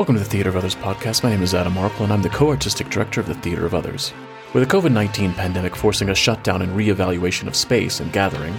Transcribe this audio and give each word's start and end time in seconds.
Welcome 0.00 0.14
to 0.14 0.24
the 0.24 0.30
Theater 0.30 0.48
of 0.48 0.56
Others 0.56 0.76
podcast. 0.76 1.22
My 1.22 1.28
name 1.28 1.42
is 1.42 1.52
Adam 1.52 1.74
Marple, 1.74 2.04
and 2.04 2.12
I'm 2.14 2.22
the 2.22 2.30
co 2.30 2.48
artistic 2.48 2.88
director 2.88 3.20
of 3.20 3.26
the 3.26 3.34
Theater 3.34 3.66
of 3.66 3.74
Others. 3.74 4.14
With 4.54 4.66
the 4.66 4.74
COVID 4.74 4.92
19 4.92 5.34
pandemic 5.34 5.76
forcing 5.76 6.08
a 6.08 6.14
shutdown 6.14 6.62
and 6.62 6.74
re-evaluation 6.74 7.46
of 7.46 7.54
space 7.54 8.00
and 8.00 8.10
gathering, 8.10 8.54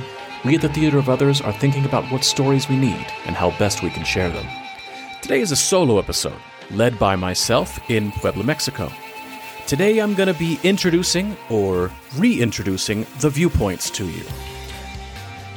we 0.46 0.54
at 0.54 0.62
the 0.62 0.70
Theater 0.70 1.00
of 1.00 1.10
Others 1.10 1.42
are 1.42 1.52
thinking 1.52 1.84
about 1.84 2.06
what 2.12 2.24
stories 2.24 2.70
we 2.70 2.78
need 2.78 3.08
and 3.26 3.36
how 3.36 3.58
best 3.58 3.82
we 3.82 3.90
can 3.90 4.06
share 4.06 4.30
them. 4.30 4.46
Today 5.24 5.40
is 5.40 5.52
a 5.52 5.56
solo 5.56 5.98
episode, 5.98 6.40
led 6.70 7.00
by 7.00 7.16
myself 7.16 7.80
in 7.90 8.12
Puebla, 8.12 8.44
Mexico. 8.44 8.92
Today 9.66 9.98
I'm 9.98 10.14
going 10.14 10.32
to 10.32 10.38
be 10.38 10.60
introducing, 10.62 11.36
or 11.50 11.90
reintroducing, 12.18 13.08
the 13.20 13.32
viewpoints 13.32 13.90
to 13.90 14.08
you. 14.08 14.26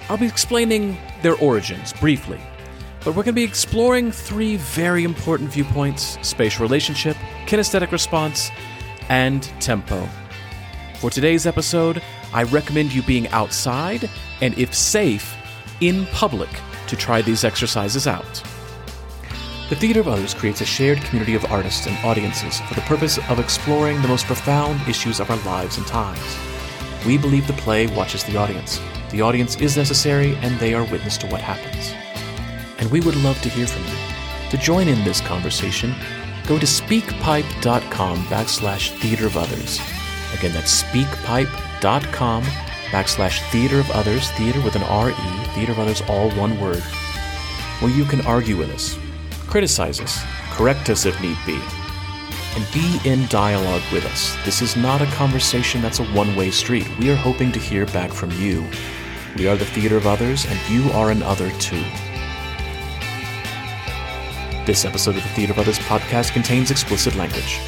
I'll 0.08 0.16
be 0.16 0.24
explaining 0.24 0.96
their 1.20 1.36
origins 1.36 1.92
briefly, 1.92 2.40
but 3.04 3.10
we're 3.10 3.22
going 3.22 3.26
to 3.26 3.32
be 3.32 3.44
exploring 3.44 4.10
three 4.10 4.56
very 4.56 5.04
important 5.04 5.50
viewpoints 5.50 6.18
spatial 6.22 6.62
relationship, 6.62 7.16
kinesthetic 7.46 7.92
response, 7.92 8.50
and 9.10 9.42
tempo. 9.60 10.08
For 11.00 11.10
today's 11.10 11.46
episode, 11.46 12.02
I 12.32 12.44
recommend 12.44 12.94
you 12.94 13.02
being 13.02 13.28
outside 13.28 14.08
and, 14.40 14.56
if 14.58 14.74
safe, 14.74 15.36
in 15.80 16.06
public 16.06 16.48
to 16.86 16.96
try 16.96 17.20
these 17.20 17.44
exercises 17.44 18.06
out. 18.06 18.42
The 19.68 19.76
Theater 19.76 20.00
of 20.00 20.08
Others 20.08 20.34
creates 20.34 20.60
a 20.60 20.66
shared 20.66 21.00
community 21.02 21.34
of 21.34 21.44
artists 21.46 21.86
and 21.86 21.96
audiences 22.04 22.60
for 22.60 22.74
the 22.74 22.80
purpose 22.82 23.18
of 23.28 23.38
exploring 23.38 24.00
the 24.00 24.08
most 24.08 24.26
profound 24.26 24.80
issues 24.88 25.20
of 25.20 25.30
our 25.30 25.38
lives 25.38 25.76
and 25.76 25.86
times. 25.86 26.38
We 27.06 27.18
believe 27.18 27.46
the 27.46 27.54
play 27.54 27.86
watches 27.86 28.24
the 28.24 28.36
audience. 28.36 28.80
The 29.10 29.20
audience 29.20 29.56
is 29.56 29.76
necessary, 29.76 30.36
and 30.36 30.58
they 30.58 30.74
are 30.74 30.84
witness 30.84 31.18
to 31.18 31.26
what 31.26 31.40
happens 31.40 31.94
and 32.84 32.92
we 32.92 33.00
would 33.00 33.16
love 33.16 33.40
to 33.40 33.48
hear 33.48 33.66
from 33.66 33.82
you. 33.84 34.50
To 34.50 34.58
join 34.58 34.88
in 34.88 35.02
this 35.04 35.22
conversation, 35.22 35.94
go 36.46 36.58
to 36.58 36.66
speakpipe.com 36.66 38.18
backslash 38.24 38.90
theater 38.98 39.26
of 39.26 39.38
others. 39.38 39.80
Again, 40.34 40.52
that's 40.52 40.82
speakpipe.com 40.82 42.42
backslash 42.90 43.40
theater 43.50 43.80
of 43.80 43.90
others, 43.92 44.30
theater 44.32 44.60
with 44.60 44.76
an 44.76 44.82
R-E, 44.82 45.14
theater 45.54 45.72
of 45.72 45.78
others, 45.78 46.02
all 46.02 46.30
one 46.32 46.60
word, 46.60 46.82
where 47.80 47.90
you 47.90 48.04
can 48.04 48.20
argue 48.26 48.58
with 48.58 48.70
us, 48.70 48.98
criticize 49.48 49.98
us, 50.00 50.22
correct 50.50 50.90
us 50.90 51.06
if 51.06 51.18
need 51.22 51.38
be, 51.46 51.58
and 52.54 52.68
be 52.74 53.00
in 53.08 53.26
dialogue 53.28 53.82
with 53.92 54.04
us. 54.04 54.36
This 54.44 54.60
is 54.60 54.76
not 54.76 55.00
a 55.00 55.06
conversation 55.06 55.80
that's 55.80 56.00
a 56.00 56.06
one-way 56.08 56.50
street. 56.50 56.86
We 56.98 57.10
are 57.10 57.16
hoping 57.16 57.50
to 57.52 57.58
hear 57.58 57.86
back 57.86 58.12
from 58.12 58.30
you. 58.32 58.68
We 59.38 59.48
are 59.48 59.56
the 59.56 59.64
theater 59.64 59.96
of 59.96 60.06
others, 60.06 60.44
and 60.44 60.60
you 60.68 60.90
are 60.92 61.10
an 61.10 61.22
other 61.22 61.50
too. 61.52 61.82
This 64.66 64.86
episode 64.86 65.16
of 65.16 65.22
the 65.22 65.28
Theater 65.28 65.52
of 65.52 65.58
Others 65.58 65.78
podcast 65.80 66.32
contains 66.32 66.70
explicit 66.70 67.14
language. 67.16 67.60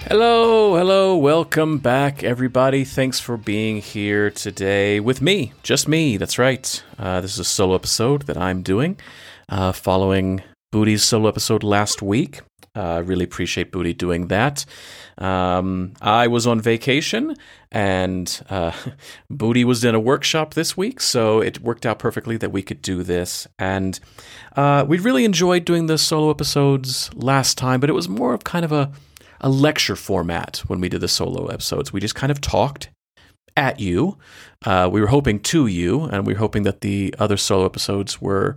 Hello, 0.00 0.78
hello, 0.78 1.14
welcome 1.18 1.76
back, 1.76 2.24
everybody. 2.24 2.84
Thanks 2.84 3.20
for 3.20 3.36
being 3.36 3.82
here 3.82 4.30
today 4.30 4.98
with 4.98 5.20
me, 5.20 5.52
just 5.62 5.88
me. 5.88 6.16
That's 6.16 6.38
right. 6.38 6.82
Uh, 6.98 7.20
this 7.20 7.34
is 7.34 7.40
a 7.40 7.44
solo 7.44 7.74
episode 7.74 8.22
that 8.22 8.38
I'm 8.38 8.62
doing, 8.62 8.96
uh, 9.50 9.72
following 9.72 10.42
Booty's 10.70 11.04
solo 11.04 11.28
episode 11.28 11.62
last 11.62 12.00
week. 12.00 12.40
I 12.74 12.96
uh, 12.96 13.00
really 13.02 13.24
appreciate 13.24 13.70
Booty 13.70 13.92
doing 13.92 14.28
that. 14.28 14.64
Um, 15.18 15.92
I 16.00 16.26
was 16.26 16.46
on 16.46 16.58
vacation 16.58 17.36
and 17.70 18.40
uh, 18.48 18.72
Booty 19.30 19.62
was 19.62 19.84
in 19.84 19.94
a 19.94 20.00
workshop 20.00 20.54
this 20.54 20.74
week, 20.74 21.00
so 21.02 21.42
it 21.42 21.60
worked 21.60 21.84
out 21.84 21.98
perfectly 21.98 22.38
that 22.38 22.50
we 22.50 22.62
could 22.62 22.80
do 22.80 23.02
this. 23.02 23.46
And 23.58 24.00
uh, 24.56 24.86
we 24.88 24.98
really 24.98 25.26
enjoyed 25.26 25.66
doing 25.66 25.86
the 25.86 25.98
solo 25.98 26.30
episodes 26.30 27.12
last 27.14 27.58
time, 27.58 27.78
but 27.78 27.90
it 27.90 27.94
was 27.94 28.08
more 28.08 28.32
of 28.32 28.44
kind 28.44 28.64
of 28.64 28.72
a, 28.72 28.90
a 29.42 29.50
lecture 29.50 29.96
format 29.96 30.62
when 30.66 30.80
we 30.80 30.88
did 30.88 31.02
the 31.02 31.08
solo 31.08 31.48
episodes. 31.48 31.92
We 31.92 32.00
just 32.00 32.14
kind 32.14 32.30
of 32.30 32.40
talked 32.40 32.88
at 33.54 33.80
you. 33.80 34.16
Uh, 34.64 34.88
we 34.90 35.02
were 35.02 35.08
hoping 35.08 35.40
to 35.40 35.66
you, 35.66 36.04
and 36.04 36.26
we 36.26 36.32
were 36.32 36.38
hoping 36.38 36.62
that 36.62 36.80
the 36.80 37.14
other 37.18 37.36
solo 37.36 37.66
episodes 37.66 38.20
were 38.22 38.56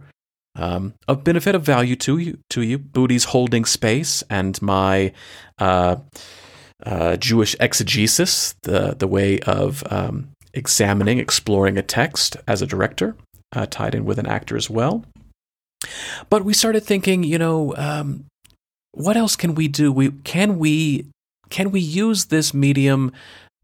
um, 0.56 0.94
of 1.08 1.24
benefit 1.24 1.56
of 1.56 1.64
value 1.64 1.96
to 1.98 2.18
you. 2.18 2.38
To 2.52 2.62
you, 2.62 2.78
Booty's 2.78 3.26
holding 3.26 3.66
space 3.66 4.24
and 4.30 4.62
my 4.62 5.12
uh, 5.60 5.98
uh, 6.86 7.18
Jewish 7.18 7.56
exegesis, 7.60 8.56
the 8.64 8.96
the 8.98 9.08
way 9.08 9.40
of 9.42 9.84
um, 9.92 10.30
examining, 10.54 11.20
exploring 11.20 11.78
a 11.78 11.84
text 11.84 12.38
as 12.48 12.62
a 12.62 12.68
director, 12.68 13.16
uh, 13.54 13.66
tied 13.66 13.96
in 13.96 14.06
with 14.06 14.20
an 14.20 14.28
actor 14.28 14.56
as 14.56 14.70
well. 14.70 15.06
But 16.30 16.44
we 16.46 16.54
started 16.54 16.84
thinking, 16.84 17.24
you 17.24 17.38
know, 17.38 17.76
um, 17.76 18.26
what 18.92 19.18
else 19.18 19.36
can 19.36 19.56
we 19.56 19.68
do? 19.68 19.92
We 19.92 20.12
can 20.24 20.58
we 20.58 21.08
can 21.50 21.72
we 21.72 21.80
use 21.80 22.26
this 22.26 22.54
medium 22.54 23.12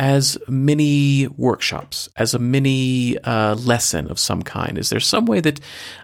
as 0.01 0.35
mini 0.47 1.27
workshops, 1.37 2.09
as 2.17 2.33
a 2.33 2.39
mini 2.39 3.19
uh, 3.19 3.53
lesson 3.53 4.09
of 4.09 4.17
some 4.17 4.41
kind? 4.41 4.79
Is 4.79 4.89
there 4.89 4.99
some 4.99 5.27
way 5.27 5.41
that 5.41 5.59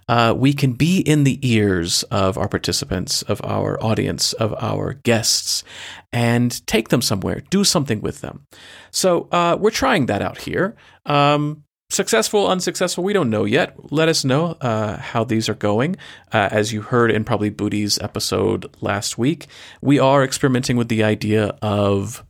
uh, 0.08 0.36
we 0.38 0.54
can 0.54 0.74
be 0.74 1.00
in 1.00 1.24
the 1.24 1.40
ears 1.42 2.04
of 2.04 2.38
our 2.38 2.48
participants, 2.48 3.24
of 3.24 3.42
our 3.44 3.84
audience, 3.84 4.34
of 4.34 4.54
our 4.62 4.94
guests, 4.94 5.64
and 6.14 6.66
take 6.68 6.90
them 6.90 7.02
somewhere, 7.02 7.42
do 7.50 7.64
something 7.64 8.00
with 8.00 8.22
them? 8.22 8.46
So 8.92 9.30
uh, 9.32 9.58
we're 9.60 9.72
trying 9.72 10.06
that 10.06 10.22
out 10.22 10.42
here. 10.42 10.76
Um, 11.08 11.64
successful, 11.90 12.48
unsuccessful, 12.48 13.04
we 13.04 13.14
don't 13.14 13.32
know 13.32 13.46
yet. 13.46 13.92
Let 13.92 14.10
us 14.10 14.24
know 14.24 14.58
uh, 14.62 14.98
how 14.98 15.24
these 15.24 15.50
are 15.50 15.56
going. 15.56 15.96
Uh, 16.32 16.50
as 16.52 16.72
you 16.72 16.84
heard 16.84 17.10
in 17.10 17.24
probably 17.24 17.50
Booty's 17.50 17.98
episode 17.98 18.68
last 18.80 19.18
week, 19.18 19.48
we 19.82 19.98
are 19.98 20.24
experimenting 20.24 20.78
with 20.78 20.88
the 20.88 21.04
idea 21.04 21.58
of 21.64 22.24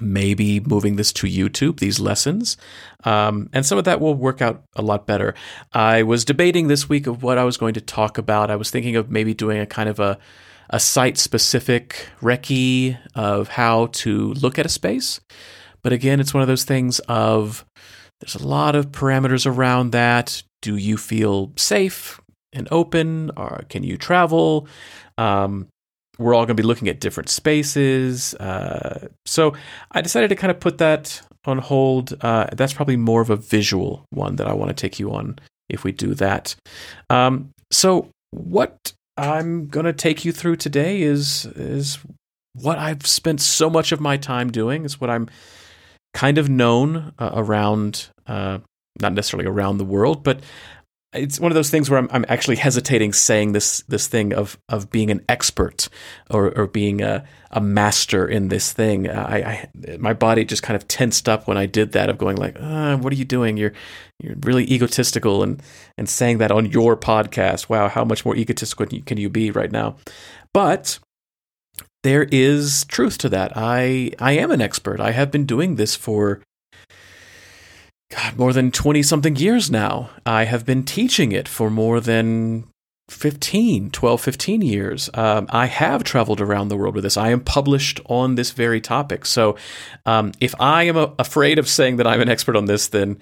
maybe 0.00 0.60
moving 0.60 0.96
this 0.96 1.12
to 1.14 1.26
YouTube, 1.26 1.78
these 1.78 2.00
lessons. 2.00 2.56
Um, 3.04 3.48
and 3.52 3.64
some 3.64 3.78
of 3.78 3.84
that 3.84 4.00
will 4.00 4.14
work 4.14 4.42
out 4.42 4.62
a 4.76 4.82
lot 4.82 5.06
better. 5.06 5.34
I 5.72 6.02
was 6.02 6.24
debating 6.24 6.68
this 6.68 6.88
week 6.88 7.06
of 7.06 7.22
what 7.22 7.38
I 7.38 7.44
was 7.44 7.56
going 7.56 7.74
to 7.74 7.80
talk 7.80 8.18
about. 8.18 8.50
I 8.50 8.56
was 8.56 8.70
thinking 8.70 8.96
of 8.96 9.10
maybe 9.10 9.34
doing 9.34 9.58
a 9.58 9.66
kind 9.66 9.88
of 9.88 10.00
a, 10.00 10.18
a 10.70 10.80
site 10.80 11.18
specific 11.18 12.08
recce 12.20 12.98
of 13.14 13.48
how 13.48 13.86
to 13.86 14.32
look 14.34 14.58
at 14.58 14.66
a 14.66 14.70
space. 14.70 15.20
But 15.82 15.92
again, 15.92 16.20
it's 16.20 16.32
one 16.32 16.42
of 16.42 16.48
those 16.48 16.64
things 16.64 16.98
of 17.00 17.64
there's 18.20 18.34
a 18.34 18.46
lot 18.46 18.74
of 18.74 18.90
parameters 18.90 19.46
around 19.46 19.92
that. 19.92 20.42
Do 20.62 20.76
you 20.76 20.96
feel 20.96 21.52
safe 21.56 22.20
and 22.52 22.66
open? 22.70 23.30
Or 23.36 23.64
can 23.68 23.82
you 23.82 23.98
travel? 23.98 24.66
Um, 25.18 25.68
we're 26.18 26.34
all 26.34 26.46
going 26.46 26.56
to 26.56 26.62
be 26.62 26.66
looking 26.66 26.88
at 26.88 27.00
different 27.00 27.28
spaces. 27.28 28.34
Uh, 28.34 29.08
so 29.26 29.54
I 29.92 30.00
decided 30.00 30.28
to 30.28 30.36
kind 30.36 30.50
of 30.50 30.60
put 30.60 30.78
that 30.78 31.22
on 31.44 31.58
hold. 31.58 32.14
Uh, 32.20 32.46
that's 32.52 32.72
probably 32.72 32.96
more 32.96 33.20
of 33.20 33.30
a 33.30 33.36
visual 33.36 34.04
one 34.10 34.36
that 34.36 34.46
I 34.46 34.52
want 34.52 34.68
to 34.70 34.74
take 34.74 34.98
you 34.98 35.12
on 35.12 35.38
if 35.68 35.84
we 35.84 35.92
do 35.92 36.14
that. 36.14 36.54
Um, 37.10 37.50
so 37.70 38.10
what 38.30 38.92
I'm 39.16 39.68
going 39.68 39.86
to 39.86 39.92
take 39.92 40.24
you 40.24 40.32
through 40.32 40.56
today 40.56 41.02
is 41.02 41.46
is 41.46 41.98
what 42.54 42.78
I've 42.78 43.06
spent 43.06 43.40
so 43.40 43.68
much 43.68 43.92
of 43.92 44.00
my 44.00 44.16
time 44.16 44.50
doing. 44.50 44.84
It's 44.84 45.00
what 45.00 45.10
I'm 45.10 45.28
kind 46.12 46.38
of 46.38 46.48
known 46.48 47.12
uh, 47.18 47.30
around, 47.34 48.08
uh, 48.26 48.58
not 49.00 49.12
necessarily 49.12 49.48
around 49.48 49.78
the 49.78 49.84
world, 49.84 50.22
but 50.22 50.40
it's 51.14 51.40
one 51.40 51.50
of 51.50 51.54
those 51.54 51.70
things 51.70 51.88
where 51.88 51.98
I'm, 51.98 52.08
I'm 52.10 52.24
actually 52.28 52.56
hesitating 52.56 53.12
saying 53.12 53.52
this 53.52 53.82
this 53.82 54.06
thing 54.06 54.32
of 54.32 54.58
of 54.68 54.90
being 54.90 55.10
an 55.10 55.24
expert 55.28 55.88
or, 56.30 56.56
or 56.58 56.66
being 56.66 57.02
a, 57.02 57.24
a 57.50 57.60
master 57.60 58.26
in 58.26 58.48
this 58.48 58.72
thing. 58.72 59.08
I, 59.08 59.36
I 59.36 59.96
my 59.98 60.12
body 60.12 60.44
just 60.44 60.62
kind 60.62 60.76
of 60.76 60.88
tensed 60.88 61.28
up 61.28 61.46
when 61.46 61.56
I 61.56 61.66
did 61.66 61.92
that 61.92 62.10
of 62.10 62.18
going 62.18 62.36
like, 62.36 62.56
uh, 62.60 62.96
what 62.96 63.12
are 63.12 63.16
you 63.16 63.24
doing? 63.24 63.56
You're 63.56 63.72
you're 64.20 64.36
really 64.42 64.64
egotistical 64.64 65.42
and 65.42 65.62
and 65.96 66.08
saying 66.08 66.38
that 66.38 66.50
on 66.50 66.66
your 66.66 66.96
podcast. 66.96 67.68
Wow, 67.68 67.88
how 67.88 68.04
much 68.04 68.24
more 68.24 68.36
egotistical 68.36 68.86
can 69.06 69.18
you 69.18 69.28
be 69.28 69.50
right 69.50 69.72
now? 69.72 69.96
But 70.52 70.98
there 72.02 72.28
is 72.30 72.84
truth 72.86 73.18
to 73.18 73.28
that. 73.30 73.52
I 73.56 74.12
I 74.18 74.32
am 74.32 74.50
an 74.50 74.60
expert. 74.60 75.00
I 75.00 75.12
have 75.12 75.30
been 75.30 75.46
doing 75.46 75.76
this 75.76 75.96
for 75.96 76.42
God, 78.14 78.38
more 78.38 78.52
than 78.52 78.70
20 78.70 79.02
something 79.02 79.34
years 79.34 79.70
now. 79.70 80.10
I 80.24 80.44
have 80.44 80.64
been 80.64 80.84
teaching 80.84 81.32
it 81.32 81.48
for 81.48 81.68
more 81.68 81.98
than 82.00 82.64
15, 83.08 83.90
12, 83.90 84.20
15 84.20 84.62
years. 84.62 85.10
Um, 85.14 85.46
I 85.50 85.66
have 85.66 86.04
traveled 86.04 86.40
around 86.40 86.68
the 86.68 86.76
world 86.76 86.94
with 86.94 87.02
this. 87.02 87.16
I 87.16 87.30
am 87.30 87.40
published 87.40 88.00
on 88.06 88.36
this 88.36 88.52
very 88.52 88.80
topic. 88.80 89.26
So 89.26 89.56
um, 90.06 90.32
if 90.40 90.54
I 90.60 90.84
am 90.84 90.96
a- 90.96 91.12
afraid 91.18 91.58
of 91.58 91.68
saying 91.68 91.96
that 91.96 92.06
I'm 92.06 92.20
an 92.20 92.28
expert 92.28 92.56
on 92.56 92.66
this, 92.66 92.88
then 92.88 93.18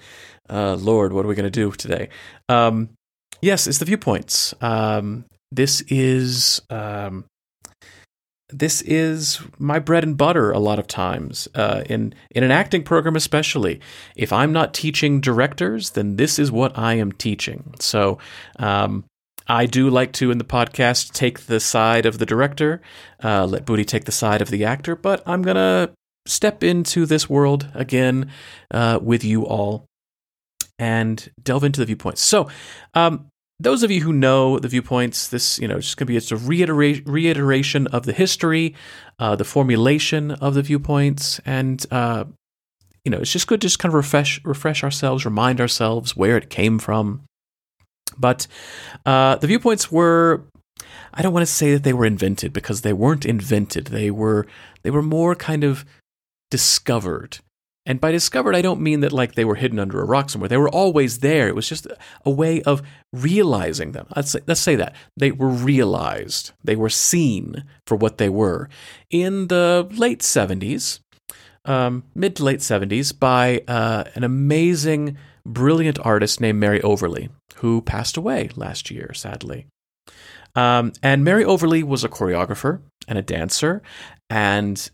uh, 0.49 0.75
Lord, 0.75 1.11
what 1.11 1.25
are 1.25 1.27
we 1.27 1.35
going 1.35 1.45
to 1.45 1.49
do 1.49 1.71
today? 1.71 2.09
Um, 2.47 2.89
yes, 3.41 3.65
it's 3.65 3.79
the 3.79 3.85
viewpoints. 3.85 4.53
Um, 4.61 5.25
this 5.51 5.81
is 5.87 6.61
um, 6.69 7.25
this 8.59 8.81
is 8.83 9.41
my 9.59 9.79
bread 9.79 10.03
and 10.03 10.17
butter 10.17 10.51
a 10.51 10.59
lot 10.59 10.79
of 10.79 10.87
times 10.87 11.47
uh, 11.55 11.83
in 11.89 12.13
in 12.31 12.43
an 12.43 12.51
acting 12.51 12.83
program 12.83 13.15
especially 13.15 13.79
if 14.15 14.31
i'm 14.31 14.53
not 14.53 14.73
teaching 14.73 15.19
directors 15.19 15.91
then 15.91 16.15
this 16.15 16.39
is 16.39 16.51
what 16.51 16.77
i 16.77 16.93
am 16.93 17.11
teaching 17.11 17.73
so 17.79 18.17
um, 18.59 19.03
I 19.45 19.65
do 19.65 19.89
like 19.89 20.13
to, 20.13 20.31
in 20.31 20.37
the 20.37 20.45
podcast, 20.45 21.11
take 21.11 21.47
the 21.47 21.59
side 21.59 22.05
of 22.05 22.17
the 22.17 22.25
director, 22.25 22.81
uh, 23.21 23.45
let 23.45 23.65
Booty 23.65 23.83
take 23.83 24.05
the 24.05 24.11
side 24.11 24.41
of 24.41 24.49
the 24.49 24.63
actor, 24.63 24.95
but 24.95 25.21
I'm 25.25 25.43
to 25.43 25.91
step 26.25 26.63
into 26.63 27.05
this 27.05 27.29
world 27.29 27.67
again 27.73 28.31
uh, 28.71 28.99
with 29.01 29.23
you 29.23 29.45
all 29.45 29.85
and 30.79 31.29
delve 31.41 31.63
into 31.63 31.81
the 31.81 31.85
viewpoints. 31.85 32.21
So, 32.21 32.49
um, 32.93 33.27
those 33.59 33.83
of 33.83 33.91
you 33.91 34.01
who 34.01 34.13
know 34.13 34.59
the 34.59 34.67
viewpoints, 34.67 35.27
this 35.27 35.59
you 35.59 35.67
know 35.67 35.79
just 35.79 35.97
going 35.97 36.07
to 36.07 36.11
be 36.11 36.17
it's 36.17 36.31
a 36.31 36.37
reiteration 36.37 37.03
reiteration 37.05 37.87
of 37.87 38.05
the 38.05 38.13
history, 38.13 38.75
uh, 39.19 39.35
the 39.35 39.43
formulation 39.43 40.31
of 40.31 40.53
the 40.53 40.61
viewpoints, 40.61 41.39
and 41.45 41.85
uh, 41.91 42.25
you 43.05 43.11
know 43.11 43.19
it's 43.19 43.31
just 43.31 43.47
good 43.47 43.61
to 43.61 43.65
just 43.65 43.79
kind 43.79 43.91
of 43.91 43.95
refresh 43.95 44.43
refresh 44.43 44.83
ourselves, 44.83 45.25
remind 45.25 45.61
ourselves 45.61 46.15
where 46.15 46.37
it 46.37 46.49
came 46.49 46.79
from. 46.79 47.23
But 48.17 48.47
uh, 49.05 49.37
the 49.37 49.47
viewpoints 49.47 49.91
were 49.91 50.45
I 51.13 51.21
don't 51.21 51.33
want 51.33 51.45
to 51.45 51.51
say 51.51 51.73
that 51.73 51.83
they 51.83 51.93
were 51.93 52.05
invented 52.05 52.53
because 52.53 52.81
they 52.81 52.93
weren't 52.93 53.25
invented. 53.25 53.87
They 53.87 54.09
were 54.09 54.47
they 54.81 54.91
were 54.91 55.01
more 55.01 55.35
kind 55.35 55.63
of 55.63 55.85
discovered. 56.49 57.39
And 57.85 57.99
by 57.99 58.11
discovered, 58.11 58.55
I 58.55 58.61
don't 58.61 58.79
mean 58.79 59.01
that 59.01 59.11
like 59.11 59.35
they 59.35 59.43
were 59.43 59.55
hidden 59.55 59.79
under 59.79 60.01
a 60.01 60.05
rock 60.05 60.29
somewhere. 60.29 60.47
They 60.47 60.57
were 60.57 60.69
always 60.69 61.19
there. 61.19 61.49
It 61.49 61.55
was 61.55 61.67
just 61.67 61.85
a 62.25 62.31
way 62.31 62.61
of 62.61 62.81
realizing 63.11 63.91
them. 63.91 64.07
Let's 64.15 64.31
say, 64.31 64.39
let's 64.47 64.61
say 64.61 64.75
that. 64.77 64.95
They 65.17 65.31
were 65.31 65.49
realized. 65.49 66.51
They 66.63 66.77
were 66.77 66.89
seen 66.89 67.65
for 67.85 67.95
what 67.95 68.17
they 68.17 68.29
were. 68.29 68.69
In 69.09 69.47
the 69.47 69.87
late 69.91 70.19
70s, 70.19 70.99
um, 71.65 72.03
mid 72.15 72.37
to 72.37 72.43
late 72.45 72.59
70s, 72.59 73.17
by 73.17 73.63
uh, 73.67 74.05
an 74.15 74.23
amazing, 74.23 75.17
brilliant 75.45 75.99
artist 75.99 76.39
named 76.39 76.59
Mary 76.59 76.81
Overlie, 76.81 77.29
who 77.55 77.81
passed 77.81 78.15
away 78.15 78.49
last 78.55 78.91
year, 78.91 79.13
sadly. 79.13 79.65
Um, 80.55 80.93
and 81.01 81.23
Mary 81.23 81.43
Overlie 81.43 81.83
was 81.83 82.03
a 82.03 82.09
choreographer 82.09 82.81
and 83.07 83.17
a 83.17 83.23
dancer, 83.23 83.81
and 84.29 84.89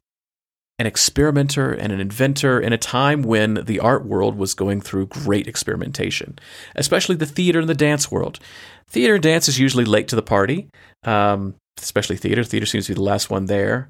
an 0.80 0.88
experimenter 0.88 1.72
and 1.72 1.92
an 1.92 2.00
inventor 2.00 2.60
in 2.60 2.72
a 2.72 2.78
time 2.78 3.22
when 3.22 3.56
the 3.66 3.80
art 3.80 4.06
world 4.06 4.38
was 4.38 4.54
going 4.54 4.80
through 4.80 5.08
great 5.08 5.46
experimentation, 5.46 6.40
especially 6.76 7.18
the 7.18 7.26
theater 7.26 7.60
and 7.60 7.68
the 7.68 7.76
dance 7.76 8.10
world. 8.10 8.40
Theater 8.88 9.16
and 9.16 9.24
dance 9.24 9.50
is 9.50 9.60
usually 9.60 9.86
late 9.86 10.08
to 10.08 10.16
the 10.16 10.22
party, 10.22 10.70
um, 11.04 11.54
especially 11.78 12.16
theater. 12.16 12.44
Theater 12.46 12.66
seems 12.66 12.86
to 12.86 12.94
be 12.94 12.96
the 12.96 13.04
last 13.04 13.30
one 13.30 13.46
there. 13.46 13.90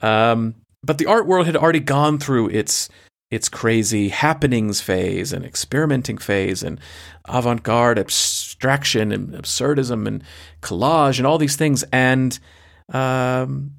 Um, 0.00 0.54
but 0.82 0.96
the 0.96 1.06
art 1.06 1.26
world 1.26 1.44
had 1.44 1.56
already 1.56 1.80
gone 1.80 2.18
through 2.18 2.48
its 2.48 2.88
its 3.30 3.48
crazy 3.48 4.08
happenings 4.08 4.80
phase 4.80 5.32
and 5.32 5.44
experimenting 5.44 6.18
phase 6.18 6.64
and 6.64 6.80
avant-garde 7.26 7.96
abstraction 7.96 9.12
and 9.12 9.34
absurdism 9.34 10.08
and 10.08 10.24
collage 10.62 11.18
and 11.18 11.26
all 11.28 11.38
these 11.38 11.54
things 11.54 11.84
and 11.92 12.40
um, 12.92 13.70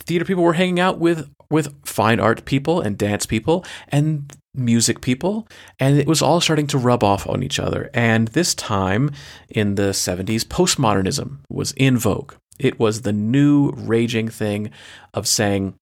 theater 0.00 0.24
people 0.24 0.42
were 0.42 0.54
hanging 0.54 0.80
out 0.80 0.98
with 0.98 1.30
with 1.52 1.74
fine 1.84 2.18
art 2.18 2.44
people 2.44 2.80
and 2.80 2.98
dance 2.98 3.26
people 3.26 3.64
and 3.88 4.32
music 4.54 5.00
people 5.00 5.46
and 5.78 5.98
it 5.98 6.06
was 6.06 6.20
all 6.20 6.40
starting 6.40 6.66
to 6.66 6.78
rub 6.78 7.04
off 7.04 7.28
on 7.28 7.42
each 7.42 7.58
other. 7.58 7.90
And 7.94 8.28
this 8.28 8.54
time 8.54 9.12
in 9.48 9.76
the 9.76 9.90
70s 9.90 10.44
postmodernism 10.44 11.38
was 11.48 11.72
in 11.72 11.96
vogue. 11.96 12.34
It 12.58 12.78
was 12.78 13.02
the 13.02 13.12
new 13.12 13.70
raging 13.72 14.28
thing 14.28 14.70
of 15.14 15.26
saying 15.26 15.74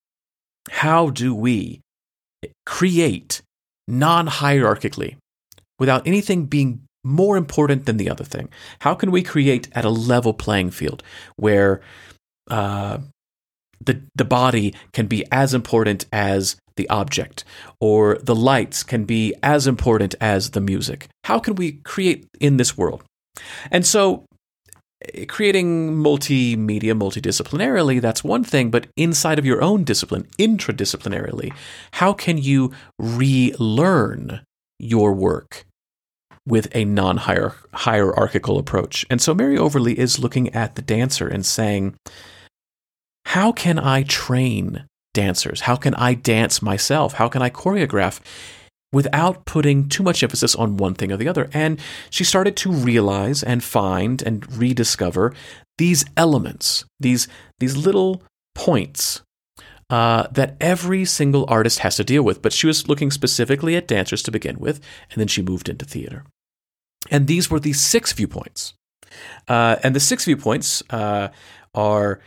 how 0.71 1.11
do 1.11 1.35
we 1.35 1.81
create 2.67 3.43
non-hierarchically 3.89 5.17
without 5.79 6.07
anything 6.07 6.47
being 6.47 6.83
more 7.03 7.37
important 7.37 7.87
than 7.87 7.97
the 7.97 8.11
other 8.11 8.25
thing? 8.25 8.49
How 8.81 8.95
can 8.95 9.11
we 9.11 9.23
create 9.23 9.69
at 9.73 9.85
a 9.85 9.91
level 9.91 10.33
playing 10.33 10.71
field 10.71 11.03
where 11.37 11.81
uh, 12.49 12.99
the, 13.81 14.01
the 14.15 14.25
body 14.25 14.75
can 14.93 15.07
be 15.07 15.25
as 15.33 15.55
important 15.55 16.07
as 16.13 16.57
the 16.77 16.89
object, 16.89 17.45
or 17.81 18.19
the 18.23 18.35
lights 18.35 18.83
can 18.83 19.05
be 19.05 19.35
as 19.43 19.67
important 19.67 20.15
as 20.21 20.51
the 20.51 20.61
music. 20.61 21.09
How 21.25 21.39
can 21.39 21.55
we 21.55 21.73
create 21.85 22.27
in 22.41 22.57
this 22.57 22.77
world? 22.77 23.03
And 23.71 23.87
so, 23.87 24.25
eh, 25.15 25.25
creating 25.27 25.95
multimedia 25.95 26.95
multidisciplinarily, 26.95 28.01
that's 28.01 28.25
one 28.25 28.45
thing, 28.45 28.71
but 28.71 28.87
inside 28.97 29.39
of 29.39 29.47
your 29.47 29.63
own 29.63 29.85
discipline, 29.85 30.27
intradisciplinarily, 30.39 31.53
how 31.95 32.13
can 32.13 32.39
you 32.39 32.73
relearn 32.99 34.43
your 34.79 35.13
work? 35.13 35.67
with 36.47 36.75
a 36.75 36.85
non 36.85 37.19
hierarchical 37.19 38.59
approach. 38.59 39.07
And 39.11 39.21
so 39.21 39.35
Mary 39.35 39.59
Overlie 39.59 39.99
is 39.99 40.19
looking 40.19 40.49
at 40.55 40.75
the 40.75 40.83
dancer 40.83 41.29
and 41.29 41.45
saying, 41.45 41.95
how 43.27 43.53
can 43.53 43.79
I 43.79 44.03
train 44.03 44.85
dancers? 45.15 45.63
How 45.63 45.77
can 45.77 45.95
I 45.95 46.15
dance 46.15 46.63
myself? 46.63 47.15
How 47.15 47.29
can 47.29 47.43
I 47.43 47.51
choreograph 47.51 48.21
without 48.93 49.45
putting 49.45 49.89
too 49.89 50.03
much 50.03 50.23
emphasis 50.23 50.55
on 50.55 50.77
one 50.77 50.95
thing 50.95 51.13
or 51.13 51.17
the 51.17 51.29
other? 51.29 51.49
And 51.53 51.81
she 52.11 52.25
started 52.25 52.57
to 52.59 52.73
realize 52.73 53.43
and 53.43 53.63
find 53.63 54.23
and 54.23 54.51
rediscover 54.57 55.35
these 55.79 56.05
elements, 56.17 56.85
these, 56.99 57.29
these 57.59 57.77
little 57.77 58.23
points 58.55 59.23
uh, 59.91 60.29
that 60.31 60.57
every 60.61 61.05
single 61.05 61.45
artist 61.49 61.81
has 61.81 61.97
to 61.97 62.05
deal 62.05 62.23
with. 62.23 62.43
But 62.43 62.53
she 62.53 62.67
was 62.67 62.89
looking 62.89 63.11
specifically 63.11 63.77
at 63.77 63.89
dancers 63.89 64.23
to 64.23 64.31
begin 64.31 64.59
with, 64.59 64.81
and 65.11 65.21
then 65.21 65.29
she 65.29 65.43
moved 65.43 65.69
into 65.69 65.85
theater. 65.85 66.25
And 67.11 67.27
these 67.27 67.51
were 67.51 67.61
the 67.61 67.73
six 67.73 68.13
viewpoints. 68.13 68.75
Uh, 69.49 69.77
and 69.83 69.95
the 69.97 70.01
six 70.01 70.25
viewpoints 70.25 70.83
uh, 70.91 71.29
are 71.75 72.21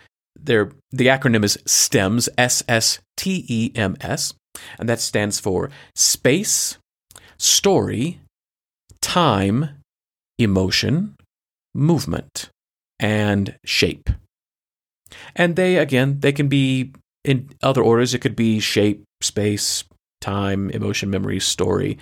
the 0.43 1.07
acronym 1.07 1.43
is 1.43 1.57
STEMS, 1.65 2.29
S 2.37 2.63
S 2.67 2.99
T 3.17 3.45
E 3.47 3.71
M 3.75 3.95
S, 4.01 4.33
and 4.79 4.87
that 4.89 4.99
stands 4.99 5.39
for 5.39 5.69
space, 5.95 6.77
story, 7.37 8.19
time, 9.01 9.69
emotion, 10.37 11.15
movement, 11.73 12.49
and 12.99 13.57
shape. 13.65 14.09
And 15.35 15.55
they 15.55 15.77
again, 15.77 16.19
they 16.19 16.31
can 16.31 16.47
be 16.47 16.93
in 17.23 17.49
other 17.61 17.81
orders. 17.81 18.13
It 18.13 18.19
could 18.19 18.35
be 18.35 18.59
shape, 18.59 19.03
space, 19.21 19.83
time, 20.21 20.69
emotion, 20.71 21.09
memory, 21.09 21.39
story. 21.39 21.97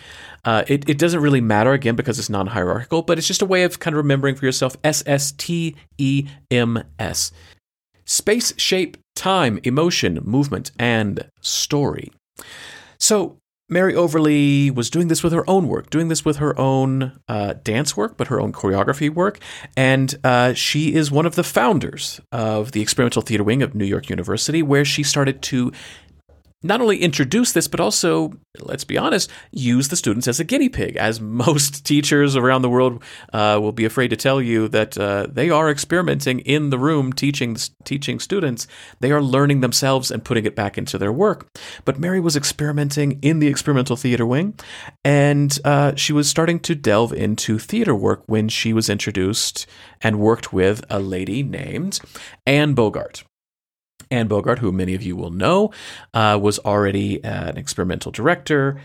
Uh, 0.45 0.63
it, 0.67 0.87
it 0.87 0.97
doesn't 0.97 1.21
really 1.21 1.41
matter 1.41 1.73
again 1.73 1.95
because 1.95 2.19
it's 2.19 2.29
non 2.29 2.47
hierarchical, 2.47 3.01
but 3.01 3.17
it's 3.17 3.27
just 3.27 3.41
a 3.41 3.45
way 3.45 3.63
of 3.63 3.79
kind 3.79 3.93
of 3.93 3.97
remembering 3.97 4.35
for 4.35 4.45
yourself 4.45 4.75
S 4.83 5.03
S 5.05 5.31
T 5.33 5.75
E 5.97 6.27
M 6.49 6.83
S 6.99 7.31
space, 8.05 8.53
shape, 8.57 8.97
time, 9.15 9.59
emotion, 9.63 10.19
movement, 10.23 10.71
and 10.79 11.29
story. 11.41 12.11
So, 12.97 13.37
Mary 13.71 13.95
Overlie 13.95 14.69
was 14.69 14.89
doing 14.89 15.07
this 15.07 15.23
with 15.23 15.31
her 15.31 15.49
own 15.49 15.69
work, 15.69 15.89
doing 15.89 16.09
this 16.09 16.25
with 16.25 16.37
her 16.37 16.59
own 16.59 17.13
uh, 17.29 17.53
dance 17.63 17.95
work, 17.95 18.17
but 18.17 18.27
her 18.27 18.41
own 18.41 18.51
choreography 18.51 19.09
work. 19.09 19.39
And 19.77 20.13
uh, 20.25 20.53
she 20.53 20.93
is 20.93 21.09
one 21.09 21.25
of 21.25 21.35
the 21.35 21.43
founders 21.43 22.19
of 22.33 22.73
the 22.73 22.81
Experimental 22.81 23.21
Theater 23.21 23.45
Wing 23.45 23.63
of 23.63 23.73
New 23.73 23.85
York 23.85 24.09
University, 24.09 24.61
where 24.61 24.83
she 24.83 25.03
started 25.03 25.41
to 25.43 25.71
not 26.63 26.81
only 26.81 26.97
introduce 26.97 27.51
this, 27.53 27.67
but 27.67 27.79
also, 27.79 28.33
let's 28.59 28.83
be 28.83 28.97
honest, 28.97 29.29
use 29.51 29.87
the 29.87 29.95
students 29.95 30.27
as 30.27 30.39
a 30.39 30.43
guinea 30.43 30.69
pig, 30.69 30.95
as 30.95 31.19
most 31.19 31.85
teachers 31.85 32.35
around 32.35 32.61
the 32.61 32.69
world 32.69 33.03
uh, 33.33 33.57
will 33.61 33.71
be 33.71 33.85
afraid 33.85 34.09
to 34.09 34.15
tell 34.15 34.41
you 34.41 34.67
that 34.67 34.97
uh, 34.97 35.27
they 35.29 35.49
are 35.49 35.69
experimenting 35.69 36.39
in 36.39 36.69
the 36.69 36.77
room 36.77 37.11
teaching 37.13 37.57
teaching 37.83 38.19
students. 38.19 38.67
They 38.99 39.11
are 39.11 39.21
learning 39.21 39.61
themselves 39.61 40.11
and 40.11 40.23
putting 40.23 40.45
it 40.45 40.55
back 40.55 40.77
into 40.77 40.97
their 40.97 41.11
work. 41.11 41.47
But 41.83 41.99
Mary 41.99 42.19
was 42.19 42.35
experimenting 42.35 43.19
in 43.21 43.39
the 43.39 43.47
experimental 43.47 43.95
theater 43.95 44.25
wing, 44.25 44.59
and 45.03 45.57
uh, 45.65 45.95
she 45.95 46.13
was 46.13 46.29
starting 46.29 46.59
to 46.61 46.75
delve 46.75 47.13
into 47.13 47.57
theater 47.57 47.95
work 47.95 48.23
when 48.27 48.49
she 48.49 48.73
was 48.73 48.89
introduced 48.89 49.65
and 50.01 50.19
worked 50.19 50.53
with 50.53 50.83
a 50.89 50.99
lady 50.99 51.43
named 51.43 51.99
Anne 52.45 52.73
Bogart. 52.73 53.23
Anne 54.11 54.27
Bogart, 54.27 54.59
who 54.59 54.71
many 54.71 54.93
of 54.93 55.01
you 55.01 55.15
will 55.15 55.31
know, 55.31 55.71
uh, 56.13 56.37
was 56.41 56.59
already 56.59 57.23
an 57.23 57.57
experimental 57.57 58.11
director, 58.11 58.79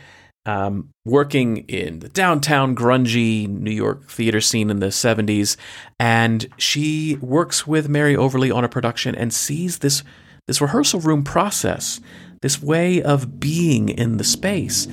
um, 0.47 0.91
working 1.05 1.59
in 1.69 1.99
the 1.99 2.09
downtown 2.09 2.75
grungy 2.75 3.49
New 3.49 3.73
York 3.73 4.09
theater 4.09 4.41
scene 4.41 4.71
in 4.71 4.79
the 4.79 4.87
70s. 4.87 5.57
And 5.99 6.47
she 6.57 7.17
works 7.21 7.67
with 7.67 7.89
Mary 7.89 8.17
Overlie 8.17 8.53
on 8.53 8.65
a 8.65 8.69
production 8.69 9.15
and 9.15 9.35
sees 9.35 9.79
this, 9.79 10.05
this 10.47 10.61
rehearsal 10.61 11.01
room 11.01 11.25
process, 11.25 12.01
this 12.43 12.63
way 12.63 13.03
of 13.03 13.41
being 13.41 13.89
in 13.89 14.19
the 14.19 14.25
space. 14.25 14.87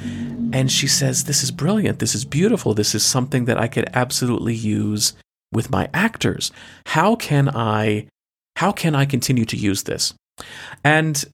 And 0.54 0.72
she 0.72 0.88
says, 0.88 1.26
This 1.26 1.44
is 1.44 1.52
brilliant. 1.52 2.00
This 2.00 2.16
is 2.16 2.26
beautiful. 2.26 2.74
This 2.74 2.96
is 2.96 3.06
something 3.06 3.46
that 3.46 3.60
I 3.60 3.68
could 3.68 3.90
absolutely 3.94 4.56
use 4.56 5.14
with 5.52 5.70
my 5.70 5.88
actors. 5.94 6.52
How 6.88 7.16
can 7.16 7.50
I 7.50 8.08
how 8.58 8.72
can 8.72 8.96
I 8.96 9.06
continue 9.06 9.46
to 9.46 9.58
use 9.58 9.84
this? 9.84 10.14
And 10.84 11.26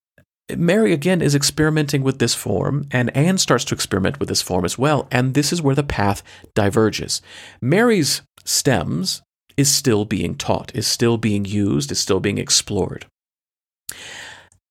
Mary 0.56 0.94
again 0.94 1.22
is 1.22 1.36
experimenting 1.36 2.04
with 2.04 2.20
this 2.20 2.34
form, 2.34 2.88
and 2.92 3.16
Anne 3.16 3.38
starts 3.38 3.64
to 3.66 3.76
experiment 3.76 4.20
with 4.20 4.30
this 4.30 4.42
form 4.42 4.66
as 4.66 4.78
well. 4.78 5.08
And 5.12 5.34
this 5.34 5.54
is 5.54 5.62
where 5.62 5.76
the 5.76 5.84
path 5.84 6.24
diverges. 6.56 7.22
Mary's 7.62 8.22
stems 8.46 9.22
is 9.58 9.72
still 9.72 10.06
being 10.06 10.36
taught, 10.36 10.74
is 10.74 10.88
still 10.88 11.18
being 11.18 11.46
used, 11.46 11.92
is 11.92 12.00
still 12.00 12.20
being 12.20 12.38
explored. 12.38 13.06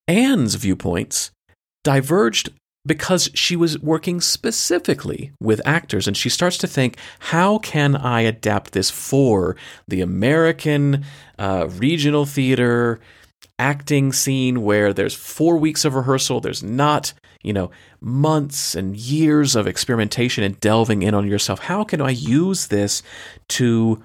Anne's 0.07 0.55
viewpoints 0.55 1.31
diverged 1.83 2.49
because 2.85 3.29
she 3.33 3.55
was 3.55 3.79
working 3.79 4.19
specifically 4.19 5.31
with 5.39 5.61
actors 5.65 6.07
and 6.07 6.17
she 6.17 6.29
starts 6.29 6.57
to 6.57 6.65
think 6.65 6.97
how 7.19 7.57
can 7.59 7.95
i 7.95 8.21
adapt 8.21 8.71
this 8.71 8.89
for 8.89 9.55
the 9.87 9.99
american 9.99 11.03
uh, 11.37 11.67
regional 11.73 12.25
theater 12.25 12.99
acting 13.59 14.11
scene 14.13 14.63
where 14.63 14.93
there's 14.93 15.13
four 15.13 15.57
weeks 15.57 15.85
of 15.85 15.93
rehearsal 15.93 16.39
there's 16.39 16.63
not 16.63 17.13
you 17.43 17.53
know 17.53 17.69
months 18.01 18.75
and 18.75 18.95
years 18.97 19.55
of 19.55 19.67
experimentation 19.67 20.43
and 20.43 20.59
delving 20.59 21.03
in 21.03 21.13
on 21.13 21.27
yourself. 21.27 21.59
How 21.59 21.83
can 21.83 22.01
i 22.01 22.09
use 22.09 22.67
this 22.67 23.03
to 23.49 24.01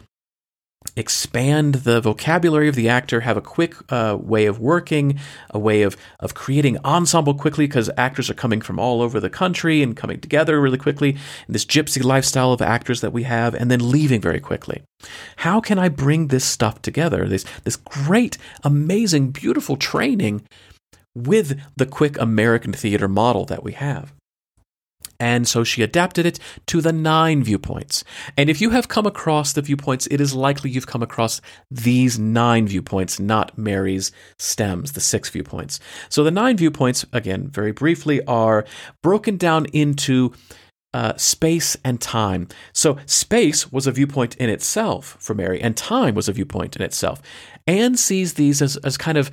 expand 0.97 1.77
the 1.77 2.01
vocabulary 2.01 2.69
of 2.69 2.75
the 2.75 2.89
actor, 2.89 3.21
have 3.21 3.37
a 3.37 3.43
quick 3.43 3.75
uh, 3.93 4.17
way 4.21 4.47
of 4.47 4.61
working, 4.61 5.19
a 5.51 5.59
way 5.59 5.83
of, 5.83 5.97
of 6.21 6.35
creating 6.35 6.79
ensemble 6.85 7.35
quickly 7.35 7.67
because 7.67 7.91
actors 7.97 8.31
are 8.31 8.35
coming 8.35 8.61
from 8.61 8.79
all 8.79 9.03
over 9.03 9.19
the 9.19 9.31
country 9.31 9.83
and 9.83 9.97
coming 9.97 10.21
together 10.21 10.61
really 10.61 10.79
quickly 10.79 11.17
this 11.49 11.65
gypsy 11.65 12.03
lifestyle 12.03 12.53
of 12.53 12.63
actors 12.63 13.01
that 13.01 13.13
we 13.13 13.25
have, 13.25 13.55
and 13.55 13.71
then 13.71 13.91
leaving 13.91 14.21
very 14.21 14.41
quickly. 14.41 14.83
How 15.37 15.61
can 15.61 15.79
I 15.79 15.89
bring 15.89 16.29
this 16.29 16.45
stuff 16.45 16.81
together? 16.81 17.27
This, 17.27 17.45
this 17.65 17.77
great, 17.77 18.39
amazing, 18.63 19.31
beautiful 19.31 19.77
training 19.77 20.47
with 21.15 21.61
the 21.77 21.87
quick 21.87 22.19
American 22.19 22.73
theater 22.73 23.09
model 23.09 23.45
that 23.47 23.63
we 23.63 23.73
have. 23.73 24.13
And 25.21 25.47
so 25.47 25.65
she 25.65 25.83
adapted 25.83 26.27
it 26.27 26.39
to 26.67 26.81
the 26.81 26.93
nine 26.93 27.43
viewpoints. 27.43 28.05
And 28.37 28.51
if 28.51 28.61
you 28.61 28.71
have 28.71 28.89
come 28.89 29.07
across 29.07 29.53
the 29.53 29.63
viewpoints, 29.63 30.07
it 30.09 30.21
is 30.21 30.35
likely 30.35 30.71
you've 30.71 30.87
come 30.87 31.03
across 31.03 31.41
these 31.71 32.19
nine 32.19 32.67
viewpoints, 32.67 33.21
not 33.21 33.57
Mary's 33.57 34.13
stems, 34.39 34.93
the 34.93 35.01
six 35.01 35.29
viewpoints. 35.31 35.81
So 36.09 36.25
the 36.25 36.31
nine 36.31 36.57
viewpoints, 36.57 37.07
again, 37.13 37.49
very 37.49 37.73
briefly, 37.73 38.25
are 38.27 38.65
broken 39.03 39.37
down 39.37 39.67
into 39.67 40.33
uh, 40.95 41.17
space 41.17 41.77
and 41.85 42.01
time. 42.01 42.47
So 42.73 42.99
space 43.05 43.73
was 43.73 43.87
a 43.87 43.93
viewpoint 43.93 44.37
in 44.37 44.49
itself 44.49 45.17
for 45.19 45.35
Mary, 45.35 45.61
and 45.61 45.77
time 45.77 46.15
was 46.15 46.29
a 46.29 46.33
viewpoint 46.33 46.77
in 46.77 46.83
itself. 46.83 47.21
Anne 47.67 47.97
sees 47.97 48.35
these 48.35 48.63
as, 48.63 48.77
as 48.79 48.97
kind 48.97 49.19
of 49.19 49.31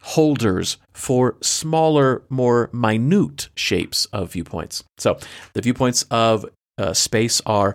holders 0.00 0.76
for 0.92 1.36
smaller, 1.40 2.22
more 2.28 2.68
minute 2.72 3.48
shapes 3.56 4.06
of 4.06 4.32
viewpoints. 4.32 4.84
So 4.98 5.18
the 5.54 5.62
viewpoints 5.62 6.04
of 6.10 6.44
uh, 6.76 6.92
space 6.92 7.40
are 7.46 7.74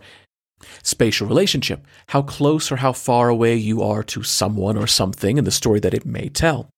spatial 0.83 1.27
relationship, 1.27 1.85
how 2.07 2.21
close 2.21 2.71
or 2.71 2.77
how 2.77 2.91
far 2.91 3.29
away 3.29 3.55
you 3.55 3.81
are 3.81 4.03
to 4.03 4.23
someone 4.23 4.77
or 4.77 4.87
something 4.87 5.37
in 5.37 5.45
the 5.45 5.51
story 5.51 5.79
that 5.79 5.93
it 5.93 6.05
may 6.05 6.29
tell. 6.29 6.69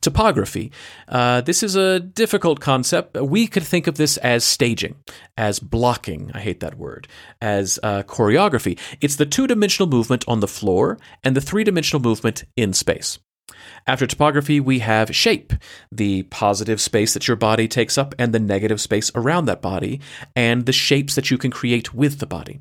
Topography, 0.00 0.70
uh, 1.08 1.40
this 1.40 1.62
is 1.62 1.74
a 1.74 2.00
difficult 2.00 2.60
concept. 2.60 3.16
We 3.16 3.46
could 3.46 3.62
think 3.62 3.86
of 3.86 3.96
this 3.96 4.16
as 4.18 4.44
staging, 4.44 4.96
as 5.36 5.58
blocking, 5.58 6.30
I 6.34 6.40
hate 6.40 6.60
that 6.60 6.76
word, 6.76 7.08
as 7.40 7.78
uh, 7.82 8.02
choreography. 8.02 8.78
It's 9.00 9.16
the 9.16 9.26
two 9.26 9.46
dimensional 9.46 9.88
movement 9.88 10.24
on 10.28 10.40
the 10.40 10.48
floor 10.48 10.98
and 11.24 11.34
the 11.34 11.40
three 11.40 11.64
dimensional 11.64 12.02
movement 12.02 12.44
in 12.56 12.72
space. 12.72 13.18
After 13.86 14.06
topography, 14.06 14.60
we 14.60 14.80
have 14.80 15.14
shape, 15.14 15.52
the 15.90 16.24
positive 16.24 16.80
space 16.80 17.14
that 17.14 17.28
your 17.28 17.36
body 17.36 17.68
takes 17.68 17.98
up 17.98 18.14
and 18.18 18.32
the 18.32 18.38
negative 18.38 18.80
space 18.80 19.10
around 19.14 19.46
that 19.46 19.62
body, 19.62 20.00
and 20.36 20.66
the 20.66 20.72
shapes 20.72 21.14
that 21.14 21.30
you 21.30 21.38
can 21.38 21.50
create 21.50 21.94
with 21.94 22.18
the 22.18 22.26
body. 22.26 22.60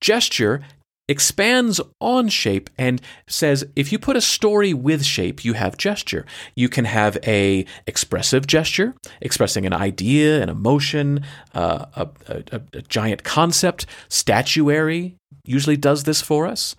Gesture 0.00 0.62
expands 1.08 1.80
on 2.00 2.28
shape 2.28 2.68
and 2.76 3.00
says 3.28 3.64
if 3.76 3.92
you 3.92 3.98
put 3.98 4.16
a 4.16 4.20
story 4.20 4.74
with 4.74 5.04
shape 5.04 5.44
you 5.44 5.52
have 5.52 5.76
gesture 5.76 6.26
you 6.56 6.68
can 6.68 6.84
have 6.84 7.16
a 7.24 7.64
expressive 7.86 8.44
gesture 8.46 8.92
expressing 9.20 9.64
an 9.64 9.72
idea 9.72 10.42
an 10.42 10.48
emotion 10.48 11.24
uh, 11.54 11.86
a, 11.94 12.08
a, 12.26 12.60
a, 12.72 12.82
giant 12.82 13.22
concept 13.22 13.86
statuary 14.08 15.14
usually 15.48 15.76
does 15.76 16.04
this 16.04 16.20
for 16.20 16.46
us. 16.46 16.76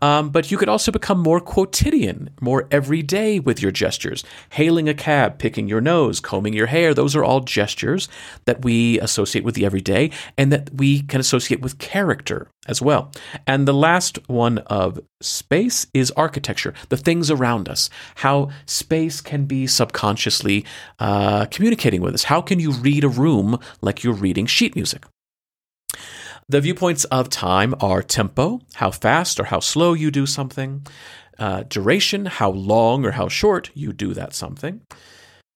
Um, 0.00 0.30
but 0.30 0.50
you 0.50 0.58
could 0.58 0.68
also 0.68 0.92
become 0.92 1.18
more 1.18 1.40
quotidian, 1.40 2.30
more 2.40 2.66
everyday 2.70 3.38
with 3.38 3.60
your 3.60 3.72
gestures. 3.72 4.24
Hailing 4.50 4.88
a 4.88 4.94
cab, 4.94 5.38
picking 5.38 5.68
your 5.68 5.80
nose, 5.80 6.20
combing 6.20 6.52
your 6.52 6.66
hair, 6.66 6.94
those 6.94 7.16
are 7.16 7.24
all 7.24 7.40
gestures 7.40 8.08
that 8.44 8.64
we 8.64 9.00
associate 9.00 9.44
with 9.44 9.54
the 9.54 9.64
everyday 9.64 10.10
and 10.36 10.52
that 10.52 10.70
we 10.74 11.02
can 11.02 11.20
associate 11.20 11.60
with 11.60 11.78
character 11.78 12.48
as 12.66 12.80
well. 12.80 13.10
And 13.46 13.68
the 13.68 13.74
last 13.74 14.18
one 14.28 14.58
of 14.58 15.00
space 15.20 15.86
is 15.94 16.10
architecture, 16.12 16.74
the 16.88 16.96
things 16.96 17.30
around 17.30 17.68
us, 17.68 17.90
how 18.16 18.50
space 18.66 19.20
can 19.20 19.44
be 19.44 19.66
subconsciously 19.66 20.64
uh, 20.98 21.46
communicating 21.46 22.00
with 22.00 22.14
us. 22.14 22.24
How 22.24 22.40
can 22.40 22.60
you 22.60 22.72
read 22.72 23.04
a 23.04 23.08
room 23.08 23.58
like 23.80 24.04
you're 24.04 24.14
reading 24.14 24.46
sheet 24.46 24.74
music? 24.74 25.04
The 26.48 26.60
viewpoints 26.60 27.04
of 27.04 27.30
time 27.30 27.74
are 27.80 28.02
tempo, 28.02 28.60
how 28.74 28.90
fast 28.90 29.40
or 29.40 29.44
how 29.44 29.60
slow 29.60 29.94
you 29.94 30.10
do 30.10 30.26
something, 30.26 30.86
uh, 31.38 31.64
duration, 31.68 32.26
how 32.26 32.50
long 32.50 33.04
or 33.04 33.12
how 33.12 33.28
short 33.28 33.70
you 33.74 33.92
do 33.92 34.12
that 34.14 34.34
something. 34.34 34.82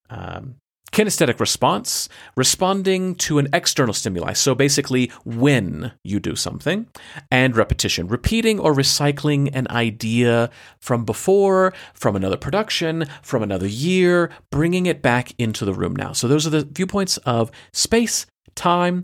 Um, 0.09 0.57
kinesthetic 0.91 1.39
response, 1.39 2.09
responding 2.35 3.15
to 3.15 3.39
an 3.39 3.49
external 3.53 3.93
stimuli. 3.93 4.33
So 4.33 4.55
basically, 4.55 5.13
when 5.25 5.93
you 6.03 6.19
do 6.19 6.35
something, 6.35 6.87
and 7.31 7.55
repetition, 7.55 8.09
repeating 8.09 8.59
or 8.59 8.73
recycling 8.73 9.51
an 9.53 9.67
idea 9.69 10.51
from 10.81 11.05
before, 11.05 11.75
from 11.93 12.17
another 12.17 12.39
production, 12.39 13.05
from 13.23 13.43
another 13.43 13.67
year, 13.67 14.31
bringing 14.51 14.87
it 14.87 15.03
back 15.03 15.33
into 15.39 15.67
the 15.67 15.75
room 15.75 15.95
now. 15.95 16.13
So 16.13 16.27
those 16.27 16.47
are 16.47 16.51
the 16.51 16.65
viewpoints 16.65 17.19
of 17.19 17.51
space, 17.73 18.27
time, 18.55 19.03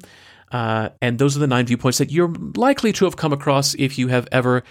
uh, 0.55 0.91
and 1.03 1.19
those 1.19 1.37
are 1.37 1.41
the 1.41 1.49
nine 1.49 1.67
viewpoints 1.67 1.99
that 1.99 2.13
you're 2.13 2.33
likely 2.55 2.93
to 2.93 3.05
have 3.07 3.17
come 3.17 3.33
across 3.33 3.75
if 3.75 3.99
you 3.99 4.07
have 4.07 4.29
ever 4.31 4.63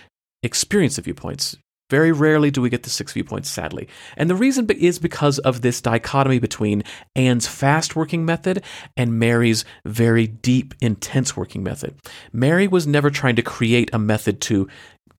experienced 0.41 0.95
the 0.95 1.01
viewpoints. 1.01 1.57
Very 1.89 2.13
rarely 2.13 2.51
do 2.51 2.61
we 2.61 2.69
get 2.69 2.83
the 2.83 2.89
six 2.89 3.11
viewpoints, 3.11 3.49
sadly. 3.49 3.89
And 4.15 4.29
the 4.29 4.35
reason 4.35 4.65
is 4.69 4.97
because 4.97 5.39
of 5.39 5.61
this 5.61 5.81
dichotomy 5.81 6.39
between 6.39 6.83
Anne's 7.17 7.47
fast 7.47 7.97
working 7.97 8.23
method 8.23 8.63
and 8.95 9.19
Mary's 9.19 9.65
very 9.85 10.25
deep, 10.25 10.73
intense 10.79 11.35
working 11.35 11.63
method. 11.63 11.95
Mary 12.31 12.65
was 12.65 12.87
never 12.87 13.09
trying 13.09 13.35
to 13.35 13.41
create 13.41 13.89
a 13.91 13.99
method 13.99 14.39
to 14.41 14.69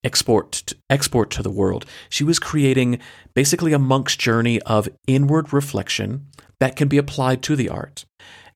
export 0.03 0.53
to, 0.53 0.77
export 0.89 1.31
to 1.33 1.43
the 1.43 1.51
world. 1.51 1.85
She 2.09 2.25
was 2.25 2.39
creating 2.39 3.01
basically 3.35 3.75
a 3.75 3.79
monk's 3.79 4.17
journey 4.17 4.63
of 4.63 4.89
inward 5.07 5.53
reflection 5.53 6.29
that 6.59 6.75
can 6.75 6.89
be 6.89 6.97
applied 6.97 7.43
to 7.43 7.55
the 7.55 7.69
art. 7.69 8.07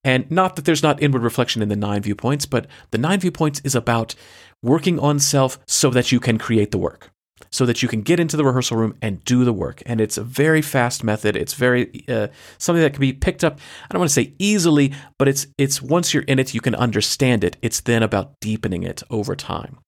And 0.04 0.30
not 0.30 0.56
that 0.56 0.64
there's 0.64 0.82
not 0.82 1.02
inward 1.02 1.22
reflection 1.22 1.62
in 1.62 1.68
the 1.68 1.76
nine 1.76 2.02
viewpoints, 2.02 2.46
but 2.46 2.66
the 2.90 2.98
nine 2.98 3.20
viewpoints 3.20 3.60
is 3.64 3.74
about 3.74 4.14
working 4.62 4.98
on 4.98 5.18
self 5.18 5.58
so 5.66 5.90
that 5.90 6.12
you 6.12 6.20
can 6.20 6.38
create 6.38 6.70
the 6.70 6.78
work, 6.78 7.10
so 7.50 7.66
that 7.66 7.82
you 7.82 7.88
can 7.88 8.02
get 8.02 8.20
into 8.20 8.36
the 8.36 8.44
rehearsal 8.44 8.76
room 8.76 8.96
and 9.02 9.24
do 9.24 9.44
the 9.44 9.52
work. 9.52 9.82
And 9.86 10.00
it's 10.00 10.16
a 10.16 10.24
very 10.24 10.62
fast 10.62 11.02
method. 11.02 11.36
It's 11.36 11.54
very 11.54 12.04
uh, 12.08 12.28
something 12.58 12.82
that 12.82 12.92
can 12.92 13.00
be 13.00 13.12
picked 13.12 13.44
up. 13.44 13.58
I 13.84 13.92
don't 13.92 14.00
want 14.00 14.10
to 14.10 14.14
say 14.14 14.34
easily, 14.38 14.92
but 15.18 15.28
it's 15.28 15.46
it's 15.58 15.82
once 15.82 16.14
you're 16.14 16.22
in 16.24 16.38
it, 16.38 16.54
you 16.54 16.60
can 16.60 16.74
understand 16.74 17.44
it. 17.44 17.56
It's 17.60 17.80
then 17.80 18.02
about 18.02 18.38
deepening 18.40 18.84
it 18.84 19.02
over 19.10 19.34
time. 19.34 19.78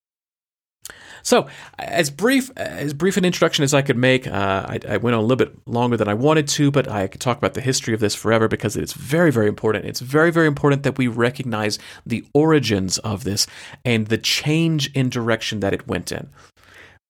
So, 1.22 1.48
as 1.78 2.10
brief 2.10 2.50
as 2.56 2.94
brief 2.94 3.16
an 3.16 3.24
introduction 3.24 3.62
as 3.62 3.74
I 3.74 3.82
could 3.82 3.96
make, 3.96 4.26
uh, 4.26 4.66
I, 4.68 4.80
I, 4.88 4.96
went 4.96 5.14
on 5.14 5.20
a 5.20 5.26
little 5.26 5.36
bit 5.36 5.56
longer 5.66 5.96
than 5.96 6.08
I 6.08 6.14
wanted 6.14 6.48
to, 6.48 6.70
but 6.70 6.88
I 6.88 7.06
could 7.06 7.20
talk 7.20 7.38
about 7.38 7.54
the 7.54 7.60
history 7.60 7.94
of 7.94 8.00
this 8.00 8.14
forever 8.14 8.48
because 8.48 8.76
it's 8.76 8.92
very, 8.92 9.30
very 9.30 9.48
important. 9.48 9.84
It's 9.84 10.00
very, 10.00 10.30
very 10.30 10.46
important 10.46 10.82
that 10.82 10.98
we 10.98 11.08
recognize 11.08 11.78
the 12.06 12.24
origins 12.34 12.98
of 12.98 13.24
this 13.24 13.46
and 13.84 14.06
the 14.06 14.18
change 14.18 14.90
in 14.92 15.08
direction 15.08 15.60
that 15.60 15.74
it 15.74 15.86
went 15.86 16.12
in. 16.12 16.30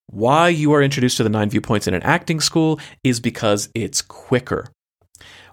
Why 0.06 0.48
you 0.48 0.72
are 0.72 0.82
introduced 0.82 1.18
to 1.18 1.22
the 1.22 1.28
nine 1.28 1.50
viewpoints 1.50 1.86
in 1.86 1.94
an 1.94 2.02
acting 2.02 2.40
school 2.40 2.80
is 3.04 3.20
because 3.20 3.68
it's 3.74 4.02
quicker. 4.02 4.66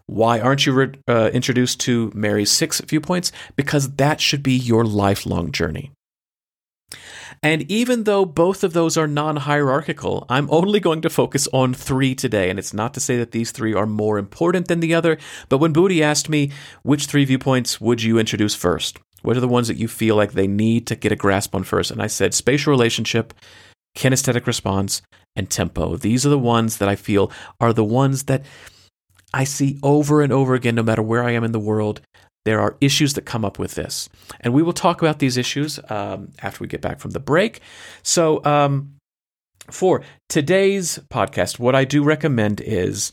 Why 0.07 0.39
aren't 0.39 0.65
you 0.65 0.71
re- 0.71 0.93
uh, 1.07 1.29
introduced 1.33 1.81
to 1.81 2.11
Mary's 2.15 2.49
six 2.49 2.79
viewpoints? 2.81 3.31
Because 3.55 3.95
that 3.95 4.21
should 4.21 4.41
be 4.41 4.53
your 4.53 4.85
lifelong 4.85 5.51
journey. 5.51 5.91
And 7.43 7.69
even 7.71 8.03
though 8.03 8.25
both 8.25 8.63
of 8.63 8.73
those 8.73 8.97
are 8.97 9.07
non 9.07 9.37
hierarchical, 9.37 10.25
I'm 10.29 10.49
only 10.49 10.79
going 10.79 11.01
to 11.01 11.09
focus 11.09 11.47
on 11.53 11.73
three 11.73 12.15
today. 12.15 12.49
And 12.49 12.57
it's 12.57 12.73
not 12.73 12.93
to 12.95 12.99
say 12.99 13.17
that 13.17 13.31
these 13.31 13.51
three 13.51 13.73
are 13.73 13.85
more 13.85 14.17
important 14.17 14.67
than 14.67 14.79
the 14.79 14.93
other, 14.93 15.17
but 15.49 15.59
when 15.59 15.73
Booty 15.73 16.03
asked 16.03 16.29
me, 16.29 16.51
which 16.83 17.05
three 17.05 17.25
viewpoints 17.25 17.79
would 17.79 18.01
you 18.01 18.17
introduce 18.17 18.55
first? 18.55 18.99
What 19.21 19.37
are 19.37 19.41
the 19.41 19.47
ones 19.47 19.67
that 19.67 19.77
you 19.77 19.87
feel 19.87 20.15
like 20.15 20.31
they 20.31 20.47
need 20.47 20.87
to 20.87 20.95
get 20.95 21.11
a 21.11 21.15
grasp 21.15 21.55
on 21.55 21.63
first? 21.63 21.91
And 21.91 22.01
I 22.01 22.07
said 22.07 22.33
spatial 22.33 22.71
relationship, 22.71 23.33
kinesthetic 23.95 24.45
response, 24.45 25.01
and 25.35 25.49
tempo. 25.49 25.97
These 25.97 26.25
are 26.25 26.29
the 26.29 26.39
ones 26.39 26.77
that 26.77 26.89
I 26.89 26.95
feel 26.95 27.31
are 27.59 27.73
the 27.73 27.83
ones 27.83 28.23
that 28.23 28.43
I 29.33 29.43
see 29.43 29.79
over 29.83 30.21
and 30.21 30.31
over 30.31 30.55
again, 30.55 30.75
no 30.75 30.83
matter 30.83 31.01
where 31.01 31.23
I 31.23 31.31
am 31.31 31.43
in 31.43 31.51
the 31.51 31.59
world, 31.59 32.01
there 32.47 32.61
are 32.61 32.77
issues 32.79 33.13
that 33.15 33.23
come 33.25 33.43
up 33.43 33.59
with 33.59 33.75
this. 33.75 34.07
And 34.39 34.53
we 34.53 34.63
will 34.63 34.71
talk 34.71 35.01
about 35.01 35.19
these 35.19 35.35
issues 35.35 35.81
um, 35.89 36.31
after 36.41 36.63
we 36.63 36.67
get 36.69 36.79
back 36.79 37.01
from 37.01 37.11
the 37.11 37.19
break. 37.19 37.59
So, 38.03 38.41
um, 38.45 38.93
for 39.69 40.01
today's 40.29 40.97
podcast, 41.11 41.59
what 41.59 41.75
I 41.75 41.83
do 41.83 42.05
recommend 42.05 42.61
is 42.61 43.11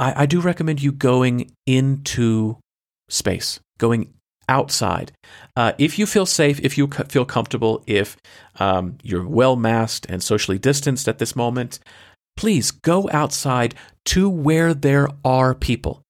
I, 0.00 0.22
I 0.22 0.26
do 0.26 0.40
recommend 0.40 0.82
you 0.82 0.90
going 0.90 1.52
into 1.66 2.58
space, 3.08 3.60
going 3.78 4.12
outside. 4.48 5.12
Uh, 5.56 5.74
if 5.78 5.96
you 5.96 6.04
feel 6.04 6.26
safe, 6.26 6.58
if 6.58 6.76
you 6.76 6.88
feel 6.88 7.24
comfortable, 7.24 7.84
if 7.86 8.16
um, 8.58 8.98
you're 9.04 9.28
well 9.28 9.54
masked 9.54 10.04
and 10.08 10.20
socially 10.20 10.58
distanced 10.58 11.06
at 11.06 11.18
this 11.18 11.36
moment, 11.36 11.78
please 12.36 12.72
go 12.72 13.08
outside 13.12 13.76
to 14.06 14.28
where 14.28 14.74
there 14.74 15.08
are 15.24 15.54
people. 15.54 16.03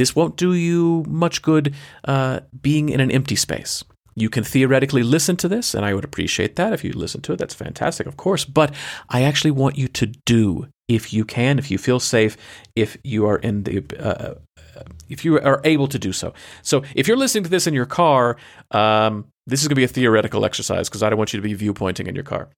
This 0.00 0.16
won't 0.16 0.36
do 0.36 0.54
you 0.54 1.04
much 1.06 1.42
good 1.42 1.74
uh, 2.06 2.40
being 2.58 2.88
in 2.88 3.00
an 3.00 3.10
empty 3.10 3.36
space. 3.36 3.84
You 4.14 4.30
can 4.30 4.44
theoretically 4.44 5.02
listen 5.02 5.36
to 5.36 5.46
this, 5.46 5.74
and 5.74 5.84
I 5.84 5.92
would 5.92 6.04
appreciate 6.04 6.56
that 6.56 6.72
if 6.72 6.82
you 6.82 6.94
listen 6.94 7.20
to 7.20 7.34
it. 7.34 7.38
That's 7.38 7.52
fantastic, 7.52 8.06
of 8.06 8.16
course. 8.16 8.46
But 8.46 8.74
I 9.10 9.24
actually 9.24 9.50
want 9.50 9.76
you 9.76 9.88
to 9.88 10.06
do, 10.06 10.68
if 10.88 11.12
you 11.12 11.26
can, 11.26 11.58
if 11.58 11.70
you 11.70 11.76
feel 11.76 12.00
safe, 12.00 12.38
if 12.74 12.96
you 13.04 13.26
are 13.26 13.36
in 13.36 13.64
the, 13.64 13.84
uh, 13.98 14.36
uh 14.78 14.84
if 15.10 15.22
you 15.22 15.38
are 15.38 15.60
able 15.64 15.86
to 15.88 15.98
do 15.98 16.14
so. 16.14 16.32
So 16.62 16.82
if 16.94 17.06
you're 17.06 17.18
listening 17.18 17.44
to 17.44 17.50
this 17.50 17.66
in 17.66 17.74
your 17.74 17.84
car, 17.84 18.38
um, 18.70 19.26
this 19.46 19.60
is 19.60 19.68
going 19.68 19.74
to 19.74 19.80
be 19.80 19.84
a 19.84 19.88
theoretical 19.88 20.46
exercise 20.46 20.88
because 20.88 21.02
I 21.02 21.10
don't 21.10 21.18
want 21.18 21.34
you 21.34 21.38
to 21.42 21.46
be 21.46 21.52
viewpointing 21.52 22.06
in 22.06 22.14
your 22.14 22.24
car. 22.24 22.48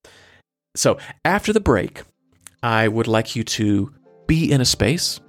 So 0.77 0.97
after 1.25 1.51
the 1.51 1.59
break, 1.59 2.03
I 2.63 2.87
would 2.87 3.07
like 3.07 3.35
you 3.35 3.43
to 3.43 3.93
be 4.27 4.49
in 4.49 4.61
a 4.61 4.65
space, 4.65 5.19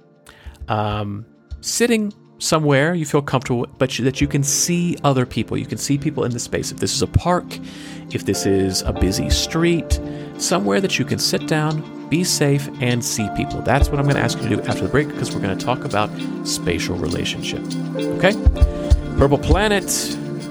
um, 0.69 1.25
sitting 1.65 2.13
somewhere 2.37 2.93
you 2.93 3.05
feel 3.05 3.21
comfortable, 3.21 3.65
but 3.77 3.89
that 4.01 4.21
you 4.21 4.27
can 4.27 4.43
see 4.43 4.97
other 5.03 5.25
people. 5.25 5.57
You 5.57 5.65
can 5.65 5.77
see 5.77 5.97
people 5.97 6.23
in 6.23 6.31
the 6.31 6.39
space. 6.39 6.71
If 6.71 6.77
this 6.77 6.93
is 6.93 7.01
a 7.01 7.07
park, 7.07 7.45
if 8.11 8.25
this 8.25 8.45
is 8.45 8.81
a 8.83 8.93
busy 8.93 9.29
street, 9.29 9.99
somewhere 10.37 10.79
that 10.81 10.99
you 10.99 11.05
can 11.05 11.17
sit 11.17 11.47
down, 11.47 12.09
be 12.09 12.23
safe, 12.23 12.69
and 12.81 13.03
see 13.03 13.27
people. 13.35 13.61
That's 13.61 13.89
what 13.89 13.99
I'm 13.99 14.05
going 14.05 14.17
to 14.17 14.21
ask 14.21 14.37
you 14.37 14.49
to 14.49 14.55
do 14.57 14.61
after 14.63 14.83
the 14.83 14.89
break 14.89 15.07
because 15.07 15.33
we're 15.33 15.41
going 15.41 15.57
to 15.57 15.65
talk 15.65 15.85
about 15.85 16.09
spatial 16.45 16.97
relationship. 16.97 17.63
Okay? 17.95 18.33
Purple 19.17 19.39
Planet, 19.39 19.87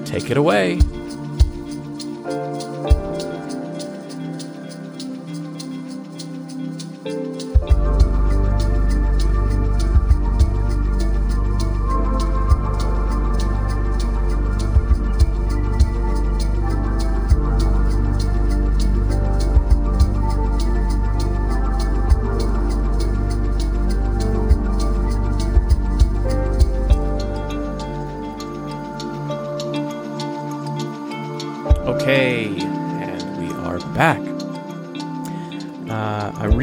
take 0.06 0.30
it 0.30 0.36
away. 0.36 0.80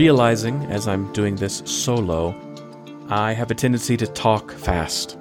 Realizing 0.01 0.65
as 0.71 0.87
I'm 0.87 1.13
doing 1.13 1.35
this 1.35 1.61
solo, 1.63 2.33
I 3.09 3.33
have 3.33 3.51
a 3.51 3.53
tendency 3.53 3.95
to 3.97 4.07
talk 4.07 4.51
fast. 4.51 5.15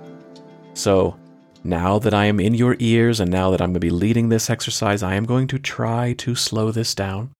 So 0.73 1.19
now 1.65 1.99
that 1.99 2.15
I 2.15 2.25
am 2.25 2.41
in 2.41 2.55
your 2.55 2.77
ears 2.79 3.21
and 3.21 3.31
now 3.31 3.51
that 3.51 3.61
I'm 3.61 3.73
going 3.73 3.83
to 3.83 3.89
be 3.91 3.91
leading 3.91 4.31
this 4.31 4.49
exercise, 4.49 5.03
I 5.03 5.17
am 5.17 5.27
going 5.27 5.49
to 5.49 5.59
try 5.59 6.15
to 6.25 6.35
slow 6.35 6.71
this 6.71 6.95
down. 6.95 7.33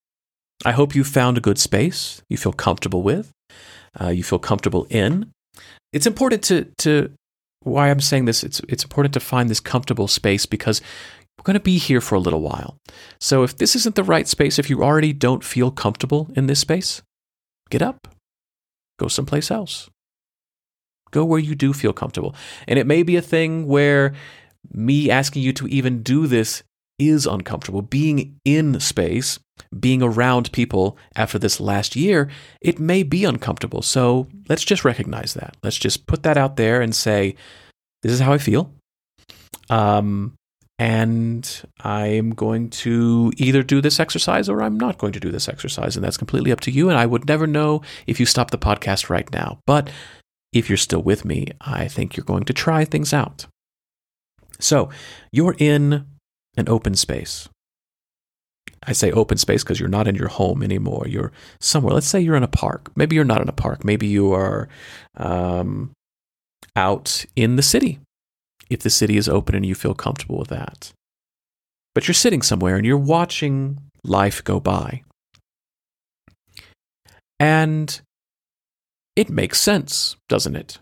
I 0.67 0.73
hope 0.73 0.95
you 0.95 1.03
found 1.03 1.39
a 1.39 1.47
good 1.49 1.59
space 1.59 2.21
you 2.29 2.37
feel 2.37 2.53
comfortable 2.53 3.03
with, 3.03 3.33
uh, 3.99 4.09
you 4.09 4.23
feel 4.23 4.39
comfortable 4.39 4.87
in. 4.91 5.31
It's 5.95 6.07
important 6.07 6.43
to, 6.43 6.67
to 6.85 7.11
why 7.63 7.89
I'm 7.89 8.03
saying 8.03 8.27
this, 8.27 8.45
it's, 8.45 8.61
it's 8.69 8.85
important 8.85 9.15
to 9.15 9.21
find 9.21 9.49
this 9.49 9.61
comfortable 9.61 10.09
space 10.09 10.45
because 10.45 10.83
we're 11.39 11.45
going 11.45 11.55
to 11.55 11.71
be 11.75 11.79
here 11.79 12.03
for 12.03 12.17
a 12.17 12.21
little 12.27 12.43
while. 12.43 12.77
So 13.19 13.45
if 13.45 13.57
this 13.57 13.75
isn't 13.77 13.95
the 13.95 14.05
right 14.05 14.29
space, 14.29 14.59
if 14.59 14.69
you 14.69 14.83
already 14.83 15.15
don't 15.15 15.43
feel 15.43 15.71
comfortable 15.71 16.29
in 16.37 16.47
this 16.47 16.61
space, 16.61 17.01
Get 17.71 17.83
up. 17.83 18.09
Go 18.99 19.09
someplace 19.09 19.51
else. 19.51 19.89
Go 21.11 21.25
where 21.25 21.41
you 21.41 21.55
do 21.55 21.73
feel 21.73 21.93
comfortable. 21.93 22.35
And 22.69 22.79
it 22.79 22.87
may 22.87 23.03
be 23.03 23.17
a 23.17 23.23
thing 23.23 23.67
where 23.67 24.13
me 24.73 25.11
asking 25.11 25.43
you 25.43 25.53
to 25.55 25.67
even 25.69 26.03
do 26.03 26.27
this 26.27 26.63
is 26.99 27.27
uncomfortable. 27.27 27.83
Being 27.83 28.37
in 28.45 28.79
space, 28.79 29.39
being 29.79 30.03
around 30.03 30.53
people 30.53 30.99
after 31.17 31.39
this 31.39 31.59
last 31.59 31.97
year, 31.97 32.29
it 32.61 32.79
may 32.79 33.03
be 33.03 33.25
uncomfortable. 33.25 33.83
So 33.83 34.29
let's 34.49 34.65
just 34.65 34.85
recognize 34.85 35.35
that. 35.35 35.57
Let's 35.63 35.79
just 35.79 36.07
put 36.07 36.23
that 36.25 36.37
out 36.37 36.57
there 36.57 36.81
and 36.81 36.95
say, 36.95 37.37
this 38.03 38.13
is 38.13 38.21
how 38.21 38.33
I 38.33 38.39
feel. 38.39 38.73
Um, 39.69 40.35
and 40.81 41.63
I'm 41.81 42.31
going 42.31 42.71
to 42.71 43.31
either 43.37 43.63
do 43.63 43.83
this 43.83 44.01
exercise 44.01 44.49
or 44.49 44.63
I'm 44.63 44.81
not 44.81 44.97
going 44.97 45.13
to 45.13 45.21
do 45.21 45.31
this 45.31 45.47
exercise. 45.47 45.95
And 45.95 46.03
that's 46.03 46.17
completely 46.17 46.53
up 46.53 46.61
to 46.61 46.71
you. 46.71 46.89
And 46.89 46.99
I 46.99 47.05
would 47.05 47.29
never 47.29 47.47
know 47.47 47.83
if 48.07 48.19
you 48.19 48.25
stop 48.25 48.51
the 48.51 48.57
podcast 48.57 49.11
right 49.11 49.31
now. 49.31 49.59
But 49.67 49.91
if 50.55 50.71
you're 50.71 50.79
still 50.79 51.03
with 51.03 51.23
me, 51.23 51.49
I 51.61 51.87
think 51.87 52.17
you're 52.17 52.25
going 52.25 52.45
to 52.45 52.55
try 52.55 52.87
things 52.87 53.13
out. 53.13 53.45
So 54.59 54.89
you're 55.31 55.55
in 55.59 56.07
an 56.57 56.67
open 56.67 56.95
space. 56.95 57.47
I 58.83 58.93
say 58.93 59.13
open 59.13 59.37
space 59.37 59.63
because 59.63 59.79
you're 59.79 59.91
not 59.91 60.09
in 60.09 60.15
your 60.15 60.29
home 60.29 60.63
anymore. 60.63 61.05
You're 61.07 61.31
somewhere. 61.61 61.93
Let's 61.93 62.07
say 62.07 62.23
you're 62.23 62.37
in 62.37 62.43
a 62.43 62.49
park. 62.49 62.91
Maybe 62.97 63.17
you're 63.17 63.27
not 63.27 63.43
in 63.43 63.51
a 63.51 63.53
park. 63.53 63.85
Maybe 63.85 64.07
you 64.07 64.33
are 64.33 64.67
um, 65.19 65.91
out 66.75 67.27
in 67.37 67.57
the 67.57 67.63
city 67.63 68.01
if 68.71 68.81
the 68.81 68.91
city 68.91 69.17
is 69.17 69.29
open 69.29 69.55
and 69.55 69.67
you 69.67 69.75
feel 69.75 69.95
comfortable 69.95 70.39
with 70.39 70.49
that. 70.49 70.93
But 71.95 72.07
you're 72.07 72.15
sitting 72.15 72.41
somewhere 72.41 72.77
and 72.77 72.87
you're 72.87 72.97
watching 72.97 73.79
life 74.05 74.43
go 74.45 74.61
by. 74.61 75.03
And 77.39 78.01
it 79.17 79.29
makes 79.29 79.61
sense, 79.61 80.17
doesn't 80.29 80.57
it? 80.57 80.79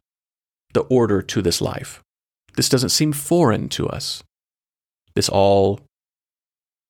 The 0.75 0.83
order 0.83 1.23
to 1.23 1.43
this 1.43 1.61
life. 1.61 2.03
This 2.57 2.69
doesn't 2.69 2.91
seem 2.91 3.13
foreign 3.13 3.69
to 3.71 3.89
us. 3.89 4.23
This 5.15 5.29
all 5.29 5.81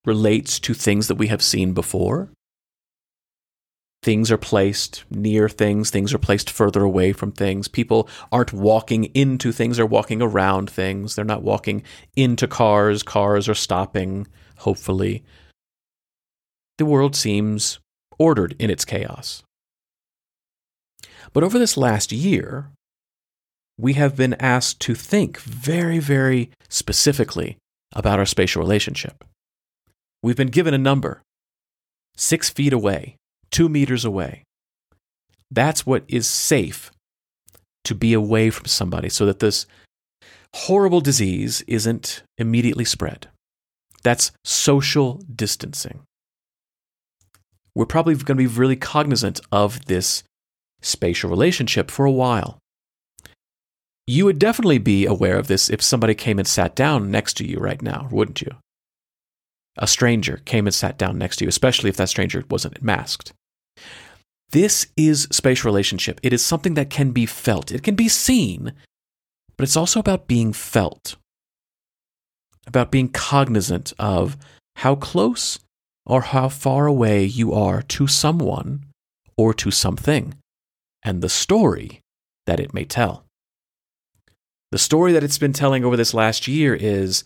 relates 0.05 0.59
to 0.61 0.75
things 0.75 1.09
that 1.09 1.15
we 1.15 1.29
have 1.29 1.43
seen 1.43 1.75
before 1.75 2.31
things 4.03 4.31
are 4.31 4.39
placed 4.39 5.05
near 5.11 5.49
things, 5.49 5.91
things 5.91 6.15
are 6.15 6.19
placed 6.19 6.51
further 6.51 6.83
away 6.83 7.13
from 7.13 7.33
things. 7.33 7.69
People 7.69 8.09
aren't 8.31 8.53
walking 8.53 9.05
into 9.15 9.53
things, 9.53 9.77
they're 9.77 9.87
walking 9.87 10.23
around 10.23 10.71
things. 10.71 11.15
They're 11.15 11.25
not 11.25 11.43
walking 11.43 11.83
into 12.17 12.47
cars, 12.47 13.03
cars 13.03 13.49
are 13.49 13.55
stopping, 13.55 14.27
hopefully. 14.59 15.25
The 16.79 16.87
world 16.87 17.17
seems 17.17 17.81
ordered 18.19 18.55
in 18.59 18.71
its 18.71 18.85
chaos. 18.85 19.43
But 21.33 21.45
over 21.45 21.59
this 21.59 21.77
last 21.77 22.13
year, 22.13 22.71
we 23.77 23.95
have 23.95 24.17
been 24.17 24.35
asked 24.35 24.81
to 24.81 24.95
think 24.95 25.39
very, 25.39 25.99
very 25.99 26.51
specifically 26.69 27.57
about 27.95 28.19
our 28.19 28.27
spatial 28.27 28.61
relationship. 28.61 29.25
We've 30.23 30.37
been 30.37 30.49
given 30.49 30.75
a 30.75 30.79
number 30.79 31.23
six 32.17 32.51
feet 32.51 32.73
away 32.73 33.18
two 33.51 33.69
meters 33.69 34.05
away. 34.05 34.45
That's 35.51 35.87
what 35.87 36.05
is 36.09 36.29
safe 36.29 36.91
to 37.85 37.95
be 37.95 38.13
away 38.13 38.51
from 38.51 38.67
somebody 38.67 39.09
so 39.09 39.25
that 39.27 39.39
this 39.39 39.67
horrible 40.55 41.01
disease 41.01 41.63
isn't 41.67 42.23
immediately 42.37 42.85
spread. 42.85 43.29
That's 44.03 44.33
social 44.45 45.23
distancing. 45.35 46.01
We're 47.75 47.87
probably 47.87 48.15
going 48.15 48.25
to 48.25 48.35
be 48.35 48.47
really 48.47 48.77
cognizant 48.77 49.41
of 49.53 49.87
this 49.87 50.23
spatial 50.81 51.31
relationship 51.31 51.91
for 51.91 52.05
a 52.05 52.13
while. 52.13 52.59
You 54.07 54.25
would 54.25 54.39
definitely 54.39 54.79
be 54.79 55.07
aware 55.07 55.39
of 55.39 55.49
this 55.49 55.69
if 55.69 55.83
somebody 55.83 56.15
came 56.15 56.39
and 56.39 56.49
sat 56.49 56.75
down 56.75 57.11
next 57.11 57.37
to 57.39 57.47
you 57.47 57.59
right 57.59 57.81
now, 57.83 58.09
wouldn't 58.11 58.41
you? 58.41 58.53
A 59.77 59.87
stranger 59.87 60.41
came 60.45 60.67
and 60.67 60.75
sat 60.75 60.99
down 60.99 61.19
next 61.19 61.37
to 61.37 61.45
you, 61.45 61.49
especially 61.49 61.91
if 61.91 61.97
that 61.99 62.09
stranger 62.09 62.43
wasn't 62.51 62.83
masked. 62.83 63.33
This 64.51 64.87
is 64.97 65.29
spatial 65.31 65.69
relationship. 65.69 66.21
It 66.23 66.33
is 66.33 66.45
something 66.45 66.75
that 66.75 66.89
can 66.89 67.11
be 67.11 67.27
felt. 67.27 67.71
It 67.71 67.83
can 67.83 67.95
be 67.95 68.09
seen, 68.09 68.73
but 69.57 69.65
it's 69.65 69.77
also 69.77 70.01
about 70.01 70.27
being 70.27 70.55
felt, 70.55 71.17
about 72.67 72.91
being 72.91 73.11
cognizant 73.11 73.93
of 73.99 74.39
how 74.77 74.95
close 74.95 75.59
or 76.07 76.23
how 76.23 76.49
far 76.49 76.87
away 76.87 77.25
you 77.25 77.53
are 77.53 77.83
to 77.83 78.07
someone 78.07 78.87
or 79.37 79.53
to 79.53 79.71
something, 79.71 80.35
and 81.05 81.21
the 81.21 81.29
story 81.29 82.01
that 82.47 82.59
it 82.59 82.73
may 82.73 82.85
tell. 82.85 83.25
The 84.73 84.79
story 84.79 85.13
that 85.13 85.25
it's 85.25 85.39
been 85.39 85.53
telling 85.53 85.85
over 85.85 85.97
this 85.97 86.15
last 86.15 86.49
year 86.49 86.75
is 86.75 87.25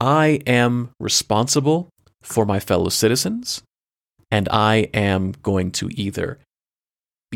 I 0.00 0.40
am 0.46 0.90
responsible 0.98 1.90
for 2.22 2.46
my 2.46 2.58
fellow 2.58 2.88
citizens 2.88 3.62
and 4.30 4.48
I 4.50 4.88
am 4.92 5.32
going 5.42 5.70
to 5.72 5.88
either 5.92 6.38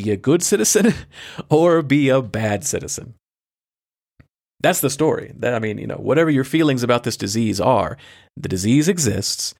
be 0.02 0.11
a 0.11 0.16
good 0.16 0.42
citizen 0.42 0.94
or 1.50 1.82
be 1.82 2.08
a 2.08 2.22
bad 2.22 2.64
citizen. 2.64 3.14
That's 4.61 4.80
the 4.80 4.90
story. 4.90 5.32
That, 5.37 5.54
I 5.54 5.58
mean, 5.58 5.78
you 5.78 5.87
know, 5.87 5.96
whatever 5.96 6.30
your 6.30 6.44
feelings 6.44 6.82
about 6.82 7.04
this 7.04 7.16
disease 7.16 7.61
are, 7.61 7.96
the 8.37 8.48
disease 8.48 8.88
exists. 8.88 9.54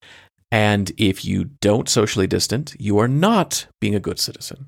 And 0.51 0.91
if 0.97 1.25
you 1.25 1.45
don't 1.61 1.89
socially 1.89 2.27
distance, 2.27 2.75
you 2.79 2.99
are 2.99 3.09
not 3.09 3.67
being 3.81 3.95
a 3.95 4.01
good 4.01 4.19
citizen. 4.19 4.67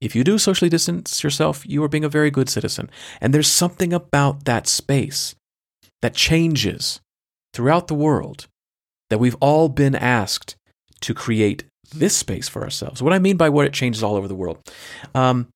If 0.00 0.14
you 0.14 0.22
do 0.22 0.38
socially 0.38 0.68
distance 0.68 1.24
yourself, 1.24 1.66
you 1.66 1.82
are 1.82 1.88
being 1.88 2.04
a 2.04 2.08
very 2.08 2.30
good 2.30 2.48
citizen. 2.48 2.88
And 3.20 3.34
there's 3.34 3.50
something 3.50 3.92
about 3.92 4.44
that 4.44 4.68
space 4.68 5.34
that 6.02 6.14
changes 6.14 7.00
throughout 7.52 7.88
the 7.88 7.94
world 7.94 8.46
that 9.10 9.18
we've 9.18 9.36
all 9.40 9.68
been 9.68 9.96
asked 9.96 10.56
to 11.00 11.14
create 11.14 11.64
this 11.94 12.16
space 12.16 12.48
for 12.48 12.62
ourselves. 12.62 13.02
What 13.02 13.12
I 13.12 13.18
mean 13.18 13.36
by 13.36 13.48
what 13.48 13.66
it 13.66 13.72
changes 13.72 14.02
all 14.02 14.16
over 14.16 14.28
the 14.28 14.34
world. 14.34 14.58
Um, 15.14 15.48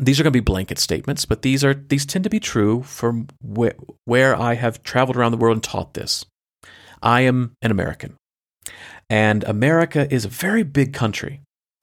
these 0.00 0.18
are 0.18 0.22
going 0.22 0.32
to 0.32 0.36
be 0.36 0.40
blanket 0.40 0.78
statements, 0.78 1.24
but 1.24 1.42
these 1.42 1.62
are 1.64 1.74
these 1.74 2.06
tend 2.06 2.24
to 2.24 2.30
be 2.30 2.40
true 2.40 2.82
from 2.82 3.28
where, 3.42 3.74
where 4.04 4.34
I 4.34 4.54
have 4.54 4.82
traveled 4.82 5.16
around 5.16 5.32
the 5.32 5.38
world 5.38 5.56
and 5.56 5.62
taught 5.62 5.94
this. 5.94 6.24
I 7.02 7.22
am 7.22 7.52
an 7.60 7.70
American, 7.70 8.16
and 9.10 9.44
America 9.44 10.12
is 10.12 10.24
a 10.24 10.28
very 10.28 10.62
big 10.62 10.94
country. 10.94 11.40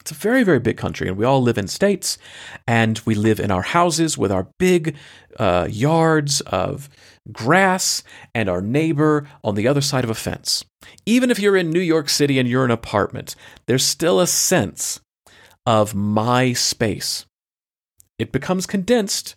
It's 0.09 0.17
a 0.17 0.21
very, 0.21 0.41
very 0.41 0.59
big 0.59 0.75
country, 0.75 1.07
and 1.07 1.17
we 1.17 1.25
all 1.25 1.39
live 1.39 1.59
in 1.59 1.67
states, 1.67 2.17
and 2.65 2.99
we 3.05 3.13
live 3.13 3.39
in 3.39 3.51
our 3.51 3.61
houses 3.61 4.17
with 4.17 4.31
our 4.31 4.47
big 4.57 4.95
uh, 5.37 5.67
yards 5.69 6.41
of 6.41 6.89
grass 7.31 8.01
and 8.33 8.49
our 8.49 8.59
neighbor 8.59 9.29
on 9.43 9.53
the 9.53 9.67
other 9.67 9.81
side 9.81 10.03
of 10.03 10.09
a 10.09 10.15
fence. 10.15 10.65
Even 11.05 11.29
if 11.29 11.37
you're 11.37 11.55
in 11.55 11.69
New 11.69 11.79
York 11.79 12.09
City 12.09 12.39
and 12.39 12.49
you're 12.49 12.65
in 12.65 12.71
an 12.71 12.73
apartment, 12.73 13.35
there's 13.67 13.85
still 13.85 14.19
a 14.19 14.25
sense 14.25 14.99
of 15.67 15.93
my 15.93 16.53
space 16.53 17.27
it 18.17 18.31
becomes 18.31 18.65
condensed, 18.65 19.35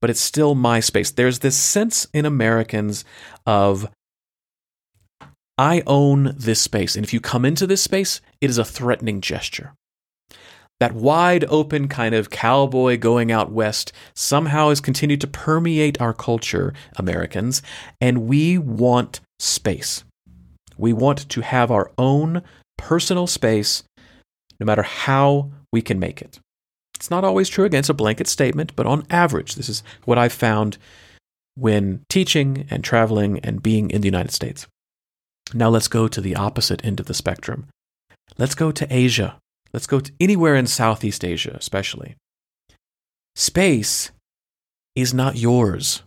but 0.00 0.10
it's 0.10 0.20
still 0.20 0.54
my 0.54 0.78
space. 0.78 1.10
There's 1.10 1.40
this 1.40 1.56
sense 1.56 2.06
in 2.14 2.24
Americans 2.24 3.04
of 3.46 3.90
I 5.58 5.82
own 5.86 6.34
this 6.36 6.60
space. 6.60 6.94
And 6.94 7.04
if 7.04 7.12
you 7.12 7.20
come 7.20 7.44
into 7.44 7.66
this 7.66 7.82
space, 7.82 8.20
it 8.40 8.48
is 8.48 8.58
a 8.58 8.64
threatening 8.64 9.20
gesture. 9.20 9.74
That 10.80 10.94
wide 10.94 11.44
open 11.48 11.88
kind 11.88 12.14
of 12.14 12.30
cowboy 12.30 12.98
going 12.98 13.30
out 13.30 13.52
west 13.52 13.92
somehow 14.14 14.68
has 14.68 14.80
continued 14.80 15.20
to 15.22 15.26
permeate 15.26 16.00
our 16.00 16.12
culture, 16.12 16.74
Americans, 16.96 17.62
and 18.00 18.26
we 18.26 18.58
want 18.58 19.20
space. 19.38 20.04
We 20.76 20.92
want 20.92 21.28
to 21.28 21.40
have 21.40 21.70
our 21.70 21.92
own 21.96 22.42
personal 22.76 23.26
space, 23.26 23.84
no 24.58 24.66
matter 24.66 24.82
how 24.82 25.50
we 25.72 25.80
can 25.80 25.98
make 25.98 26.20
it. 26.20 26.40
It's 26.96 27.10
not 27.10 27.24
always 27.24 27.48
true. 27.48 27.64
Again, 27.64 27.80
it's 27.80 27.88
a 27.88 27.94
blanket 27.94 28.26
statement, 28.26 28.74
but 28.76 28.86
on 28.86 29.06
average, 29.10 29.54
this 29.54 29.68
is 29.68 29.82
what 30.04 30.18
I've 30.18 30.32
found 30.32 30.78
when 31.54 32.02
teaching 32.08 32.66
and 32.70 32.82
traveling 32.82 33.38
and 33.40 33.62
being 33.62 33.90
in 33.90 34.00
the 34.00 34.08
United 34.08 34.32
States. 34.32 34.66
Now 35.52 35.68
let's 35.68 35.88
go 35.88 36.08
to 36.08 36.20
the 36.20 36.34
opposite 36.34 36.84
end 36.84 37.00
of 37.00 37.06
the 37.06 37.14
spectrum. 37.14 37.66
Let's 38.38 38.54
go 38.54 38.72
to 38.72 38.86
Asia. 38.90 39.36
Let's 39.74 39.88
go 39.88 39.98
to 39.98 40.12
anywhere 40.20 40.54
in 40.54 40.68
Southeast 40.68 41.24
Asia, 41.24 41.56
especially. 41.58 42.14
Space 43.34 44.12
is 44.94 45.12
not 45.12 45.36
yours. 45.36 46.04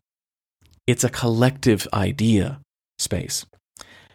It's 0.88 1.04
a 1.04 1.10
collective 1.10 1.86
idea, 1.94 2.62
space. 2.98 3.46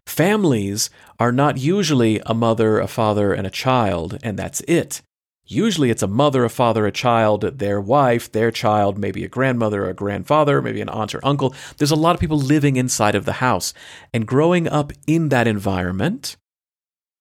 Families 0.07 0.89
are 1.21 1.33
not 1.33 1.59
usually 1.59 2.19
a 2.25 2.33
mother, 2.33 2.81
a 2.81 2.89
father, 2.89 3.35
and 3.35 3.47
a 3.47 3.51
child, 3.51 4.17
and 4.23 4.39
that's 4.39 4.61
it. 4.63 5.03
Usually 5.45 5.91
it's 5.91 6.03
a 6.03 6.09
mother, 6.09 6.47
a 6.47 6.49
father, 6.49 6.87
a 6.87 6.93
child, 6.93 7.43
their 7.43 7.79
wife, 7.79 8.33
their 8.33 8.51
child, 8.51 8.97
maybe 8.97 9.23
a 9.23 9.29
grandmother, 9.29 9.87
a 9.87 9.93
grandfather, 9.93 10.63
maybe 10.63 10.81
an 10.81 10.89
aunt 10.89 11.15
or 11.15 11.21
uncle. 11.23 11.55
There's 11.77 11.91
a 11.91 11.95
lot 11.97 12.15
of 12.15 12.21
people 12.21 12.39
living 12.39 12.77
inside 12.77 13.15
of 13.15 13.27
the 13.27 13.35
house. 13.35 13.75
And 14.15 14.27
growing 14.27 14.67
up 14.67 14.95
in 15.07 15.29
that 15.29 15.47
environment, 15.47 16.39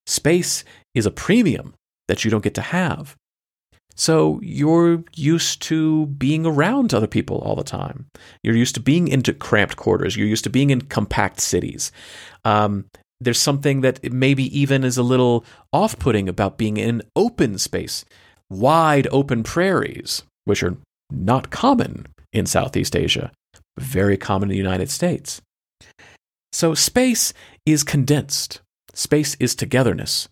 space 0.05 0.63
is 0.95 1.05
a 1.05 1.11
premium 1.11 1.73
that 2.11 2.25
you 2.25 2.29
don't 2.29 2.43
get 2.43 2.55
to 2.55 2.61
have. 2.61 3.15
So 3.95 4.37
you're 4.43 5.01
used 5.15 5.61
to 5.61 6.07
being 6.07 6.45
around 6.45 6.93
other 6.93 7.07
people 7.07 7.37
all 7.37 7.55
the 7.55 7.63
time. 7.63 8.07
You're 8.43 8.57
used 8.57 8.75
to 8.75 8.81
being 8.81 9.07
into 9.07 9.33
cramped 9.33 9.77
quarters. 9.77 10.17
You're 10.17 10.27
used 10.27 10.43
to 10.43 10.49
being 10.49 10.71
in 10.71 10.81
compact 10.81 11.39
cities. 11.39 11.89
Um, 12.43 12.83
there's 13.21 13.39
something 13.39 13.79
that 13.79 14.11
maybe 14.11 14.43
even 14.59 14.83
is 14.83 14.97
a 14.97 15.03
little 15.03 15.45
off 15.71 15.97
putting 15.99 16.27
about 16.27 16.57
being 16.57 16.75
in 16.75 17.01
open 17.15 17.57
space, 17.57 18.03
wide 18.49 19.07
open 19.09 19.41
prairies, 19.41 20.23
which 20.43 20.63
are 20.63 20.75
not 21.11 21.49
common 21.49 22.07
in 22.33 22.45
Southeast 22.45 22.93
Asia, 22.93 23.31
very 23.79 24.17
common 24.17 24.49
in 24.49 24.53
the 24.53 24.57
United 24.57 24.89
States. 24.89 25.41
So 26.51 26.73
space 26.73 27.33
is 27.65 27.85
condensed. 27.85 28.59
Space 28.93 29.37
is 29.39 29.55
togetherness. 29.55 30.27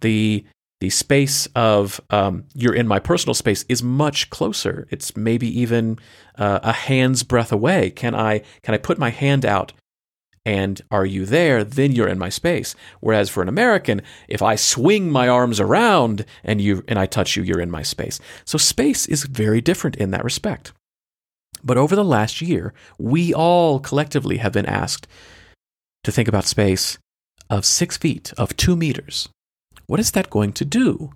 The 0.00 0.46
the 0.80 0.90
space 0.90 1.46
of 1.56 2.00
um, 2.10 2.44
you're 2.54 2.74
in 2.74 2.86
my 2.86 2.98
personal 3.00 3.34
space 3.34 3.64
is 3.68 3.82
much 3.82 4.30
closer. 4.30 4.86
It's 4.90 5.16
maybe 5.16 5.48
even 5.60 5.98
uh, 6.36 6.60
a 6.62 6.72
hand's 6.72 7.22
breadth 7.24 7.50
away. 7.52 7.90
Can 7.90 8.14
I 8.14 8.42
can 8.62 8.74
I 8.74 8.78
put 8.78 8.98
my 8.98 9.10
hand 9.10 9.44
out 9.44 9.72
and 10.48 10.80
are 10.90 11.04
you 11.04 11.26
there, 11.26 11.62
then 11.62 11.92
you're 11.92 12.08
in 12.08 12.18
my 12.18 12.30
space. 12.30 12.74
Whereas 13.00 13.28
for 13.28 13.42
an 13.42 13.50
American, 13.50 14.00
if 14.28 14.40
I 14.40 14.54
swing 14.54 15.10
my 15.10 15.28
arms 15.28 15.60
around 15.60 16.24
and 16.42 16.60
you 16.60 16.84
and 16.88 16.98
I 16.98 17.04
touch 17.04 17.36
you, 17.36 17.42
you're 17.42 17.60
in 17.60 17.70
my 17.70 17.82
space. 17.82 18.18
So 18.46 18.56
space 18.56 19.04
is 19.06 19.24
very 19.24 19.60
different 19.60 19.96
in 19.96 20.10
that 20.12 20.24
respect. 20.24 20.72
But 21.62 21.76
over 21.76 21.94
the 21.94 22.04
last 22.04 22.40
year, 22.40 22.72
we 22.98 23.34
all 23.34 23.78
collectively 23.80 24.38
have 24.38 24.52
been 24.52 24.64
asked 24.64 25.06
to 26.04 26.12
think 26.12 26.28
about 26.28 26.44
space 26.44 26.98
of 27.50 27.64
six 27.64 27.96
feet, 27.96 28.32
of 28.38 28.56
two 28.56 28.76
meters. 28.76 29.28
What 29.88 29.98
is 29.98 30.12
that 30.12 30.30
going 30.30 30.52
to 30.52 30.64
do 30.64 31.12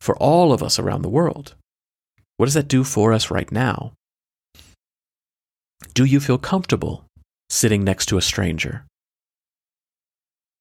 for 0.00 0.16
all 0.16 0.52
of 0.52 0.62
us 0.62 0.78
around 0.78 1.02
the 1.02 1.08
world? 1.08 1.56
What 2.36 2.46
does 2.46 2.54
that 2.54 2.68
do 2.68 2.84
for 2.84 3.12
us 3.12 3.30
right 3.30 3.50
now? 3.50 3.92
Do 5.92 6.04
you 6.04 6.20
feel 6.20 6.38
comfortable 6.38 7.04
sitting 7.50 7.82
next 7.84 8.06
to 8.06 8.16
a 8.16 8.22
stranger. 8.22 8.84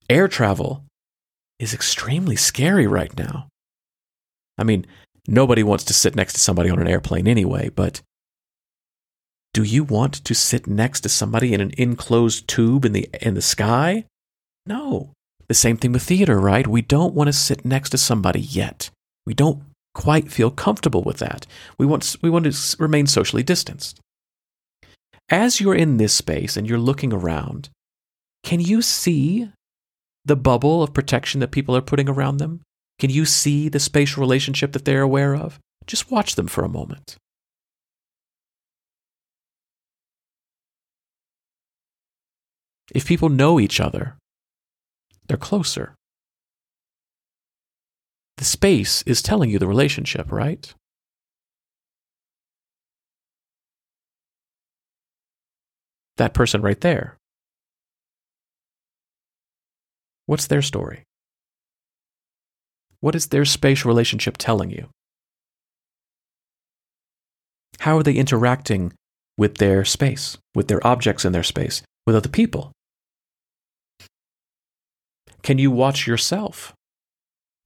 Air 0.10 0.28
travel 0.28 0.84
is 1.60 1.74
extremely 1.74 2.36
scary 2.36 2.88
right 2.88 3.16
now. 3.16 3.48
I 4.58 4.64
mean, 4.64 4.86
nobody 5.28 5.64
wants 5.64 5.86
to 5.86 5.94
sit 5.94 6.16
next 6.16 6.34
to 6.34 6.40
somebody 6.40 6.70
on 6.70 6.80
an 6.80 6.88
airplane 6.88 7.28
anyway, 7.28 7.70
but 7.70 8.02
do 9.54 9.64
you 9.64 9.84
want 9.84 10.14
to 10.14 10.34
sit 10.34 10.68
next 10.68 11.02
to 11.02 11.10
somebody 11.10 11.54
in 11.54 11.62
an 11.62 11.72
enclosed 11.78 12.48
tube 12.48 12.86
in 12.86 12.94
the 12.94 13.08
in 13.22 13.36
the 13.36 13.42
sky? 13.42 14.06
No. 14.66 15.12
The 15.50 15.56
same 15.56 15.78
thing 15.78 15.92
with 15.92 16.04
theater, 16.04 16.40
right? 16.40 16.68
We 16.68 16.84
don't 16.84 17.16
want 17.16 17.28
to 17.28 17.34
sit 17.34 17.66
next 17.66 17.90
to 17.90 17.98
somebody 17.98 18.40
yet. 18.40 18.92
We 19.26 19.34
don't 19.34 19.64
quite 19.96 20.32
feel 20.32 20.52
comfortable 20.52 21.02
with 21.04 21.18
that. 21.18 21.48
We 21.78 21.86
want 21.86 22.16
we 22.22 22.30
want 22.30 22.46
to 22.46 22.76
remain 22.78 23.08
socially 23.08 23.44
distanced. 23.44 24.00
As 25.28 25.60
you're 25.60 25.76
in 25.76 25.98
this 25.98 26.14
space 26.14 26.56
and 26.56 26.68
you're 26.70 26.80
looking 26.80 27.12
around, 27.12 27.70
can 28.44 28.60
you 28.60 28.82
see 28.82 29.52
the 30.24 30.36
bubble 30.36 30.84
of 30.84 30.94
protection 30.94 31.40
that 31.40 31.52
people 31.52 31.76
are 31.76 31.82
putting 31.82 32.08
around 32.08 32.38
them? 32.38 32.62
Can 33.00 33.10
you 33.10 33.26
see 33.26 33.70
the 33.70 33.80
spatial 33.80 34.22
relationship 34.22 34.74
that 34.74 34.86
they're 34.86 35.02
aware 35.02 35.36
of? 35.36 35.60
Just 35.88 36.12
watch 36.12 36.36
them 36.36 36.48
for 36.48 36.64
a 36.64 36.70
moment. 36.70 37.18
If 42.94 43.06
people 43.06 43.30
know 43.30 43.60
each 43.60 43.80
other, 43.80 44.16
they're 45.30 45.38
closer. 45.38 45.96
The 48.38 48.44
space 48.44 49.02
is 49.04 49.22
telling 49.22 49.50
you 49.50 49.60
the 49.60 49.68
relationship, 49.68 50.32
right? 50.32 50.74
that 56.20 56.36
person 56.36 56.62
right 56.62 56.80
there. 56.82 57.18
What's 60.28 60.46
their 60.46 60.62
story? 60.62 61.04
What 63.00 63.16
is 63.16 63.28
their 63.28 63.46
spatial 63.46 63.90
relationship 63.90 64.38
telling 64.38 64.70
you? 64.70 64.90
How 67.80 67.98
are 67.98 68.04
they 68.04 68.14
interacting 68.14 68.94
with 69.38 69.58
their 69.58 69.84
space, 69.86 70.38
with 70.54 70.68
their 70.68 70.86
objects 70.86 71.26
in 71.26 71.32
their 71.32 71.44
space, 71.44 71.82
with 72.06 72.16
other 72.16 72.30
people? 72.30 72.72
Can 75.44 75.58
you 75.58 75.72
watch 75.72 76.08
yourself? 76.08 76.74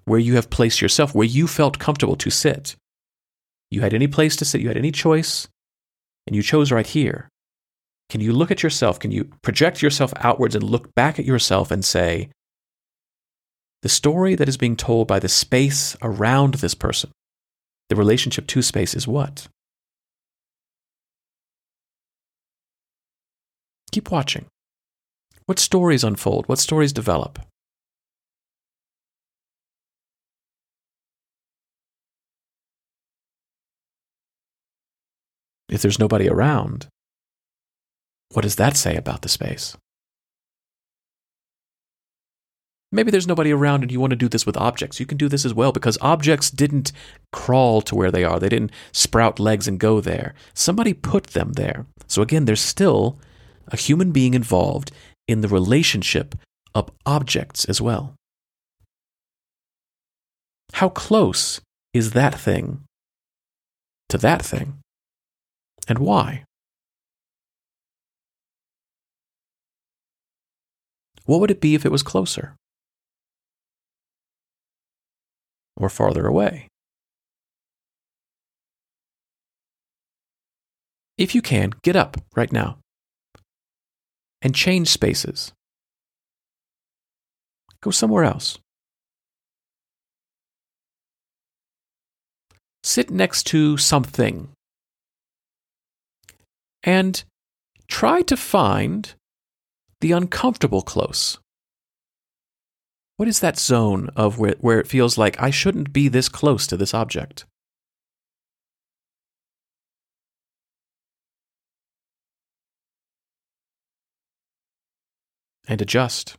Where 0.05 0.19
you 0.19 0.35
have 0.35 0.49
placed 0.49 0.81
yourself, 0.81 1.15
where 1.15 1.27
you 1.27 1.47
felt 1.47 1.79
comfortable 1.79 2.15
to 2.17 2.29
sit. 2.29 2.75
You 3.71 3.81
had 3.81 3.93
any 3.93 4.07
place 4.07 4.35
to 4.37 4.45
sit, 4.45 4.61
you 4.61 4.67
had 4.67 4.77
any 4.77 4.91
choice, 4.91 5.47
and 6.27 6.35
you 6.35 6.43
chose 6.43 6.71
right 6.71 6.85
here. 6.85 7.29
Can 8.09 8.21
you 8.21 8.33
look 8.33 8.51
at 8.51 8.61
yourself? 8.61 8.99
Can 8.99 9.11
you 9.11 9.31
project 9.41 9.81
yourself 9.81 10.13
outwards 10.17 10.55
and 10.55 10.63
look 10.63 10.93
back 10.93 11.17
at 11.17 11.25
yourself 11.25 11.71
and 11.71 11.83
say, 11.83 12.29
the 13.81 13.89
story 13.89 14.35
that 14.35 14.47
is 14.47 14.55
being 14.55 14.77
told 14.77 15.07
by 15.07 15.19
the 15.19 15.27
space 15.27 15.97
around 16.01 16.55
this 16.55 16.75
person, 16.75 17.11
the 17.89 17.95
relationship 17.95 18.47
to 18.47 18.61
space 18.61 18.93
is 18.93 19.07
what? 19.07 19.47
Keep 23.91 24.09
watching. 24.09 24.45
What 25.45 25.59
stories 25.59 26.03
unfold? 26.03 26.47
What 26.47 26.59
stories 26.59 26.93
develop? 26.93 27.39
If 35.73 35.81
there's 35.81 35.97
nobody 35.97 36.29
around, 36.29 36.85
what 38.31 38.43
does 38.43 38.57
that 38.57 38.77
say 38.77 38.95
about 38.95 39.23
the 39.23 39.27
space? 39.27 39.75
Maybe 42.91 43.09
there's 43.09 43.25
nobody 43.25 43.51
around 43.51 43.81
and 43.81 43.91
you 43.91 43.99
want 43.99 44.11
to 44.11 44.15
do 44.15 44.29
this 44.29 44.45
with 44.45 44.55
objects. 44.55 44.99
You 44.99 45.07
can 45.07 45.17
do 45.17 45.27
this 45.27 45.45
as 45.45 45.53
well 45.55 45.71
because 45.71 45.97
objects 45.99 46.51
didn't 46.51 46.91
crawl 47.31 47.81
to 47.81 47.95
where 47.95 48.11
they 48.11 48.23
are. 48.23 48.39
They 48.39 48.49
didn't 48.49 48.71
sprout 48.91 49.39
legs 49.39 49.67
and 49.67 49.79
go 49.79 49.99
there. 49.99 50.35
Somebody 50.53 50.93
put 50.93 51.27
them 51.27 51.53
there. 51.53 51.87
So 52.05 52.21
again, 52.21 52.45
there's 52.45 52.61
still 52.61 53.17
a 53.69 53.75
human 53.75 54.11
being 54.11 54.35
involved 54.35 54.91
in 55.27 55.41
the 55.41 55.47
relationship 55.47 56.35
of 56.75 56.91
objects 57.07 57.65
as 57.65 57.81
well. 57.81 58.13
How 60.73 60.89
close 60.89 61.61
is 61.95 62.11
that 62.11 62.39
thing 62.39 62.81
to 64.09 64.19
that 64.19 64.43
thing? 64.43 64.82
And 65.87 65.99
why? 65.99 66.45
What 71.25 71.39
would 71.39 71.51
it 71.51 71.61
be 71.61 71.75
if 71.75 71.85
it 71.85 71.91
was 71.91 72.03
closer? 72.03 72.55
Or 75.75 75.89
farther 75.89 76.27
away? 76.27 76.67
If 81.17 81.35
you 81.35 81.41
can, 81.41 81.73
get 81.83 81.95
up 81.95 82.17
right 82.35 82.51
now 82.51 82.79
and 84.41 84.53
change 84.53 84.89
spaces. 84.89 85.53
Go 87.81 87.91
somewhere 87.91 88.23
else. 88.23 88.57
Sit 92.83 93.09
next 93.09 93.43
to 93.47 93.77
something 93.77 94.49
and 96.83 97.23
try 97.87 98.21
to 98.23 98.35
find 98.35 99.13
the 100.01 100.11
uncomfortable 100.11 100.81
close. 100.81 101.39
What 103.17 103.27
is 103.27 103.39
that 103.39 103.57
zone 103.57 104.09
of 104.15 104.39
where, 104.39 104.55
where 104.59 104.79
it 104.79 104.87
feels 104.87 105.17
like 105.17 105.41
I 105.41 105.49
shouldn't 105.49 105.93
be 105.93 106.07
this 106.07 106.27
close 106.27 106.67
to 106.67 106.77
this 106.77 106.93
object? 106.93 107.45
And 115.67 115.81
adjust. 115.81 116.35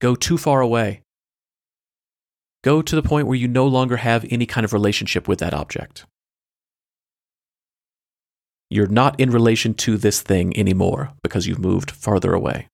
Go 0.00 0.14
too 0.14 0.38
far 0.38 0.60
away. 0.60 1.00
Go 2.62 2.80
to 2.80 2.94
the 2.94 3.02
point 3.02 3.26
where 3.26 3.36
you 3.36 3.48
no 3.48 3.66
longer 3.66 3.96
have 3.96 4.24
any 4.30 4.46
kind 4.46 4.64
of 4.64 4.72
relationship 4.72 5.26
with 5.26 5.40
that 5.40 5.52
object. 5.52 6.06
You're 8.74 8.88
not 8.88 9.20
in 9.20 9.30
relation 9.30 9.72
to 9.74 9.96
this 9.96 10.20
thing 10.20 10.58
anymore 10.58 11.12
because 11.22 11.46
you've 11.46 11.60
moved 11.60 11.92
farther 11.92 12.34
away. 12.34 12.66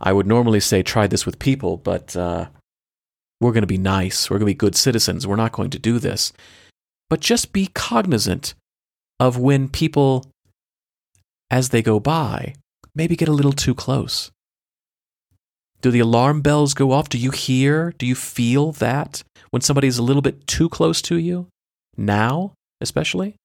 I 0.00 0.14
would 0.14 0.26
normally 0.26 0.60
say 0.60 0.82
try 0.82 1.06
this 1.06 1.26
with 1.26 1.38
people, 1.38 1.76
but 1.76 2.16
uh, 2.16 2.46
we're 3.38 3.52
going 3.52 3.64
to 3.64 3.66
be 3.66 3.76
nice. 3.76 4.30
We're 4.30 4.38
going 4.38 4.46
to 4.46 4.54
be 4.54 4.66
good 4.66 4.76
citizens. 4.76 5.26
We're 5.26 5.36
not 5.36 5.52
going 5.52 5.68
to 5.70 5.78
do 5.78 5.98
this. 5.98 6.32
But 7.10 7.20
just 7.20 7.52
be 7.52 7.66
cognizant 7.74 8.54
of 9.18 9.36
when 9.36 9.68
people, 9.68 10.24
as 11.50 11.68
they 11.68 11.82
go 11.82 12.00
by, 12.00 12.54
maybe 12.94 13.14
get 13.14 13.28
a 13.28 13.32
little 13.32 13.52
too 13.52 13.74
close. 13.74 14.30
Do 15.80 15.90
the 15.90 16.00
alarm 16.00 16.42
bells 16.42 16.74
go 16.74 16.92
off? 16.92 17.08
Do 17.08 17.18
you 17.18 17.30
hear? 17.30 17.92
Do 17.98 18.06
you 18.06 18.14
feel 18.14 18.72
that 18.72 19.22
when 19.50 19.62
somebody's 19.62 19.98
a 19.98 20.02
little 20.02 20.22
bit 20.22 20.46
too 20.46 20.68
close 20.68 21.00
to 21.02 21.16
you? 21.16 21.48
Now, 21.96 22.52
especially? 22.80 23.36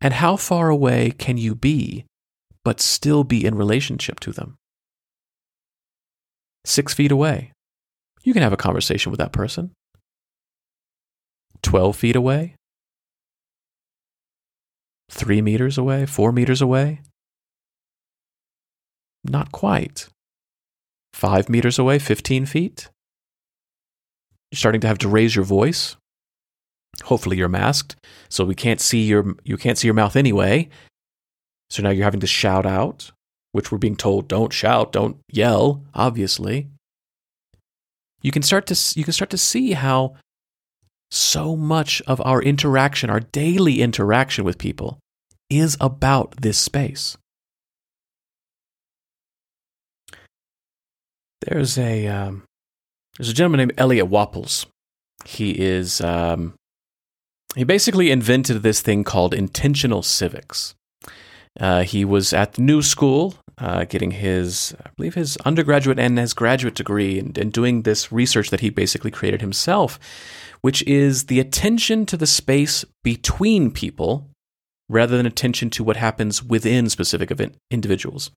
And 0.00 0.14
how 0.14 0.36
far 0.36 0.68
away 0.68 1.12
can 1.16 1.38
you 1.38 1.54
be, 1.54 2.04
but 2.64 2.80
still 2.80 3.24
be 3.24 3.44
in 3.44 3.54
relationship 3.54 4.20
to 4.20 4.32
them? 4.32 4.56
Six 6.66 6.92
feet 6.92 7.10
away. 7.10 7.52
You 8.22 8.34
can 8.34 8.42
have 8.42 8.52
a 8.52 8.58
conversation 8.58 9.10
with 9.10 9.18
that 9.18 9.32
person. 9.32 9.70
12 11.62 11.96
feet 11.96 12.16
away? 12.16 12.56
Three 15.10 15.40
meters 15.40 15.78
away? 15.78 16.04
Four 16.04 16.32
meters 16.32 16.60
away? 16.60 17.00
Not 19.24 19.52
quite. 19.52 20.08
Five 21.12 21.48
meters 21.48 21.78
away, 21.78 21.98
15 21.98 22.46
feet? 22.46 22.88
You're 24.50 24.58
starting 24.58 24.80
to 24.82 24.88
have 24.88 24.98
to 24.98 25.08
raise 25.08 25.34
your 25.34 25.44
voice. 25.44 25.96
Hopefully 27.04 27.36
you're 27.36 27.48
masked, 27.48 27.96
so 28.28 28.44
we 28.44 28.54
can't 28.54 28.80
see 28.80 29.02
your 29.02 29.34
you 29.42 29.56
can't 29.56 29.76
see 29.76 29.88
your 29.88 29.94
mouth 29.94 30.14
anyway. 30.14 30.68
So 31.70 31.82
now 31.82 31.90
you're 31.90 32.04
having 32.04 32.20
to 32.20 32.26
shout 32.26 32.66
out, 32.66 33.10
which 33.50 33.72
we're 33.72 33.78
being 33.78 33.96
told 33.96 34.28
don't 34.28 34.52
shout, 34.52 34.92
don't 34.92 35.16
yell, 35.28 35.82
obviously. 35.92 36.68
You 38.22 38.30
can 38.30 38.42
start 38.42 38.66
to 38.68 38.98
you 38.98 39.02
can 39.02 39.12
start 39.12 39.30
to 39.30 39.38
see 39.38 39.72
how 39.72 40.14
so 41.10 41.56
much 41.56 42.00
of 42.06 42.20
our 42.20 42.40
interaction, 42.40 43.10
our 43.10 43.20
daily 43.20 43.82
interaction 43.82 44.44
with 44.44 44.58
people, 44.58 44.98
is 45.50 45.76
about 45.80 46.40
this 46.40 46.58
space. 46.58 47.16
There's 51.46 51.78
a 51.78 52.06
um, 52.06 52.44
there's 53.16 53.28
a 53.28 53.34
gentleman 53.34 53.58
named 53.58 53.74
Elliot 53.76 54.08
Wapples. 54.08 54.66
He 55.24 55.52
is 55.52 56.00
um, 56.00 56.54
he 57.54 57.64
basically 57.64 58.10
invented 58.10 58.62
this 58.62 58.80
thing 58.80 59.04
called 59.04 59.34
intentional 59.34 60.02
civics. 60.02 60.74
Uh, 61.60 61.84
he 61.84 62.04
was 62.04 62.32
at 62.32 62.54
the 62.54 62.62
New 62.62 62.82
School, 62.82 63.36
uh, 63.58 63.84
getting 63.84 64.10
his, 64.10 64.74
I 64.84 64.90
believe, 64.96 65.14
his 65.14 65.36
undergraduate 65.44 66.00
and 66.00 66.18
his 66.18 66.34
graduate 66.34 66.74
degree, 66.74 67.20
and, 67.20 67.38
and 67.38 67.52
doing 67.52 67.82
this 67.82 68.10
research 68.10 68.50
that 68.50 68.58
he 68.58 68.70
basically 68.70 69.12
created 69.12 69.40
himself 69.40 70.00
which 70.64 70.82
is 70.84 71.26
the 71.26 71.40
attention 71.40 72.06
to 72.06 72.16
the 72.16 72.26
space 72.26 72.86
between 73.02 73.70
people 73.70 74.30
rather 74.88 75.14
than 75.14 75.26
attention 75.26 75.68
to 75.68 75.84
what 75.84 75.98
happens 75.98 76.42
within 76.42 76.88
specific 76.88 77.30
individuals. 77.70 78.30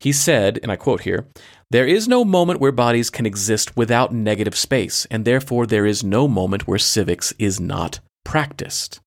He 0.00 0.10
said, 0.10 0.58
and 0.60 0.72
I 0.72 0.76
quote 0.76 1.02
here, 1.02 1.28
there 1.70 1.86
is 1.86 2.06
no 2.06 2.24
moment 2.24 2.60
where 2.60 2.72
bodies 2.72 3.10
can 3.10 3.26
exist 3.26 3.76
without 3.76 4.12
negative 4.12 4.56
space, 4.56 5.06
and 5.10 5.24
therefore 5.24 5.66
there 5.66 5.86
is 5.86 6.04
no 6.04 6.28
moment 6.28 6.68
where 6.68 6.78
civics 6.78 7.32
is 7.38 7.58
not 7.58 7.98
practiced. 8.24 9.00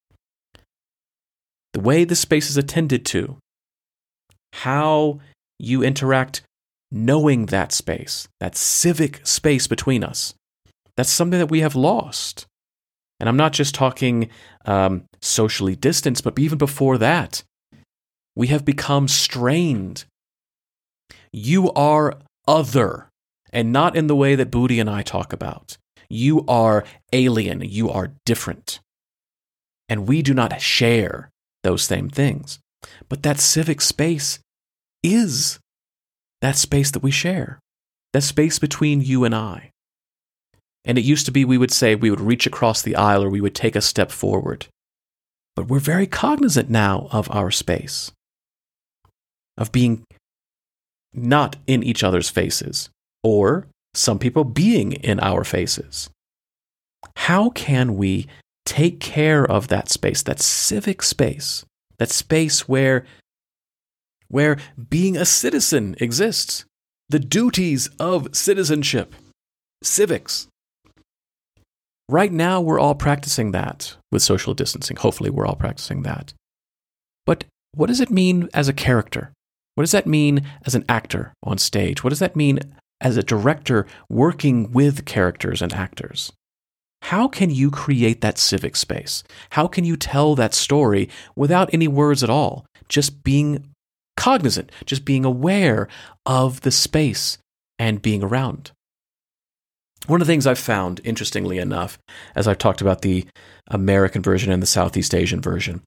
The 1.73 1.79
way 1.79 2.03
the 2.03 2.15
space 2.15 2.49
is 2.49 2.57
attended 2.57 3.05
to, 3.07 3.37
how 4.53 5.19
you 5.57 5.83
interact 5.83 6.41
knowing 6.91 7.45
that 7.45 7.71
space, 7.71 8.27
that 8.39 8.55
civic 8.55 9.25
space 9.25 9.67
between 9.67 10.03
us, 10.03 10.33
that's 10.97 11.11
something 11.11 11.39
that 11.39 11.51
we 11.51 11.61
have 11.61 11.75
lost. 11.75 12.45
And 13.19 13.29
I'm 13.29 13.37
not 13.37 13.53
just 13.53 13.75
talking 13.75 14.29
um, 14.65 15.03
socially 15.21 15.75
distanced, 15.75 16.23
but 16.23 16.37
even 16.39 16.57
before 16.57 16.97
that, 16.97 17.43
we 18.35 18.47
have 18.47 18.65
become 18.65 19.07
strained. 19.07 20.05
You 21.31 21.71
are 21.73 22.17
other, 22.49 23.11
and 23.53 23.71
not 23.71 23.95
in 23.95 24.07
the 24.07 24.15
way 24.15 24.33
that 24.33 24.49
Booty 24.49 24.79
and 24.79 24.89
I 24.89 25.03
talk 25.03 25.31
about. 25.31 25.77
You 26.09 26.43
are 26.47 26.83
alien, 27.13 27.61
you 27.61 27.91
are 27.91 28.13
different. 28.25 28.79
And 29.87 30.07
we 30.07 30.23
do 30.23 30.33
not 30.33 30.59
share 30.59 31.29
those 31.63 31.83
same 31.83 32.09
things. 32.09 32.59
But 33.07 33.21
that 33.21 33.39
civic 33.39 33.81
space 33.81 34.39
is 35.03 35.59
that 36.41 36.55
space 36.55 36.89
that 36.91 37.03
we 37.03 37.11
share, 37.11 37.59
that 38.13 38.23
space 38.23 38.57
between 38.57 39.01
you 39.01 39.25
and 39.25 39.35
I. 39.35 39.71
And 40.85 40.97
it 40.97 41.03
used 41.03 41.27
to 41.27 41.31
be 41.31 41.45
we 41.45 41.57
would 41.57 41.71
say 41.71 41.93
we 41.93 42.09
would 42.09 42.21
reach 42.21 42.47
across 42.47 42.81
the 42.81 42.95
aisle 42.95 43.23
or 43.23 43.29
we 43.29 43.41
would 43.41 43.53
take 43.53 43.75
a 43.75 43.81
step 43.81 44.11
forward. 44.11 44.67
But 45.55 45.67
we're 45.67 45.79
very 45.79 46.07
cognizant 46.07 46.69
now 46.69 47.09
of 47.11 47.29
our 47.29 47.51
space, 47.51 48.11
of 49.57 49.71
being 49.71 50.03
not 51.13 51.55
in 51.67 51.83
each 51.83 52.03
other's 52.03 52.29
faces, 52.29 52.89
or 53.23 53.67
some 53.93 54.19
people 54.19 54.43
being 54.43 54.93
in 54.93 55.19
our 55.19 55.43
faces. 55.43 56.09
How 57.15 57.49
can 57.49 57.95
we 57.95 58.27
take 58.65 58.99
care 58.99 59.45
of 59.45 59.67
that 59.69 59.89
space, 59.89 60.21
that 60.23 60.39
civic 60.39 61.01
space 61.01 61.65
that 61.99 62.09
space 62.09 62.67
where 62.67 63.05
where 64.27 64.57
being 64.89 65.17
a 65.17 65.25
citizen 65.25 65.95
exists, 65.99 66.65
the 67.09 67.19
duties 67.19 67.89
of 67.99 68.35
citizenship, 68.35 69.15
civics. 69.83 70.47
Right 72.07 72.31
now, 72.31 72.61
we're 72.61 72.79
all 72.79 72.95
practicing 72.95 73.51
that 73.51 73.95
with 74.11 74.21
social 74.21 74.53
distancing. 74.53 74.97
Hopefully, 74.97 75.29
we're 75.29 75.45
all 75.45 75.55
practicing 75.55 76.03
that. 76.03 76.33
But 77.25 77.45
what 77.73 77.87
does 77.87 77.99
it 77.99 78.11
mean 78.11 78.49
as 78.53 78.67
a 78.67 78.73
character? 78.73 79.31
What 79.79 79.83
does 79.83 79.93
that 79.93 80.07
mean 80.07 80.45
as 80.65 80.75
an 80.75 80.83
actor 80.89 81.31
on 81.41 81.57
stage? 81.57 82.03
What 82.03 82.09
does 82.09 82.19
that 82.19 82.35
mean 82.35 82.59
as 82.99 83.15
a 83.15 83.23
director 83.23 83.87
working 84.09 84.73
with 84.73 85.05
characters 85.05 85.61
and 85.61 85.71
actors? 85.71 86.33
How 87.03 87.29
can 87.29 87.49
you 87.49 87.71
create 87.71 88.19
that 88.19 88.37
civic 88.37 88.75
space? 88.75 89.23
How 89.51 89.67
can 89.67 89.85
you 89.85 89.95
tell 89.95 90.35
that 90.35 90.53
story 90.53 91.07
without 91.33 91.69
any 91.71 91.87
words 91.87 92.25
at 92.25 92.29
all? 92.29 92.65
Just 92.89 93.23
being 93.23 93.69
cognizant, 94.17 94.69
just 94.85 95.05
being 95.05 95.23
aware 95.23 95.87
of 96.25 96.59
the 96.59 96.71
space 96.71 97.37
and 97.79 98.01
being 98.01 98.21
around. 98.21 98.71
One 100.07 100.19
of 100.19 100.27
the 100.27 100.33
things 100.33 100.45
I've 100.45 100.59
found, 100.59 100.99
interestingly 101.05 101.57
enough, 101.57 101.97
as 102.35 102.49
I've 102.49 102.57
talked 102.57 102.81
about 102.81 103.01
the 103.01 103.25
American 103.69 104.21
version 104.21 104.51
and 104.51 104.61
the 104.61 104.67
Southeast 104.67 105.15
Asian 105.15 105.39
version, 105.39 105.83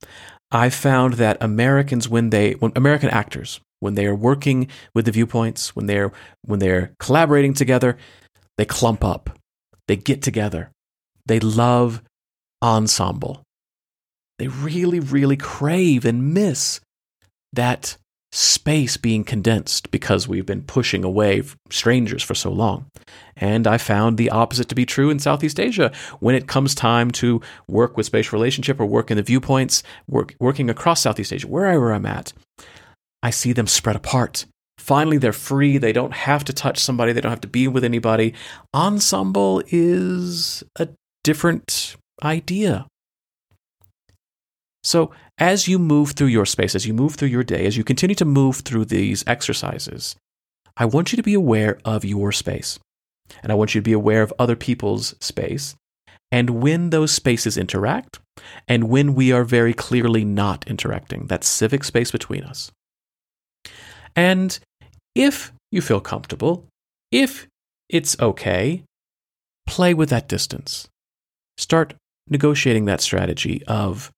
I've 0.49 0.73
found 0.73 1.15
that 1.15 1.37
Americans, 1.41 2.09
when 2.09 2.31
they, 2.31 2.53
when 2.53 2.71
American 2.75 3.09
actors, 3.11 3.59
when 3.83 3.95
they 3.95 4.05
are 4.05 4.15
working 4.15 4.67
with 4.95 5.05
the 5.05 5.11
viewpoints, 5.11 5.75
when 5.75 5.85
they're 5.85 6.11
when 6.43 6.59
they're 6.59 6.93
collaborating 6.99 7.53
together, 7.53 7.97
they 8.57 8.65
clump 8.65 9.03
up, 9.03 9.37
they 9.87 9.97
get 9.97 10.21
together, 10.21 10.71
they 11.25 11.39
love 11.39 12.01
ensemble. 12.61 13.41
They 14.39 14.47
really, 14.47 14.99
really 14.99 15.37
crave 15.37 16.05
and 16.05 16.33
miss 16.33 16.79
that 17.51 17.97
space 18.31 18.97
being 18.97 19.23
condensed 19.23 19.91
because 19.91 20.27
we've 20.27 20.45
been 20.45 20.63
pushing 20.63 21.03
away 21.03 21.43
strangers 21.69 22.23
for 22.23 22.33
so 22.33 22.51
long. 22.51 22.87
And 23.35 23.67
I 23.67 23.77
found 23.77 24.17
the 24.17 24.31
opposite 24.31 24.69
to 24.69 24.75
be 24.75 24.87
true 24.87 25.11
in 25.11 25.19
Southeast 25.19 25.59
Asia. 25.59 25.91
When 26.19 26.33
it 26.33 26.47
comes 26.47 26.73
time 26.73 27.11
to 27.11 27.41
work 27.67 27.95
with 27.95 28.07
spatial 28.07 28.39
relationship 28.39 28.79
or 28.79 28.87
work 28.87 29.11
in 29.11 29.17
the 29.17 29.23
viewpoints, 29.23 29.83
work, 30.07 30.35
working 30.39 30.69
across 30.69 31.01
Southeast 31.01 31.31
Asia, 31.31 31.47
wherever 31.47 31.93
I'm 31.93 32.07
at, 32.07 32.33
I 33.23 33.29
see 33.29 33.53
them 33.53 33.67
spread 33.67 33.95
apart. 33.95 34.45
Finally, 34.77 35.17
they're 35.17 35.31
free. 35.31 35.77
They 35.77 35.93
don't 35.93 36.13
have 36.13 36.43
to 36.43 36.53
touch 36.53 36.77
somebody. 36.77 37.13
They 37.13 37.21
don't 37.21 37.31
have 37.31 37.41
to 37.41 37.47
be 37.47 37.69
with 37.69 37.85
anybody. 37.85 38.33
Ensemble 38.73 39.63
is 39.69 40.63
a 40.77 40.89
different 41.23 41.95
idea. 42.21 42.85
So, 44.83 45.11
as 45.37 45.69
you 45.69 45.79
move 45.79 46.11
through 46.11 46.27
your 46.27 46.45
space, 46.45 46.75
as 46.75 46.85
you 46.85 46.93
move 46.93 47.15
through 47.15 47.29
your 47.29 47.45
day, 47.45 47.65
as 47.65 47.77
you 47.77 47.85
continue 47.85 48.15
to 48.15 48.25
move 48.25 48.57
through 48.57 48.85
these 48.85 49.23
exercises, 49.25 50.17
I 50.75 50.83
want 50.85 51.13
you 51.13 51.15
to 51.15 51.23
be 51.23 51.33
aware 51.33 51.79
of 51.85 52.03
your 52.03 52.33
space. 52.33 52.77
And 53.41 53.51
I 53.51 53.55
want 53.55 53.73
you 53.73 53.79
to 53.79 53.85
be 53.85 53.93
aware 53.93 54.21
of 54.21 54.33
other 54.37 54.57
people's 54.57 55.15
space. 55.21 55.75
And 56.29 56.61
when 56.61 56.89
those 56.89 57.11
spaces 57.13 57.57
interact, 57.57 58.19
and 58.67 58.89
when 58.89 59.15
we 59.15 59.31
are 59.31 59.45
very 59.45 59.73
clearly 59.73 60.25
not 60.25 60.67
interacting, 60.67 61.27
that 61.27 61.45
civic 61.45 61.85
space 61.85 62.11
between 62.11 62.43
us. 62.43 62.69
And 64.15 64.57
if 65.15 65.51
you 65.71 65.81
feel 65.81 65.99
comfortable, 65.99 66.67
if 67.11 67.47
it's 67.89 68.19
okay, 68.19 68.83
play 69.67 69.93
with 69.93 70.09
that 70.09 70.27
distance. 70.27 70.87
Start 71.57 71.93
negotiating 72.29 72.85
that 72.85 73.01
strategy 73.01 73.63
of 73.67 74.11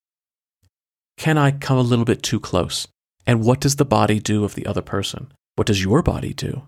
can 1.17 1.37
I 1.37 1.51
come 1.51 1.77
a 1.77 1.81
little 1.81 2.05
bit 2.05 2.23
too 2.23 2.39
close? 2.39 2.87
And 3.25 3.43
what 3.43 3.59
does 3.59 3.77
the 3.77 3.85
body 3.85 4.19
do 4.19 4.43
of 4.43 4.55
the 4.55 4.67
other 4.67 4.81
person? 4.81 5.31
What 5.55 5.67
does 5.67 5.83
your 5.83 6.03
body 6.03 6.33
do? 6.33 6.63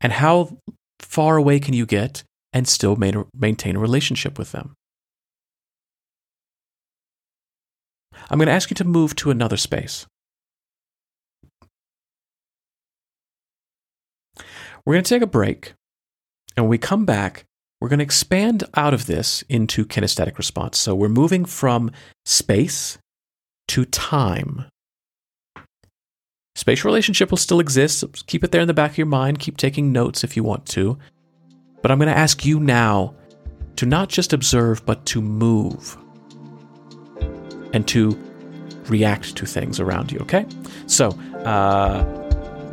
And 0.00 0.12
how 0.12 0.56
far 1.00 1.36
away 1.36 1.60
can 1.60 1.74
you 1.74 1.84
get 1.84 2.22
and 2.52 2.66
still 2.66 2.96
maintain 3.34 3.76
a 3.76 3.80
relationship 3.80 4.38
with 4.38 4.52
them? 4.52 4.74
I'm 8.30 8.38
going 8.38 8.46
to 8.46 8.52
ask 8.52 8.70
you 8.70 8.76
to 8.76 8.84
move 8.84 9.16
to 9.16 9.30
another 9.30 9.56
space. 9.56 10.06
We're 14.90 14.96
going 14.96 15.04
to 15.04 15.14
take 15.14 15.22
a 15.22 15.28
break. 15.28 15.74
And 16.56 16.64
when 16.66 16.70
we 16.70 16.76
come 16.76 17.04
back, 17.04 17.44
we're 17.80 17.88
going 17.88 18.00
to 18.00 18.04
expand 18.04 18.64
out 18.74 18.92
of 18.92 19.06
this 19.06 19.44
into 19.48 19.86
kinesthetic 19.86 20.36
response. 20.36 20.78
So 20.78 20.96
we're 20.96 21.08
moving 21.08 21.44
from 21.44 21.92
space 22.24 22.98
to 23.68 23.84
time. 23.84 24.64
Spatial 26.56 26.88
relationship 26.88 27.30
will 27.30 27.38
still 27.38 27.60
exist. 27.60 28.00
So 28.00 28.10
keep 28.26 28.42
it 28.42 28.50
there 28.50 28.62
in 28.62 28.66
the 28.66 28.74
back 28.74 28.90
of 28.90 28.98
your 28.98 29.06
mind. 29.06 29.38
Keep 29.38 29.58
taking 29.58 29.92
notes 29.92 30.24
if 30.24 30.36
you 30.36 30.42
want 30.42 30.66
to. 30.70 30.98
But 31.82 31.92
I'm 31.92 31.98
going 31.98 32.12
to 32.12 32.18
ask 32.18 32.44
you 32.44 32.58
now 32.58 33.14
to 33.76 33.86
not 33.86 34.08
just 34.08 34.32
observe, 34.32 34.84
but 34.84 35.06
to 35.06 35.22
move 35.22 35.96
and 37.72 37.86
to 37.86 38.18
react 38.86 39.36
to 39.36 39.46
things 39.46 39.78
around 39.78 40.10
you, 40.10 40.18
okay? 40.18 40.46
So, 40.88 41.10
uh, 41.44 42.19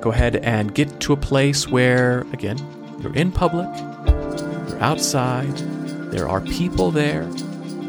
go 0.01 0.11
ahead 0.11 0.37
and 0.37 0.73
get 0.73 0.99
to 1.01 1.13
a 1.13 1.17
place 1.17 1.67
where, 1.67 2.21
again, 2.33 2.57
you're 3.01 3.15
in 3.15 3.31
public, 3.31 3.67
you're 4.69 4.79
outside, 4.79 5.55
there 6.11 6.27
are 6.27 6.41
people 6.41 6.91
there, 6.91 7.25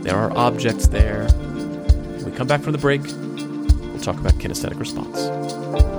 there 0.03 0.17
are 0.17 0.37
objects 0.37 0.89
there. 0.89 1.29
When 1.29 2.25
we 2.25 2.33
come 2.33 2.47
back 2.47 2.63
from 2.63 2.73
the 2.73 2.79
break, 2.79 3.03
we'll 3.03 4.01
talk 4.01 4.17
about 4.17 4.35
kinesthetic 4.35 4.79
response. 4.79 5.98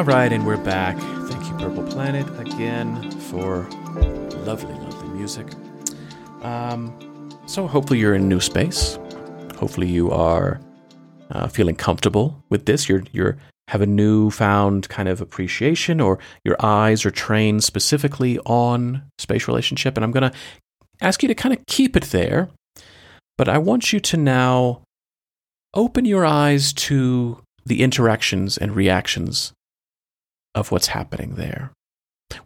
All 0.00 0.06
right, 0.06 0.32
and 0.32 0.46
we're 0.46 0.56
back. 0.56 0.96
Thank 1.28 1.46
you, 1.46 1.58
Purple 1.58 1.84
Planet, 1.84 2.26
again 2.40 3.10
for 3.20 3.68
lovely, 4.46 4.72
lovely 4.72 5.08
music. 5.10 5.46
Um, 6.40 7.28
so, 7.44 7.66
hopefully, 7.66 7.98
you're 7.98 8.14
in 8.14 8.22
a 8.22 8.24
new 8.24 8.40
space. 8.40 8.98
Hopefully, 9.58 9.88
you 9.88 10.10
are 10.10 10.58
uh, 11.32 11.48
feeling 11.48 11.76
comfortable 11.76 12.42
with 12.48 12.64
this. 12.64 12.88
You're 12.88 13.02
you're 13.12 13.36
have 13.68 13.82
a 13.82 13.86
newfound 13.86 14.88
kind 14.88 15.06
of 15.06 15.20
appreciation, 15.20 16.00
or 16.00 16.18
your 16.46 16.56
eyes 16.60 17.04
are 17.04 17.10
trained 17.10 17.62
specifically 17.62 18.38
on 18.46 19.02
space 19.18 19.46
relationship. 19.48 19.98
And 19.98 20.04
I'm 20.04 20.12
going 20.12 20.32
to 20.32 20.38
ask 21.02 21.22
you 21.22 21.28
to 21.28 21.34
kind 21.34 21.54
of 21.54 21.62
keep 21.66 21.94
it 21.94 22.04
there, 22.04 22.48
but 23.36 23.50
I 23.50 23.58
want 23.58 23.92
you 23.92 24.00
to 24.00 24.16
now 24.16 24.80
open 25.74 26.06
your 26.06 26.24
eyes 26.24 26.72
to 26.88 27.42
the 27.66 27.82
interactions 27.82 28.56
and 28.56 28.74
reactions 28.74 29.52
of 30.54 30.70
what's 30.70 30.88
happening 30.88 31.34
there. 31.34 31.72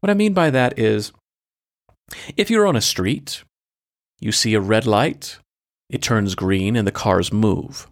What 0.01 0.11
I 0.11 0.15
mean 0.15 0.35
by 0.35 0.51
that 0.51 0.79
is 0.79 1.13
if 2.37 2.51
you're 2.51 2.67
on 2.67 2.77
a 2.77 2.81
street, 2.81 3.45
you 4.21 4.33
see 4.33 4.55
a 4.55 4.61
red 4.61 4.87
light, 4.87 5.39
it 5.91 6.03
turns 6.03 6.35
green, 6.35 6.77
and 6.77 6.87
the 6.87 6.93
cars 6.93 7.33
move. 7.33 7.89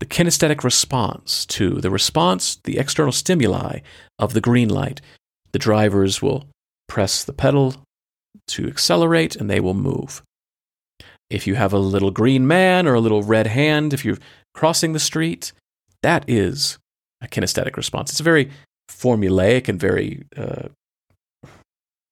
The 0.00 0.06
kinesthetic 0.06 0.62
response 0.62 1.46
to 1.46 1.80
the 1.80 1.90
response, 1.90 2.56
the 2.64 2.78
external 2.78 3.12
stimuli 3.12 3.80
of 4.18 4.34
the 4.34 4.42
green 4.42 4.68
light, 4.68 5.00
the 5.52 5.58
drivers 5.58 6.20
will 6.20 6.48
press 6.86 7.24
the 7.24 7.32
pedal 7.32 7.74
to 8.48 8.66
accelerate 8.66 9.36
and 9.36 9.48
they 9.48 9.60
will 9.60 9.74
move. 9.74 10.22
If 11.30 11.46
you 11.46 11.54
have 11.54 11.72
a 11.72 11.78
little 11.78 12.10
green 12.10 12.46
man 12.46 12.86
or 12.86 12.94
a 12.94 13.00
little 13.00 13.22
red 13.22 13.46
hand, 13.46 13.94
if 13.94 14.04
you're 14.04 14.18
crossing 14.54 14.92
the 14.92 15.00
street, 15.00 15.52
that 16.02 16.24
is 16.28 16.78
a 17.22 17.26
kinesthetic 17.26 17.76
response. 17.76 18.10
It's 18.10 18.20
a 18.20 18.24
very 18.24 18.50
formulaic 18.88 19.68
and 19.68 19.80
very 19.80 20.24
uh, 20.36 20.68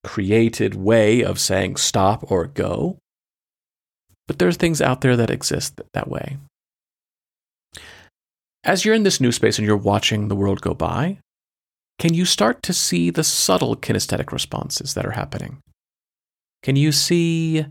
created 0.03 0.75
way 0.75 1.22
of 1.22 1.41
saying 1.41 1.77
stop 1.77 2.31
or 2.31 2.47
go. 2.47 2.99
But 4.27 4.39
there 4.39 4.49
are 4.49 4.53
things 4.53 4.81
out 4.81 5.01
there 5.01 5.16
that 5.16 5.31
exist 5.31 5.81
that 5.93 6.09
way. 6.09 6.39
As 8.64 8.85
you're 8.85 8.95
in 8.95 9.03
this 9.03 9.20
new 9.20 9.33
space 9.33 9.59
and 9.59 9.66
you're 9.66 9.77
watching 9.77 10.29
the 10.29 10.37
world 10.37 10.62
go 10.62 10.72
by, 10.72 11.18
can 11.99 12.14
you 12.14 12.25
start 12.25 12.62
to 12.62 12.72
see 12.72 13.11
the 13.11 13.25
subtle 13.25 13.77
kinesthetic 13.77 14.33
responses 14.33 14.95
that 14.95 15.05
are 15.05 15.12
happening? 15.12 15.59
Can 16.62 16.77
you 16.77 16.91
see 16.91 17.66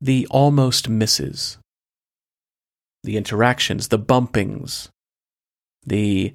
the 0.00 0.26
almost 0.30 0.88
misses? 0.88 1.58
the 3.04 3.16
interactions, 3.16 3.88
the 3.88 3.98
bumpings, 3.98 4.88
the 5.84 6.34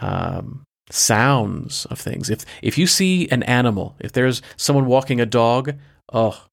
um, 0.00 0.64
sounds 0.90 1.86
of 1.86 1.98
things. 1.98 2.30
If 2.30 2.44
if 2.62 2.78
you 2.78 2.86
see 2.86 3.28
an 3.30 3.42
animal, 3.44 3.96
if 4.00 4.12
there's 4.12 4.42
someone 4.56 4.86
walking 4.86 5.20
a 5.20 5.26
dog, 5.26 5.74
oh, 6.12 6.46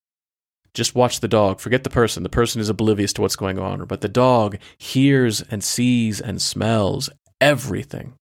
just 0.73 0.95
watch 0.95 1.19
the 1.19 1.27
dog. 1.27 1.59
Forget 1.59 1.83
the 1.83 1.89
person. 1.89 2.23
The 2.23 2.29
person 2.29 2.61
is 2.61 2.69
oblivious 2.69 3.13
to 3.13 3.21
what's 3.21 3.35
going 3.35 3.57
on. 3.57 3.85
But 3.85 4.01
the 4.01 4.07
dog 4.07 4.57
hears 4.77 5.41
and 5.41 5.63
sees 5.63 6.21
and 6.21 6.41
smells 6.41 7.09
everything. 7.41 8.13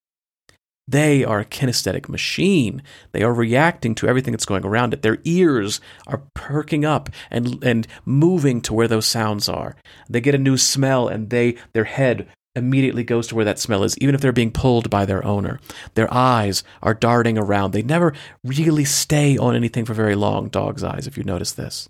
They 0.88 1.24
are 1.24 1.40
a 1.40 1.44
kinesthetic 1.44 2.08
machine. 2.08 2.82
They 3.10 3.22
are 3.22 3.34
reacting 3.34 3.94
to 3.96 4.08
everything 4.08 4.32
that's 4.32 4.46
going 4.46 4.64
around 4.64 4.94
it. 4.94 5.02
Their 5.02 5.18
ears 5.24 5.80
are 6.06 6.22
perking 6.34 6.84
up 6.84 7.10
and 7.30 7.62
and 7.64 7.86
moving 8.04 8.60
to 8.62 8.72
where 8.74 8.88
those 8.88 9.06
sounds 9.06 9.48
are. 9.48 9.76
They 10.08 10.20
get 10.20 10.34
a 10.34 10.38
new 10.38 10.56
smell 10.56 11.08
and 11.08 11.30
they 11.30 11.56
their 11.72 11.84
head 11.84 12.28
immediately 12.56 13.04
goes 13.04 13.26
to 13.28 13.34
where 13.34 13.44
that 13.44 13.58
smell 13.58 13.84
is, 13.84 13.96
even 13.98 14.14
if 14.14 14.20
they're 14.20 14.32
being 14.32 14.50
pulled 14.50 14.90
by 14.90 15.04
their 15.04 15.24
owner. 15.24 15.60
Their 15.94 16.12
eyes 16.12 16.64
are 16.82 16.94
darting 16.94 17.38
around. 17.38 17.70
They 17.72 17.82
never 17.82 18.14
really 18.42 18.84
stay 18.84 19.36
on 19.36 19.54
anything 19.54 19.84
for 19.84 19.94
very 19.94 20.14
long, 20.14 20.48
dog's 20.48 20.82
eyes, 20.82 21.06
if 21.06 21.16
you 21.16 21.24
notice 21.24 21.52
this. 21.52 21.88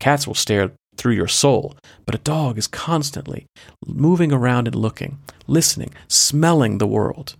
Cats 0.00 0.26
will 0.26 0.34
stare 0.34 0.72
through 0.96 1.14
your 1.14 1.28
soul, 1.28 1.76
but 2.06 2.14
a 2.14 2.18
dog 2.18 2.56
is 2.56 2.66
constantly 2.66 3.46
moving 3.86 4.32
around 4.32 4.66
and 4.66 4.76
looking, 4.76 5.18
listening, 5.46 5.92
smelling 6.08 6.78
the 6.78 6.86
world. 6.86 7.36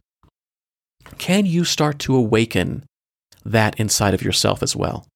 Can 1.18 1.46
you 1.46 1.64
start 1.64 1.98
to 2.00 2.16
awaken 2.16 2.84
that 3.44 3.78
inside 3.78 4.14
of 4.14 4.22
yourself 4.22 4.62
as 4.62 4.74
well? 4.74 5.06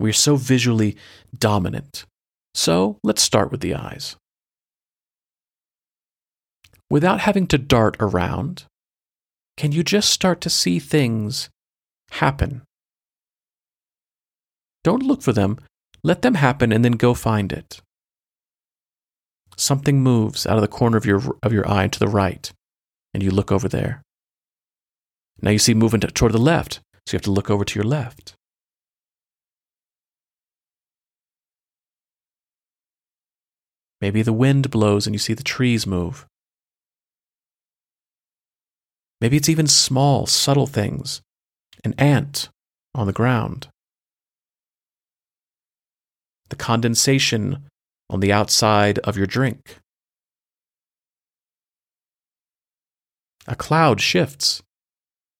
We're 0.00 0.12
so 0.12 0.36
visually 0.36 0.96
dominant. 1.36 2.04
So 2.54 2.98
let's 3.02 3.20
start 3.20 3.50
with 3.50 3.60
the 3.60 3.74
eyes. 3.74 4.16
Without 6.90 7.20
having 7.20 7.46
to 7.48 7.58
dart 7.58 7.96
around, 8.00 8.64
can 9.56 9.72
you 9.72 9.82
just 9.82 10.10
start 10.10 10.40
to 10.40 10.50
see 10.50 10.78
things 10.78 11.50
happen? 12.12 12.62
Don't 14.84 15.02
look 15.02 15.20
for 15.20 15.32
them, 15.32 15.58
let 16.02 16.22
them 16.22 16.34
happen 16.34 16.72
and 16.72 16.84
then 16.84 16.92
go 16.92 17.12
find 17.12 17.52
it. 17.52 17.80
Something 19.56 20.00
moves 20.00 20.46
out 20.46 20.56
of 20.56 20.62
the 20.62 20.68
corner 20.68 20.96
of 20.96 21.04
your, 21.04 21.36
of 21.42 21.52
your 21.52 21.68
eye 21.68 21.88
to 21.88 21.98
the 21.98 22.08
right 22.08 22.50
and 23.12 23.22
you 23.22 23.30
look 23.30 23.50
over 23.50 23.68
there. 23.68 24.02
Now 25.42 25.50
you 25.50 25.58
see 25.58 25.74
movement 25.74 26.14
toward 26.14 26.32
the 26.32 26.38
left, 26.38 26.80
so 27.06 27.14
you 27.14 27.16
have 27.16 27.22
to 27.22 27.30
look 27.30 27.50
over 27.50 27.64
to 27.64 27.74
your 27.74 27.84
left. 27.84 28.34
Maybe 34.00 34.22
the 34.22 34.32
wind 34.32 34.70
blows 34.70 35.06
and 35.06 35.14
you 35.14 35.18
see 35.18 35.34
the 35.34 35.42
trees 35.42 35.86
move. 35.86 36.26
Maybe 39.20 39.36
it's 39.36 39.48
even 39.48 39.66
small, 39.66 40.26
subtle 40.26 40.66
things 40.66 41.20
an 41.84 41.94
ant 41.96 42.48
on 42.94 43.06
the 43.06 43.12
ground, 43.12 43.68
the 46.48 46.56
condensation 46.56 47.64
on 48.10 48.20
the 48.20 48.32
outside 48.32 48.98
of 49.00 49.16
your 49.16 49.26
drink. 49.26 49.78
a 53.48 53.56
cloud 53.56 54.00
shifts, 54.00 54.62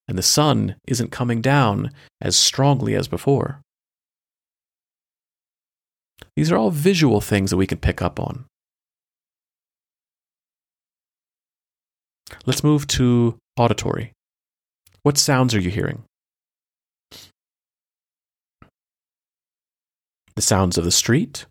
and 0.09 0.17
the 0.17 0.23
sun 0.23 0.77
isn't 0.87 1.13
coming 1.13 1.43
down 1.43 1.93
as 2.21 2.35
strongly 2.35 2.95
as 2.95 3.07
before. 3.07 3.61
These 6.35 6.51
are 6.51 6.57
all 6.57 6.71
visual 6.71 7.21
things 7.21 7.51
that 7.51 7.59
we 7.59 7.67
can 7.67 7.79
pick 7.79 8.01
up 8.01 8.19
on. 8.19 8.47
Let's 12.47 12.65
move 12.65 12.87
to 12.89 13.37
auditory. 13.59 14.13
What 15.03 15.19
sounds 15.19 15.55
are 15.55 15.61
you 15.61 15.71
hearing? 15.71 16.05
The 20.35 20.43
sounds 20.43 20.79
of 20.79 20.85
the 20.85 20.93
street? 20.93 21.47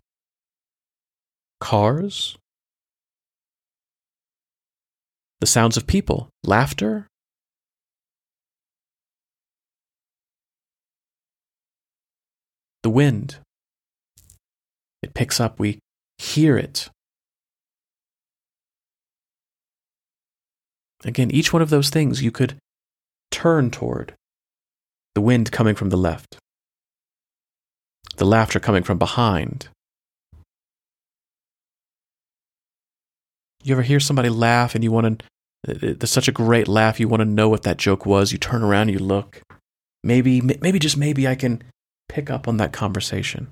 Cars? 1.60 2.38
the 5.40 5.46
sounds 5.46 5.76
of 5.76 5.86
people, 5.86 6.30
laughter. 6.44 7.06
The 12.82 12.90
wind. 12.90 13.38
It 15.02 15.14
picks 15.14 15.40
up, 15.40 15.58
we 15.60 15.78
hear 16.18 16.56
it. 16.56 16.90
Again, 21.04 21.30
each 21.30 21.52
one 21.52 21.62
of 21.62 21.70
those 21.70 21.90
things 21.90 22.22
you 22.22 22.30
could 22.30 22.56
turn 23.30 23.70
toward. 23.70 24.14
The 25.14 25.20
wind 25.20 25.50
coming 25.50 25.74
from 25.74 25.90
the 25.90 25.96
left, 25.96 26.36
the 28.16 28.24
laughter 28.24 28.60
coming 28.60 28.84
from 28.84 28.98
behind, 28.98 29.68
You 33.68 33.74
ever 33.74 33.82
hear 33.82 34.00
somebody 34.00 34.28
laugh 34.28 34.74
and 34.74 34.84
you 34.84 34.92
want 34.92 35.22
to, 35.66 35.94
there's 35.94 36.10
such 36.10 36.28
a 36.28 36.32
great 36.32 36.68
laugh, 36.68 37.00
you 37.00 37.08
want 37.08 37.20
to 37.20 37.26
know 37.26 37.48
what 37.48 37.64
that 37.64 37.76
joke 37.76 38.06
was. 38.06 38.32
You 38.32 38.38
turn 38.38 38.62
around, 38.62 38.88
you 38.88 38.98
look. 38.98 39.42
Maybe, 40.04 40.40
maybe 40.40 40.78
just 40.78 40.96
maybe 40.96 41.26
I 41.26 41.34
can 41.34 41.62
pick 42.08 42.30
up 42.30 42.46
on 42.46 42.56
that 42.58 42.72
conversation. 42.72 43.48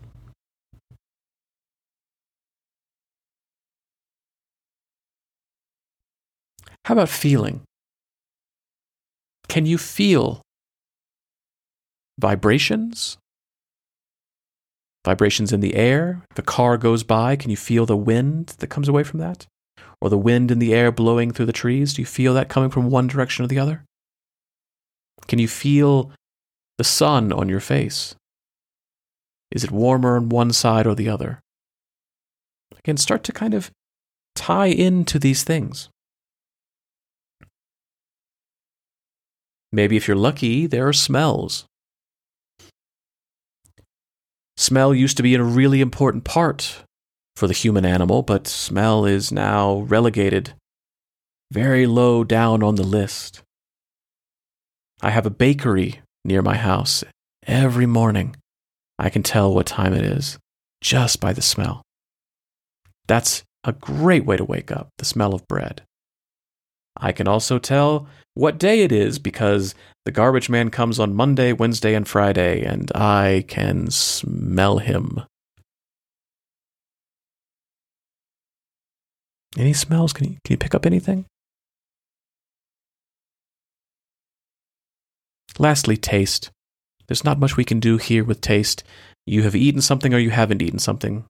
How 6.87 6.95
about 6.95 7.09
feeling? 7.09 7.63
Can 9.49 9.67
you 9.67 9.79
feel 9.79 10.43
vibrations? 12.19 13.19
Vibrations 15.05 15.53
in 15.53 15.61
the 15.61 15.75
air? 15.77 16.23
If 16.31 16.39
a 16.39 16.43
car 16.43 16.77
goes 16.77 17.03
by, 17.05 17.37
can 17.37 17.51
you 17.51 17.57
feel 17.57 17.87
the 17.87 17.97
wind 17.97 18.55
that 18.59 18.69
comes 18.69 18.89
away 18.89 19.03
from 19.03 19.21
that? 19.21 19.47
or 20.01 20.11
the 20.11 20.19
wind 20.19 20.51
in 20.51 20.59
the 20.59 20.75
air 20.75 20.93
blowing 20.93 21.33
through 21.33 21.47
the 21.47 21.53
trees? 21.53 21.95
Do 21.95 22.03
you 22.03 22.07
feel 22.07 22.35
that 22.35 22.49
coming 22.49 22.71
from 22.71 22.91
one 22.91 23.07
direction 23.07 23.45
or 23.45 23.49
the 23.49 23.59
other? 23.59 23.85
Can 25.27 25.39
you 25.39 25.49
feel 25.49 26.13
the 26.79 26.85
sun 26.85 27.33
on 27.33 27.49
your 27.49 27.61
face? 27.61 28.15
Is 29.51 29.65
it 29.65 29.71
warmer 29.71 30.17
on 30.17 30.29
one 30.29 30.53
side 30.53 30.87
or 30.87 30.95
the 30.95 31.09
other? 31.09 31.41
Again, 32.79 32.97
start 32.97 33.25
to 33.25 33.33
kind 33.33 33.55
of 33.55 33.71
tie 34.35 34.67
into 34.67 35.19
these 35.19 35.43
things. 35.43 35.89
Maybe 39.73 39.97
if 39.97 40.07
you're 40.07 40.17
lucky, 40.17 40.67
there 40.67 40.89
are 40.89 40.93
smells. 40.93 41.67
Smell 44.57 44.95
used 44.95 45.17
to 45.19 45.23
be 45.23 45.35
a 45.35 45.43
really 45.43 45.81
important 45.81 46.25
part 46.25 46.83
for 47.35 47.47
the 47.47 47.53
human 47.53 47.85
animal, 47.85 48.23
but 48.23 48.47
smell 48.47 49.05
is 49.05 49.31
now 49.31 49.81
relegated 49.81 50.55
very 51.53 51.87
low 51.87 52.25
down 52.25 52.63
on 52.63 52.77
the 52.77 52.83
list. 52.83 53.43
I 55.03 55.11
have 55.11 55.27
a 55.27 55.31
bakery 55.31 56.01
near 56.25 56.43
my 56.43 56.57
house. 56.57 57.05
Every 57.47 57.87
morning, 57.87 58.37
I 58.99 59.11
can 59.11 59.23
tell 59.23 59.55
what 59.55 59.67
time 59.67 59.93
it 59.93 60.05
is 60.05 60.39
just 60.81 61.21
by 61.21 61.33
the 61.33 61.43
smell. 61.43 61.83
That's 63.07 63.45
a 63.63 63.73
great 63.73 64.25
way 64.25 64.37
to 64.37 64.45
wake 64.45 64.73
up, 64.73 64.89
the 64.99 65.05
smell 65.05 65.35
of 65.35 65.47
bread. 65.47 65.83
I 66.97 67.13
can 67.13 67.29
also 67.29 67.59
tell 67.59 68.09
what 68.37 68.59
day 68.59 68.83
it 68.83 68.93
is 68.93 69.19
because 69.19 69.75
the 70.05 70.13
garbage 70.13 70.51
man 70.51 70.71
comes 70.71 71.01
on 71.01 71.15
Monday, 71.15 71.55
Wednesday, 71.55 71.95
and 71.95 72.07
Friday, 72.07 72.63
and 72.63 72.93
I 72.95 73.47
can 73.49 73.91
smell 73.91 74.79
him. 74.79 75.23
Any 79.57 79.73
smells? 79.73 80.13
Can 80.13 80.27
you, 80.27 80.37
can 80.45 80.53
you 80.53 80.59
pick 80.59 80.75
up 80.75 80.85
anything? 80.85 81.25
Lastly, 85.59 85.97
taste. 85.97 86.51
There's 87.09 87.25
not 87.25 87.41
much 87.41 87.57
we 87.57 87.65
can 87.65 87.81
do 87.81 87.97
here 87.97 88.23
with 88.23 88.43
taste. 88.43 88.85
You 89.25 89.45
have 89.45 89.57
eaten 89.57 89.81
something 89.81 90.13
or 90.13 90.19
you 90.19 90.29
haven't 90.29 90.61
eaten 90.61 90.79
something. 90.79 91.25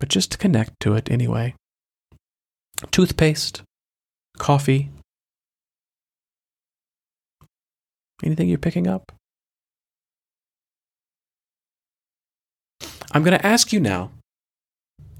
But 0.00 0.08
just 0.08 0.40
connect 0.40 0.80
to 0.80 0.94
it 0.94 1.08
anyway. 1.08 1.54
Toothpaste, 2.90 3.62
coffee. 4.38 4.90
Anything 8.22 8.48
you're 8.48 8.58
picking 8.58 8.86
up? 8.86 9.12
I'm 13.12 13.22
going 13.22 13.38
to 13.38 13.46
ask 13.46 13.72
you 13.72 13.80
now 13.80 14.10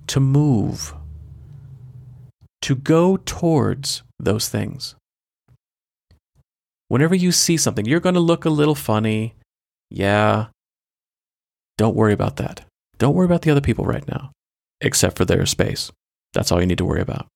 to 0.06 0.20
move, 0.20 0.94
to 2.62 2.74
go 2.74 3.16
towards 3.16 4.02
those 4.18 4.48
things. 4.48 4.94
Whenever 6.88 7.14
you 7.14 7.32
see 7.32 7.56
something, 7.56 7.86
you're 7.86 8.00
going 8.00 8.14
to 8.14 8.20
look 8.20 8.44
a 8.44 8.50
little 8.50 8.74
funny. 8.74 9.34
Yeah. 9.90 10.46
Don't 11.78 11.96
worry 11.96 12.12
about 12.12 12.36
that. 12.36 12.64
Don't 12.98 13.14
worry 13.14 13.26
about 13.26 13.42
the 13.42 13.50
other 13.50 13.60
people 13.60 13.84
right 13.84 14.06
now, 14.06 14.30
except 14.80 15.16
for 15.16 15.24
their 15.24 15.46
space. 15.46 15.90
That's 16.34 16.52
all 16.52 16.60
you 16.60 16.66
need 16.66 16.78
to 16.78 16.84
worry 16.84 17.00
about. 17.00 17.26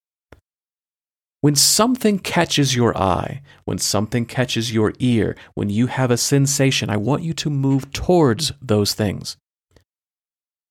When 1.40 1.54
something 1.54 2.18
catches 2.18 2.74
your 2.74 2.96
eye, 2.96 3.42
when 3.64 3.78
something 3.78 4.24
catches 4.26 4.72
your 4.72 4.94
ear, 4.98 5.36
when 5.54 5.70
you 5.70 5.86
have 5.86 6.10
a 6.10 6.16
sensation, 6.16 6.90
I 6.90 6.96
want 6.96 7.22
you 7.22 7.34
to 7.34 7.50
move 7.50 7.92
towards 7.92 8.52
those 8.60 8.94
things. 8.94 9.36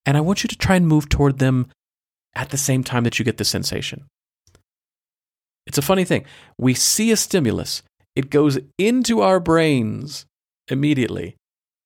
And 0.06 0.18
I 0.18 0.22
want 0.22 0.44
you 0.44 0.48
to 0.48 0.58
try 0.58 0.76
and 0.76 0.88
move 0.88 1.08
toward 1.08 1.40
them 1.40 1.68
at 2.36 2.50
the 2.50 2.58
same 2.58 2.84
time 2.84 3.04
that 3.04 3.18
you 3.18 3.26
get 3.26 3.38
the 3.38 3.46
sensation. 3.46 4.06
It's 5.66 5.78
a 5.78 5.84
funny 5.84 6.04
thing. 6.04 6.26
We 6.58 6.74
see 6.74 7.12
a 7.12 7.18
stimulus, 7.18 7.82
it 8.16 8.30
goes 8.30 8.60
into 8.78 9.22
our 9.22 9.40
brains 9.40 10.26
immediately, 10.70 11.36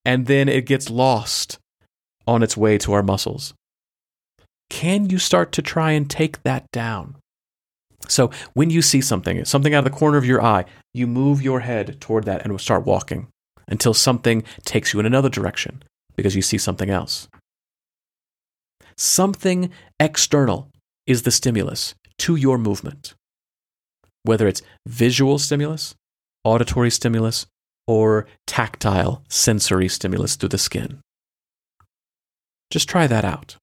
and 0.03 0.25
then 0.25 0.49
it 0.49 0.65
gets 0.65 0.89
lost 0.89 1.59
on 2.27 2.43
its 2.43 2.57
way 2.57 2.77
to 2.79 2.93
our 2.93 3.03
muscles. 3.03 3.53
Can 4.69 5.09
you 5.09 5.17
start 5.17 5.51
to 5.53 5.61
try 5.61 5.91
and 5.91 6.09
take 6.09 6.43
that 6.43 6.69
down? 6.71 7.15
So 8.07 8.31
when 8.53 8.69
you 8.69 8.81
see 8.81 9.01
something, 9.01 9.43
something 9.45 9.73
out 9.73 9.85
of 9.85 9.91
the 9.91 9.97
corner 9.97 10.17
of 10.17 10.25
your 10.25 10.41
eye, 10.41 10.65
you 10.93 11.05
move 11.05 11.41
your 11.41 11.59
head 11.59 11.99
toward 11.99 12.25
that 12.25 12.43
and 12.43 12.59
start 12.59 12.85
walking 12.85 13.27
until 13.67 13.93
something 13.93 14.43
takes 14.65 14.93
you 14.93 14.99
in 14.99 15.05
another 15.05 15.29
direction 15.29 15.83
because 16.15 16.35
you 16.35 16.41
see 16.41 16.57
something 16.57 16.89
else. 16.89 17.27
Something 18.97 19.69
external 19.99 20.69
is 21.05 21.21
the 21.23 21.31
stimulus 21.31 21.95
to 22.19 22.35
your 22.35 22.57
movement, 22.57 23.13
whether 24.23 24.47
it's 24.47 24.61
visual 24.87 25.39
stimulus, 25.39 25.95
auditory 26.43 26.91
stimulus, 26.91 27.45
or 27.87 28.27
tactile 28.45 29.23
sensory 29.29 29.87
stimulus 29.87 30.35
through 30.35 30.49
the 30.49 30.57
skin. 30.57 30.99
Just 32.69 32.89
try 32.89 33.07
that 33.07 33.25
out. 33.25 33.55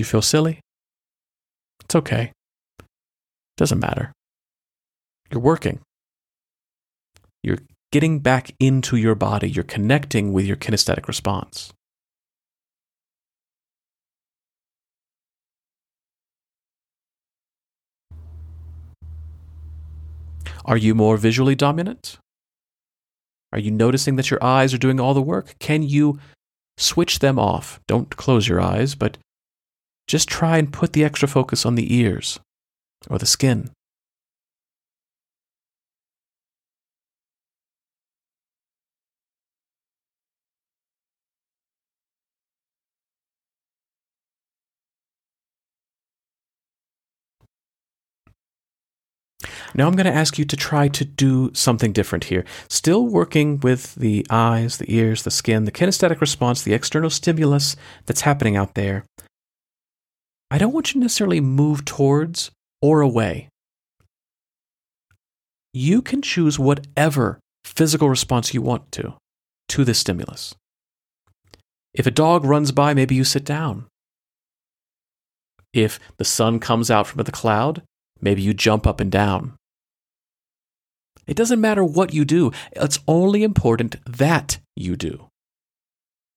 You 0.00 0.04
feel 0.04 0.22
silly? 0.22 0.60
It's 1.84 1.94
okay. 1.94 2.32
Doesn't 3.56 3.78
matter. 3.78 4.12
You're 5.30 5.40
working. 5.40 5.80
You're 7.42 7.58
getting 7.92 8.18
back 8.20 8.54
into 8.58 8.96
your 8.96 9.14
body. 9.14 9.48
You're 9.48 9.64
connecting 9.64 10.32
with 10.32 10.46
your 10.46 10.56
kinesthetic 10.56 11.06
response. 11.06 11.72
Are 20.64 20.76
you 20.76 20.94
more 20.94 21.16
visually 21.16 21.54
dominant? 21.54 22.18
Are 23.52 23.58
you 23.58 23.70
noticing 23.70 24.16
that 24.16 24.30
your 24.30 24.42
eyes 24.42 24.72
are 24.72 24.78
doing 24.78 25.00
all 25.00 25.14
the 25.14 25.22
work? 25.22 25.54
Can 25.58 25.82
you 25.82 26.18
switch 26.76 27.18
them 27.18 27.38
off? 27.38 27.80
Don't 27.88 28.16
close 28.16 28.46
your 28.46 28.60
eyes, 28.60 28.94
but 28.94 29.18
just 30.10 30.28
try 30.28 30.58
and 30.58 30.72
put 30.72 30.92
the 30.92 31.04
extra 31.04 31.28
focus 31.28 31.64
on 31.64 31.76
the 31.76 31.94
ears 31.94 32.40
or 33.08 33.16
the 33.16 33.26
skin. 33.26 33.70
Now 49.74 49.86
I'm 49.86 49.94
going 49.94 50.06
to 50.06 50.12
ask 50.12 50.36
you 50.36 50.44
to 50.44 50.56
try 50.56 50.88
to 50.88 51.04
do 51.04 51.52
something 51.54 51.92
different 51.92 52.24
here. 52.24 52.44
Still 52.68 53.06
working 53.06 53.60
with 53.60 53.94
the 53.94 54.26
eyes, 54.28 54.78
the 54.78 54.92
ears, 54.92 55.22
the 55.22 55.30
skin, 55.30 55.64
the 55.64 55.72
kinesthetic 55.72 56.20
response, 56.20 56.62
the 56.62 56.74
external 56.74 57.10
stimulus 57.10 57.76
that's 58.06 58.22
happening 58.22 58.56
out 58.56 58.74
there. 58.74 59.04
I 60.50 60.58
don't 60.58 60.72
want 60.72 60.88
you 60.88 60.94
to 60.94 61.04
necessarily 61.04 61.40
move 61.40 61.84
towards 61.84 62.50
or 62.82 63.00
away. 63.00 63.48
You 65.72 66.02
can 66.02 66.22
choose 66.22 66.58
whatever 66.58 67.38
physical 67.64 68.08
response 68.08 68.52
you 68.52 68.60
want 68.60 68.90
to 68.92 69.14
to 69.68 69.84
this 69.84 70.00
stimulus. 70.00 70.54
If 71.94 72.06
a 72.06 72.10
dog 72.10 72.44
runs 72.44 72.72
by, 72.72 72.94
maybe 72.94 73.14
you 73.14 73.24
sit 73.24 73.44
down. 73.44 73.86
If 75.72 76.00
the 76.16 76.24
sun 76.24 76.58
comes 76.58 76.90
out 76.90 77.06
from 77.06 77.22
the 77.22 77.30
cloud, 77.30 77.82
maybe 78.20 78.42
you 78.42 78.52
jump 78.52 78.86
up 78.86 78.98
and 78.98 79.10
down. 79.10 79.54
It 81.28 81.36
doesn't 81.36 81.60
matter 81.60 81.84
what 81.84 82.12
you 82.12 82.24
do, 82.24 82.50
it's 82.72 82.98
only 83.06 83.44
important 83.44 83.96
that 84.04 84.58
you 84.74 84.96
do. 84.96 85.28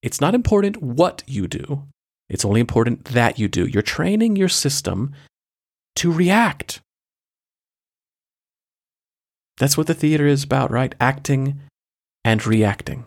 It's 0.03 0.22
not 0.22 0.36
important 0.36 0.84
what 0.84 1.24
you 1.26 1.47
do, 1.47 1.88
it's 2.34 2.44
only 2.44 2.60
important 2.60 3.06
that 3.06 3.38
you 3.38 3.48
do. 3.48 3.68
You're 3.68 3.84
training 3.84 4.36
your 4.36 4.50
system 4.50 5.14
to 5.98 6.12
react. 6.12 6.82
That's 9.58 9.78
what 9.78 9.86
the 9.86 9.94
theater 9.94 10.26
is 10.26 10.44
about, 10.44 10.72
right? 10.72 10.96
Acting 11.00 11.60
and 12.26 12.46
reacting. 12.46 13.06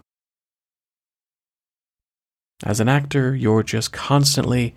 As 2.64 2.78
an 2.78 2.88
actor, 2.88 3.34
you're 3.34 3.64
just 3.64 3.92
constantly 3.92 4.74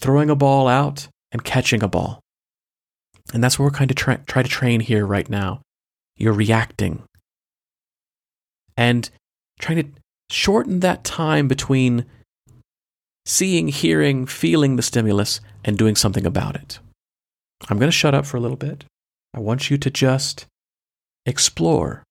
throwing 0.00 0.30
a 0.30 0.36
ball 0.36 0.66
out 0.66 1.06
and 1.30 1.44
catching 1.44 1.82
a 1.82 1.88
ball. 1.88 2.20
And 3.32 3.42
that's 3.42 3.56
what 3.56 3.66
we're 3.66 3.70
kind 3.70 3.90
of 3.90 3.96
tra- 3.96 4.22
try 4.26 4.42
to 4.42 4.48
train 4.48 4.80
here 4.80 5.06
right 5.06 5.30
now. 5.30 5.62
You're 6.16 6.32
reacting 6.32 7.04
and 8.76 9.08
trying 9.60 9.78
to 9.78 10.00
shorten 10.28 10.80
that 10.80 11.04
time 11.04 11.46
between 11.46 12.04
seeing, 13.26 13.68
hearing, 13.68 14.26
feeling 14.26 14.76
the 14.76 14.82
stimulus, 14.82 15.40
and 15.64 15.78
doing 15.78 15.96
something 15.96 16.26
about 16.26 16.56
it. 16.56 16.78
I'm 17.68 17.78
going 17.78 17.88
to 17.90 17.96
shut 17.96 18.14
up 18.14 18.26
for 18.26 18.36
a 18.36 18.40
little 18.40 18.56
bit. 18.56 18.84
I 19.32 19.40
want 19.40 19.70
you 19.70 19.78
to 19.78 19.90
just 19.90 20.46
explore 21.26 22.02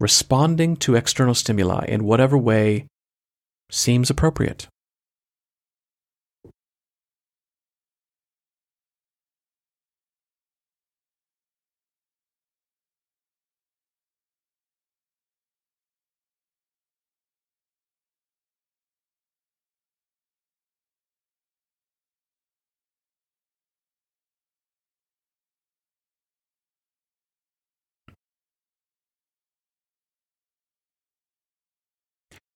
responding 0.00 0.76
to 0.76 0.94
external 0.94 1.34
stimuli 1.34 1.84
in 1.86 2.04
whatever 2.04 2.38
way 2.38 2.86
seems 3.70 4.10
appropriate. 4.10 4.68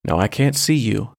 Now, 0.05 0.19
I 0.19 0.27
can't 0.27 0.55
see 0.55 0.75
you, 0.75 1.13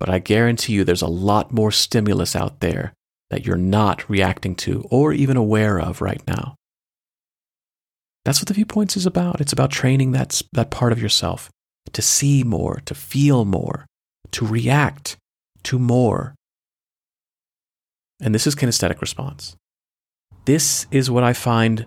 but 0.00 0.08
I 0.08 0.18
guarantee 0.18 0.72
you 0.72 0.84
there's 0.84 1.02
a 1.02 1.06
lot 1.06 1.52
more 1.52 1.70
stimulus 1.70 2.34
out 2.34 2.60
there 2.60 2.94
that 3.30 3.46
you're 3.46 3.56
not 3.56 4.08
reacting 4.08 4.54
to 4.54 4.84
or 4.90 5.12
even 5.12 5.36
aware 5.36 5.80
of 5.80 6.00
right 6.00 6.22
now. 6.26 6.54
That's 8.24 8.40
what 8.40 8.48
the 8.48 8.54
viewpoints 8.54 8.96
is 8.96 9.06
about. 9.06 9.40
It's 9.40 9.52
about 9.52 9.70
training 9.70 10.12
that, 10.12 10.42
that 10.52 10.70
part 10.70 10.92
of 10.92 11.02
yourself 11.02 11.50
to 11.92 12.02
see 12.02 12.44
more, 12.44 12.80
to 12.86 12.94
feel 12.94 13.44
more, 13.44 13.86
to 14.32 14.46
react 14.46 15.16
to 15.64 15.78
more. 15.78 16.34
And 18.20 18.34
this 18.34 18.46
is 18.46 18.54
kinesthetic 18.54 19.00
response. 19.00 19.56
This 20.44 20.86
is 20.90 21.10
what 21.10 21.24
I 21.24 21.32
find 21.32 21.86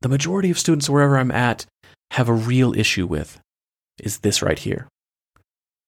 the 0.00 0.08
majority 0.08 0.50
of 0.50 0.58
students, 0.58 0.90
wherever 0.90 1.16
I'm 1.16 1.30
at, 1.30 1.66
have 2.12 2.28
a 2.28 2.34
real 2.34 2.74
issue 2.76 3.06
with, 3.06 3.38
is 4.00 4.18
this 4.18 4.42
right 4.42 4.58
here 4.58 4.88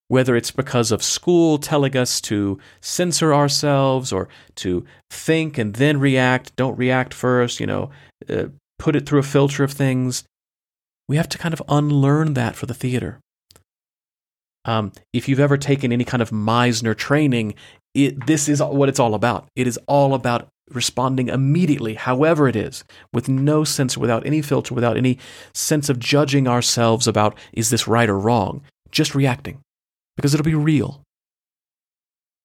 whether 0.09 0.37
it's 0.37 0.51
because 0.51 0.93
of 0.93 1.03
school 1.03 1.59
telling 1.59 1.97
us 1.97 2.21
to 2.21 2.59
censor 2.81 3.35
ourselves 3.35 4.13
or 4.13 4.29
to 4.57 4.85
think 5.11 5.59
and 5.59 5.75
then 5.75 5.99
react, 5.99 6.55
don't 6.57 6.77
react 6.77 7.15
first, 7.15 7.59
you 7.59 7.67
know, 7.67 7.91
uh, 8.29 8.47
put 8.79 8.97
it 8.97 9.07
through 9.07 9.21
a 9.21 9.25
filter 9.25 9.65
of 9.65 9.73
things. 9.73 10.25
We 11.09 11.17
have 11.17 11.29
to 11.31 11.39
kind 11.39 11.55
of 11.55 11.63
unlearn 11.69 12.35
that 12.35 12.57
for 12.57 12.67
the 12.67 12.75
theater. 12.75 13.21
Um, 14.67 14.93
if 15.13 15.29
you've 15.29 15.41
ever 15.41 15.59
taken 15.59 15.93
any 15.93 16.05
kind 16.05 16.23
of 16.23 16.31
Meisner 16.31 16.97
training, 16.97 17.55
it, 17.95 18.27
this 18.27 18.49
is 18.49 18.63
what 18.63 18.89
it's 18.89 19.01
all 19.01 19.15
about. 19.15 19.49
It 19.55 19.67
is 19.67 19.79
all 19.87 20.15
about 20.15 20.49
responding 20.71 21.29
immediately, 21.29 21.95
however 21.95 22.49
it 22.49 22.57
is, 22.57 22.85
with 23.13 23.29
no 23.29 23.65
sense, 23.65 23.99
without 23.99 24.27
any 24.27 24.41
filter, 24.41 24.75
without 24.75 24.97
any 24.97 25.19
sense 25.53 25.91
of 25.91 25.99
judging 25.99 26.49
ourselves 26.49 27.07
about 27.07 27.37
is 27.53 27.69
this 27.69 27.87
right 27.87 28.09
or 28.09 28.19
wrong, 28.19 28.63
just 28.91 29.15
reacting 29.15 29.61
because 30.17 30.35
it'll 30.35 30.45
be 30.45 30.55
real. 30.55 31.03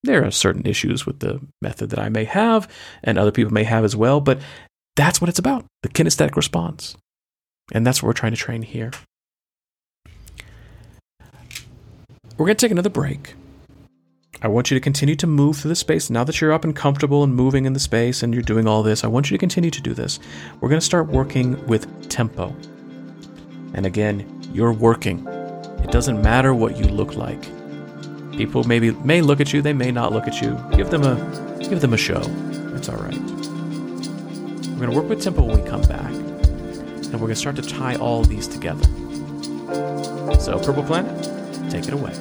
There 0.03 0.26
are 0.26 0.32
certain 0.32 0.65
issues 0.65 1.05
with 1.05 1.20
the 1.20 1.41
method 1.61 1.89
that 1.89 1.99
I 1.99 2.09
may 2.09 2.24
have 2.24 2.70
and 3.03 3.17
other 3.17 3.32
people 3.32 3.51
may 3.51 3.65
have 3.65 3.84
as 3.84 3.95
well, 3.95 4.22
but 4.22 4.39
that's 4.95 5.20
what 5.20 5.30
it's 5.30 5.39
about 5.39 5.65
the 5.84 5.89
kinesthetic 5.89 6.36
response. 6.36 6.95
And 7.72 7.86
that's 7.86 8.01
what 8.01 8.07
we're 8.07 8.13
trying 8.13 8.32
to 8.32 8.38
train 8.38 8.61
here. 8.61 8.91
We're 12.38 12.45
going 12.45 12.55
to 12.55 12.65
take 12.65 12.72
another 12.72 12.89
break. 12.89 13.34
I 14.41 14.47
want 14.47 14.72
you 14.72 14.76
to 14.76 14.82
continue 14.82 15.17
to 15.17 15.28
move 15.28 15.57
through 15.57 15.70
the 15.70 15.76
space. 15.76 16.09
Now 16.09 16.24
that 16.24 16.39
you're 16.39 16.53
up 16.53 16.63
and 16.63 16.74
comfortable 16.74 17.26
and 17.26 17.36
moving 17.36 17.65
in 17.65 17.74
the 17.74 17.80
space 17.80 18.24
and 18.24 18.34
you're 18.34 18.41
doing 18.41 18.67
all 18.67 18.82
this, 18.82 19.03
I 19.03 19.07
want 19.07 19.30
you 19.30 19.36
to 19.36 19.39
continue 19.39 19.70
to 19.70 19.82
do 19.82 19.93
this. 19.93 20.20
We're 20.61 20.70
going 20.70 20.80
to 20.80 20.86
start 20.86 21.07
working 21.07 21.65
with 21.67 22.07
tempo. 22.07 22.55
And 23.74 23.86
again, 23.86 24.41
you're 24.53 24.72
working. 24.72 25.28
It 25.84 25.91
doesn't 25.91 26.22
matter 26.22 26.53
what 26.53 26.78
you 26.78 26.86
look 26.86 27.17
like. 27.17 27.43
People 28.39 28.63
maybe 28.63 28.91
may 28.91 29.19
look 29.21 29.41
at 29.41 29.51
you, 29.51 29.61
they 29.61 29.73
may 29.73 29.91
not 29.91 30.13
look 30.13 30.25
at 30.25 30.41
you. 30.41 30.57
Give 30.77 30.89
them 30.89 31.03
a 31.03 31.59
give 31.59 31.81
them 31.81 31.93
a 31.93 31.97
show. 31.97 32.21
It's 32.73 32.87
all 32.87 32.95
right. 32.95 33.19
We're 33.19 34.77
going 34.77 34.91
to 34.91 34.95
work 34.95 35.09
with 35.09 35.21
tempo 35.21 35.43
when 35.43 35.61
we 35.61 35.69
come 35.69 35.81
back. 35.81 36.09
And 36.09 37.13
we're 37.15 37.19
going 37.19 37.31
to 37.31 37.35
start 37.35 37.57
to 37.57 37.61
tie 37.61 37.95
all 37.97 38.23
these 38.23 38.47
together. 38.47 38.85
So, 40.39 40.57
Purple 40.63 40.83
Planet, 40.83 41.69
take 41.69 41.89
it 41.89 41.93
away. 41.93 42.13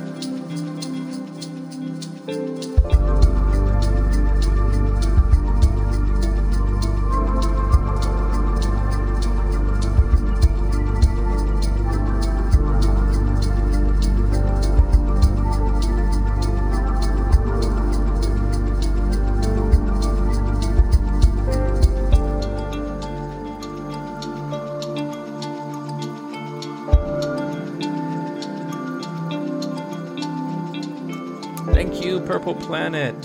Planet. 32.68 33.16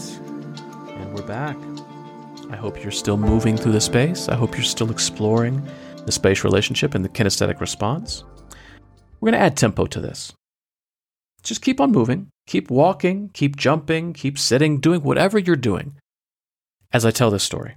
And 0.87 1.13
we're 1.13 1.27
back. 1.27 1.57
I 2.49 2.55
hope 2.55 2.81
you're 2.81 2.93
still 2.93 3.17
moving 3.17 3.57
through 3.57 3.73
the 3.73 3.81
space. 3.81 4.29
I 4.29 4.35
hope 4.35 4.55
you're 4.55 4.63
still 4.63 4.89
exploring 4.89 5.61
the 6.05 6.13
space 6.13 6.45
relationship 6.45 6.95
and 6.95 7.03
the 7.03 7.09
kinesthetic 7.09 7.59
response. 7.59 8.23
We're 9.19 9.31
going 9.31 9.41
to 9.41 9.45
add 9.45 9.57
tempo 9.57 9.85
to 9.87 9.99
this. 9.99 10.31
Just 11.43 11.61
keep 11.61 11.81
on 11.81 11.91
moving, 11.91 12.29
keep 12.47 12.71
walking, 12.71 13.31
keep 13.33 13.57
jumping, 13.57 14.13
keep 14.13 14.39
sitting, 14.39 14.79
doing 14.79 15.03
whatever 15.03 15.37
you're 15.37 15.57
doing 15.57 15.97
as 16.93 17.05
I 17.05 17.11
tell 17.11 17.29
this 17.29 17.43
story. 17.43 17.75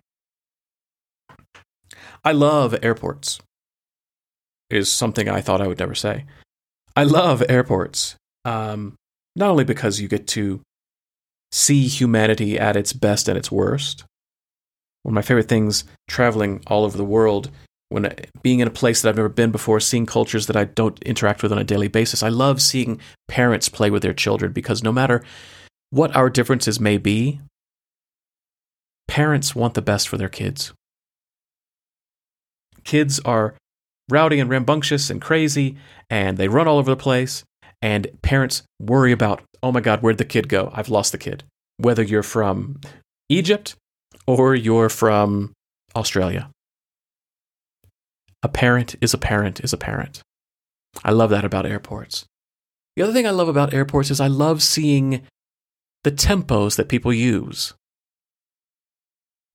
I 2.25 2.31
love 2.31 2.77
airports, 2.81 3.41
is 4.71 4.89
something 4.93 5.29
I 5.29 5.41
thought 5.41 5.61
I 5.61 5.67
would 5.67 5.81
never 5.81 5.97
say. 5.97 6.27
I 6.95 7.03
love 7.03 7.43
airports, 7.49 8.15
um, 8.45 8.95
not 9.35 9.51
only 9.51 9.65
because 9.65 10.01
you 10.01 10.07
get 10.07 10.29
to 10.29 10.61
see 11.53 11.87
humanity 11.87 12.59
at 12.59 12.77
its 12.77 12.93
best 12.93 13.29
and 13.29 13.39
its 13.39 13.51
worst. 13.51 14.05
One 15.03 15.13
of 15.13 15.15
my 15.15 15.23
favorite 15.23 15.49
things 15.49 15.85
traveling 16.09 16.63
all 16.67 16.85
over 16.85 16.97
the 16.97 17.05
world, 17.05 17.51
when 17.89 18.07
uh, 18.07 18.15
being 18.43 18.61
in 18.61 18.69
a 18.69 18.73
place 18.73 19.03
that 19.03 19.09
I've 19.09 19.17
never 19.17 19.29
been 19.29 19.53
before, 19.53 19.79
seeing 19.79 20.07
cultures 20.07 20.49
that 20.49 20.57
I 20.57 20.65
don't 20.65 21.01
interact 21.05 21.43
with 21.43 21.53
on 21.53 21.59
a 21.59 21.65
daily 21.65 21.89
basis, 21.89 22.23
I 22.23 22.29
love 22.29 22.61
seeing 22.61 23.01
parents 23.29 23.69
play 23.69 23.91
with 23.91 24.03
their 24.03 24.13
children 24.13 24.53
because 24.53 24.83
no 24.83 24.93
matter 24.93 25.23
what 25.91 26.15
our 26.17 26.29
differences 26.29 26.81
may 26.81 26.99
be, 26.99 27.41
parents 29.07 29.55
want 29.55 29.75
the 29.75 29.83
best 29.83 30.09
for 30.09 30.17
their 30.17 30.29
kids. 30.29 30.73
Kids 32.83 33.21
are 33.25 33.55
rowdy 34.11 34.39
and 34.39 34.51
rambunctious 34.51 35.11
and 35.11 35.21
crazy, 35.21 35.77
and 36.11 36.37
they 36.37 36.49
run 36.49 36.69
all 36.69 36.79
over 36.79 36.91
the 36.91 36.97
place, 36.97 37.45
and 37.81 38.09
parents 38.23 38.63
worry 38.81 39.13
about 39.13 39.43
oh 39.67 39.73
my 39.73 39.81
God, 39.81 40.01
where'd 40.01 40.19
the 40.19 40.25
kid 40.25 40.49
go? 40.49 40.71
I've 40.73 40.89
lost 40.89 41.13
the 41.13 41.19
kid. 41.19 41.43
Whether 41.79 42.03
you're 42.03 42.23
from 42.23 42.81
Egypt 43.29 43.75
or 44.27 44.55
you're 44.55 44.89
from 44.89 45.53
Australia. 45.95 46.51
A 48.43 48.49
parent 48.49 48.95
is 49.01 49.13
a 49.13 49.19
parent 49.19 49.61
is 49.61 49.73
a 49.73 49.79
parent. 49.79 50.23
I 51.05 51.11
love 51.11 51.31
that 51.31 51.45
about 51.45 51.67
airports. 51.67 52.25
The 52.95 53.03
other 53.03 53.13
thing 53.13 53.27
I 53.27 53.31
love 53.31 53.49
about 53.49 53.75
airports 53.75 54.11
is 54.11 54.21
I 54.21 54.29
love 54.29 54.63
seeing 54.63 55.23
the 56.05 56.13
tempos 56.13 56.77
that 56.77 56.89
people 56.89 57.13
use. 57.13 57.75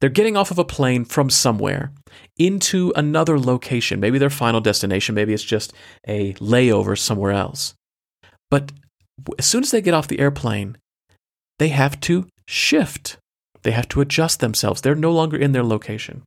They're 0.01 0.09
getting 0.09 0.35
off 0.35 0.51
of 0.51 0.59
a 0.59 0.65
plane 0.65 1.05
from 1.05 1.29
somewhere 1.29 1.93
into 2.37 2.91
another 2.95 3.39
location, 3.39 3.99
maybe 3.99 4.17
their 4.17 4.29
final 4.29 4.59
destination, 4.59 5.15
maybe 5.15 5.33
it's 5.33 5.43
just 5.43 5.73
a 6.07 6.33
layover 6.33 6.97
somewhere 6.97 7.31
else. 7.31 7.75
But 8.49 8.71
as 9.37 9.45
soon 9.45 9.63
as 9.63 9.71
they 9.71 9.81
get 9.81 9.93
off 9.93 10.07
the 10.07 10.19
airplane, 10.19 10.77
they 11.59 11.69
have 11.69 11.99
to 12.01 12.27
shift. 12.47 13.17
They 13.63 13.71
have 13.71 13.87
to 13.89 14.01
adjust 14.01 14.39
themselves. 14.39 14.81
They're 14.81 14.95
no 14.95 15.11
longer 15.11 15.37
in 15.37 15.51
their 15.51 15.63
location. 15.63 16.23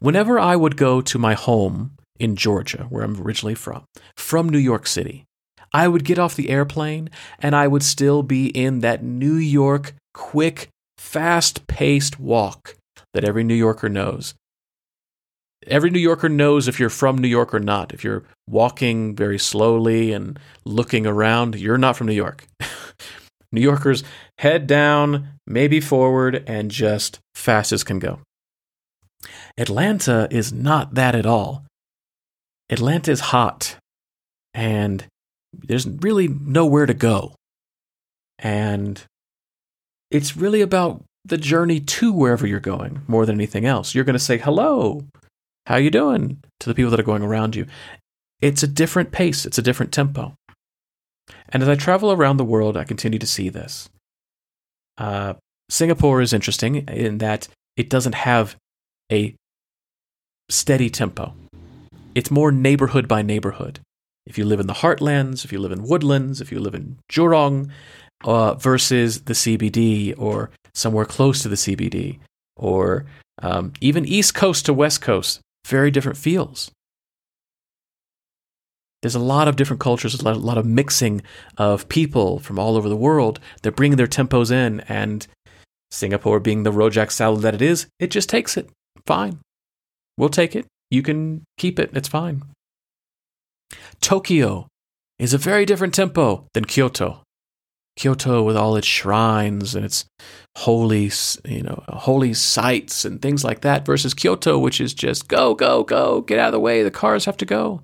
Whenever 0.00 0.38
I 0.38 0.56
would 0.56 0.76
go 0.76 1.00
to 1.00 1.18
my 1.18 1.34
home 1.34 1.92
in 2.18 2.36
Georgia, 2.36 2.86
where 2.90 3.04
I'm 3.04 3.20
originally 3.20 3.54
from, 3.54 3.84
from 4.16 4.48
New 4.48 4.58
York 4.58 4.86
City, 4.86 5.24
I 5.72 5.88
would 5.88 6.04
get 6.04 6.18
off 6.18 6.36
the 6.36 6.50
airplane 6.50 7.08
and 7.38 7.56
I 7.56 7.68
would 7.68 7.82
still 7.82 8.22
be 8.22 8.48
in 8.48 8.80
that 8.80 9.02
New 9.02 9.34
York 9.34 9.94
quick, 10.12 10.68
fast 10.98 11.66
paced 11.66 12.20
walk 12.20 12.76
that 13.14 13.24
every 13.24 13.44
New 13.44 13.54
Yorker 13.54 13.88
knows. 13.88 14.34
Every 15.66 15.90
New 15.90 16.00
Yorker 16.00 16.28
knows 16.28 16.68
if 16.68 16.80
you're 16.80 16.90
from 16.90 17.18
New 17.18 17.28
York 17.28 17.54
or 17.54 17.60
not. 17.60 17.92
If 17.92 18.02
you're 18.02 18.24
walking 18.48 19.14
very 19.14 19.38
slowly 19.38 20.12
and 20.12 20.38
looking 20.64 21.06
around, 21.06 21.56
you're 21.56 21.78
not 21.78 21.96
from 21.96 22.08
New 22.08 22.14
York. 22.14 22.44
New 23.52 23.60
Yorkers 23.60 24.02
head 24.38 24.66
down, 24.66 25.28
maybe 25.46 25.80
forward, 25.80 26.42
and 26.46 26.70
just 26.70 27.20
fast 27.34 27.70
as 27.72 27.84
can 27.84 27.98
go. 27.98 28.20
Atlanta 29.58 30.26
is 30.30 30.52
not 30.52 30.94
that 30.94 31.14
at 31.14 31.26
all. 31.26 31.64
Atlanta 32.70 33.10
is 33.10 33.20
hot, 33.20 33.76
and 34.54 35.04
there's 35.52 35.86
really 35.86 36.28
nowhere 36.28 36.86
to 36.86 36.94
go. 36.94 37.34
And 38.38 39.02
it's 40.10 40.36
really 40.36 40.62
about 40.62 41.04
the 41.24 41.36
journey 41.36 41.78
to 41.78 42.12
wherever 42.12 42.46
you're 42.46 42.58
going 42.60 43.02
more 43.06 43.26
than 43.26 43.36
anything 43.36 43.66
else. 43.66 43.94
You're 43.94 44.04
going 44.04 44.14
to 44.14 44.18
say 44.18 44.38
hello 44.38 45.04
how 45.66 45.76
you 45.76 45.90
doing 45.90 46.42
to 46.60 46.68
the 46.68 46.74
people 46.74 46.90
that 46.90 47.00
are 47.00 47.04
going 47.04 47.22
around 47.22 47.56
you. 47.56 47.66
It's 48.40 48.62
a 48.62 48.68
different 48.68 49.12
pace, 49.12 49.46
it's 49.46 49.58
a 49.58 49.62
different 49.62 49.92
tempo. 49.92 50.34
And 51.48 51.62
as 51.62 51.68
I 51.68 51.74
travel 51.74 52.12
around 52.12 52.36
the 52.36 52.44
world, 52.44 52.76
I 52.76 52.84
continue 52.84 53.18
to 53.18 53.26
see 53.26 53.48
this. 53.48 53.88
Uh, 54.98 55.34
Singapore 55.68 56.20
is 56.20 56.32
interesting 56.32 56.76
in 56.88 57.18
that 57.18 57.48
it 57.76 57.88
doesn't 57.88 58.14
have 58.14 58.56
a 59.10 59.34
steady 60.48 60.90
tempo. 60.90 61.34
It's 62.14 62.30
more 62.30 62.52
neighborhood 62.52 63.08
by 63.08 63.22
neighborhood. 63.22 63.80
If 64.26 64.38
you 64.38 64.44
live 64.44 64.60
in 64.60 64.66
the 64.66 64.74
heartlands, 64.74 65.44
if 65.44 65.52
you 65.52 65.58
live 65.58 65.72
in 65.72 65.82
woodlands, 65.82 66.40
if 66.40 66.52
you 66.52 66.60
live 66.60 66.74
in 66.74 66.98
Jurong, 67.10 67.70
uh, 68.24 68.54
versus 68.54 69.22
the 69.22 69.32
CBD 69.32 70.14
or 70.16 70.50
somewhere 70.74 71.04
close 71.04 71.42
to 71.42 71.48
the 71.48 71.56
CBD, 71.56 72.18
or 72.56 73.06
um, 73.42 73.72
even 73.80 74.04
East 74.04 74.34
Coast 74.34 74.66
to 74.66 74.72
West 74.72 75.00
Coast, 75.00 75.40
very 75.64 75.90
different 75.90 76.18
feels. 76.18 76.70
There's 79.02 79.14
a 79.16 79.20
lot 79.20 79.48
of 79.48 79.56
different 79.56 79.80
cultures, 79.80 80.14
a 80.20 80.32
lot, 80.32 80.58
of 80.58 80.64
mixing 80.64 81.22
of 81.58 81.88
people 81.88 82.38
from 82.38 82.58
all 82.58 82.76
over 82.76 82.88
the 82.88 82.96
world. 82.96 83.40
They're 83.60 83.72
bringing 83.72 83.96
their 83.96 84.06
tempos 84.06 84.52
in, 84.52 84.80
and 84.82 85.26
Singapore, 85.90 86.38
being 86.38 86.62
the 86.62 86.70
rojak 86.70 87.10
salad 87.10 87.42
that 87.42 87.54
it 87.54 87.62
is, 87.62 87.86
it 87.98 88.12
just 88.12 88.28
takes 88.28 88.56
it. 88.56 88.70
Fine. 89.04 89.40
We'll 90.16 90.28
take 90.28 90.54
it. 90.54 90.66
You 90.90 91.02
can 91.02 91.42
keep 91.58 91.80
it. 91.80 91.90
It's 91.94 92.08
fine. 92.08 92.42
Tokyo 94.00 94.68
is 95.18 95.34
a 95.34 95.38
very 95.38 95.64
different 95.64 95.94
tempo 95.94 96.46
than 96.54 96.64
Kyoto. 96.64 97.21
Kyoto 98.02 98.42
with 98.42 98.56
all 98.56 98.74
its 98.74 98.86
shrines 98.86 99.76
and 99.76 99.84
its 99.84 100.04
holy, 100.58 101.08
you 101.44 101.62
know, 101.62 101.84
holy 101.88 102.34
sites 102.34 103.04
and 103.04 103.22
things 103.22 103.44
like 103.44 103.60
that 103.60 103.86
versus 103.86 104.12
Kyoto 104.12 104.58
which 104.58 104.80
is 104.80 104.92
just 104.92 105.28
go 105.28 105.54
go 105.54 105.84
go, 105.84 106.20
get 106.20 106.40
out 106.40 106.48
of 106.48 106.52
the 106.52 106.58
way, 106.58 106.82
the 106.82 106.90
cars 106.90 107.26
have 107.26 107.36
to 107.36 107.46
go. 107.46 107.80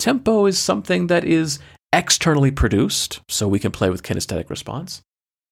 Tempo 0.00 0.46
is 0.46 0.58
something 0.58 1.06
that 1.06 1.24
is 1.24 1.60
externally 1.92 2.50
produced, 2.50 3.20
so 3.28 3.46
we 3.46 3.60
can 3.60 3.70
play 3.70 3.88
with 3.88 4.02
kinesthetic 4.02 4.50
response. 4.50 5.00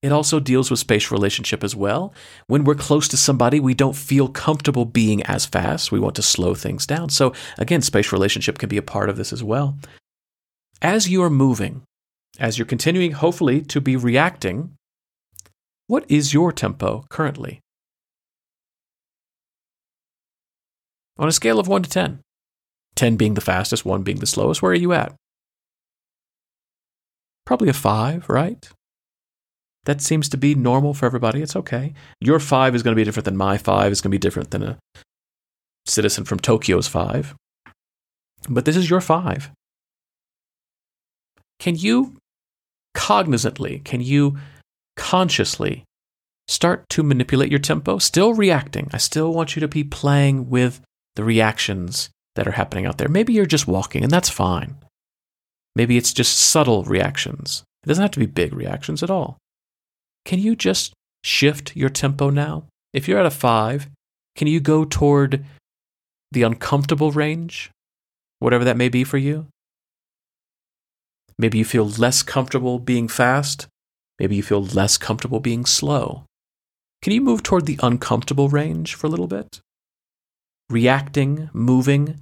it 0.03 0.11
also 0.11 0.41
deals 0.41 0.69
with 0.69 0.81
spatial 0.81 1.17
relationship 1.17 1.63
as 1.63 1.77
well. 1.77 2.13
When 2.49 2.65
we're 2.65 2.75
close 2.75 3.07
to 3.09 3.17
somebody, 3.17 3.61
we 3.61 3.75
don't 3.75 3.95
feel 3.95 4.27
comfortable 4.27 4.85
being 4.85 5.23
as 5.23 5.47
fast. 5.47 5.93
We 5.93 6.01
want 6.01 6.17
to 6.17 6.23
slow 6.23 6.57
things 6.57 6.85
down. 6.85 7.11
So, 7.11 7.33
again, 7.59 7.83
spatial 7.83 8.17
relationship 8.19 8.59
can 8.59 8.69
be 8.69 8.77
a 8.77 8.83
part 8.83 9.09
of 9.09 9.17
this 9.17 9.33
as 9.33 9.45
well. 9.45 9.79
As 10.83 11.09
you 11.09 11.23
are 11.23 11.31
moving, 11.31 11.83
as 12.39 12.59
you're 12.59 12.67
continuing, 12.67 13.13
hopefully, 13.13 13.61
to 13.63 13.81
be 13.81 13.97
reacting, 13.97 14.77
what 15.87 16.05
is 16.11 16.33
your 16.33 16.53
tempo 16.53 17.05
currently? 17.11 17.61
On 21.19 21.29
a 21.29 21.33
scale 21.33 21.61
of 21.61 21.69
1 21.69 21.83
to 21.83 21.91
10, 21.91 22.21
10 22.97 23.17
being 23.17 23.35
the 23.35 23.41
fastest, 23.41 23.85
1 23.85 24.03
being 24.03 24.19
the 24.19 24.27
slowest, 24.27 24.63
where 24.63 24.73
are 24.73 24.77
you 24.77 24.93
at? 24.93 25.15
Probably 27.45 27.69
a 27.69 27.75
5, 27.75 28.29
right? 28.29 28.69
That 29.85 30.01
seems 30.01 30.29
to 30.31 30.37
be 30.37 30.55
normal 30.55 30.95
for 30.95 31.07
everybody. 31.07 31.43
It's 31.43 31.57
okay. 31.57 31.93
Your 32.21 32.39
5 32.39 32.75
is 32.75 32.83
going 32.83 32.95
to 32.95 33.01
be 33.01 33.05
different 33.05 33.25
than 33.25 33.37
my 33.37 33.59
5, 33.59 33.93
is 33.93 34.01
going 34.01 34.11
to 34.11 34.15
be 34.15 34.19
different 34.19 34.53
than 34.53 34.63
a 34.63 34.79
citizen 35.87 36.25
from 36.25 36.39
Tokyo's 36.39 36.89
5. 36.89 37.35
But 38.49 38.65
this 38.65 38.77
is 38.77 38.89
your 38.89 39.01
5. 39.01 39.51
Can 41.59 41.77
you 41.77 42.17
cognizantly, 42.95 43.81
can 43.85 44.01
you 44.01 44.39
consciously 44.97 45.85
start 46.49 46.89
to 46.91 47.03
manipulate 47.03 47.51
your 47.51 47.59
tempo? 47.59 47.99
Still 47.99 48.35
reacting. 48.35 48.89
I 48.93 48.99
still 48.99 49.33
want 49.33 49.57
you 49.57 49.61
to 49.61 49.69
be 49.69 49.85
playing 49.85 50.51
with 50.51 50.81
the 51.17 51.25
reactions 51.25 52.11
that 52.35 52.49
are 52.49 52.53
happening 52.53 52.87
out 52.87 52.99
there. 52.99 53.09
Maybe 53.09 53.33
you're 53.33 53.47
just 53.47 53.69
walking, 53.69 54.03
and 54.03 54.11
that's 54.11 54.29
fine. 54.29 54.77
Maybe 55.75 55.97
it's 55.97 56.13
just 56.13 56.39
subtle 56.39 56.85
reactions. 56.85 57.65
It 57.85 57.89
doesn't 57.89 58.03
have 58.03 58.11
to 58.13 58.21
be 58.21 58.27
big 58.27 58.55
reactions 58.55 59.03
at 59.03 59.11
all. 59.11 59.39
Can 60.25 60.39
you 60.39 60.55
just 60.55 60.93
shift 61.25 61.77
your 61.77 61.89
tempo 61.89 62.31
now? 62.31 62.65
If 62.93 63.09
you're 63.09 63.19
at 63.19 63.27
a 63.27 63.31
five, 63.31 63.89
can 64.37 64.47
you 64.47 64.61
go 64.61 64.85
toward 64.85 65.45
the 66.31 66.43
uncomfortable 66.43 67.11
range, 67.11 67.71
whatever 68.39 68.65
that 68.65 68.77
may 68.77 68.89
be 68.89 69.05
for 69.05 69.19
you? 69.19 69.47
Maybe 71.43 71.59
you 71.59 71.65
feel 71.65 71.89
less 71.89 72.23
comfortable 72.23 72.79
being 72.79 73.09
fast. 73.09 73.67
Maybe 74.21 74.37
you 74.37 74.45
feel 74.45 74.63
less 74.63 74.97
comfortable 74.97 75.41
being 75.41 75.65
slow. 75.65 76.23
Can 77.03 77.13
you 77.13 77.21
move 77.21 77.43
toward 77.43 77.67
the 77.67 77.81
uncomfortable 77.83 78.49
range 78.49 78.95
for 78.95 79.09
a 79.09 79.11
little 79.11 79.27
bit? 79.27 79.61
Reacting, 80.71 81.51
moving 81.53 82.21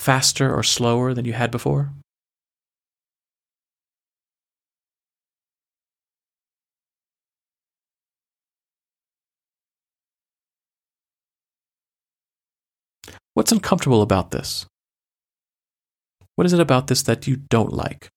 faster 0.00 0.52
or 0.52 0.64
slower 0.64 1.14
than 1.14 1.26
you 1.26 1.32
had 1.32 1.52
before? 1.52 1.92
What's 13.34 13.52
uncomfortable 13.52 14.02
about 14.02 14.32
this? 14.32 14.66
What 16.38 16.46
is 16.46 16.52
it 16.52 16.60
about 16.60 16.86
this 16.86 17.02
that 17.02 17.26
you 17.26 17.34
don't 17.34 17.72
like? 17.72 18.10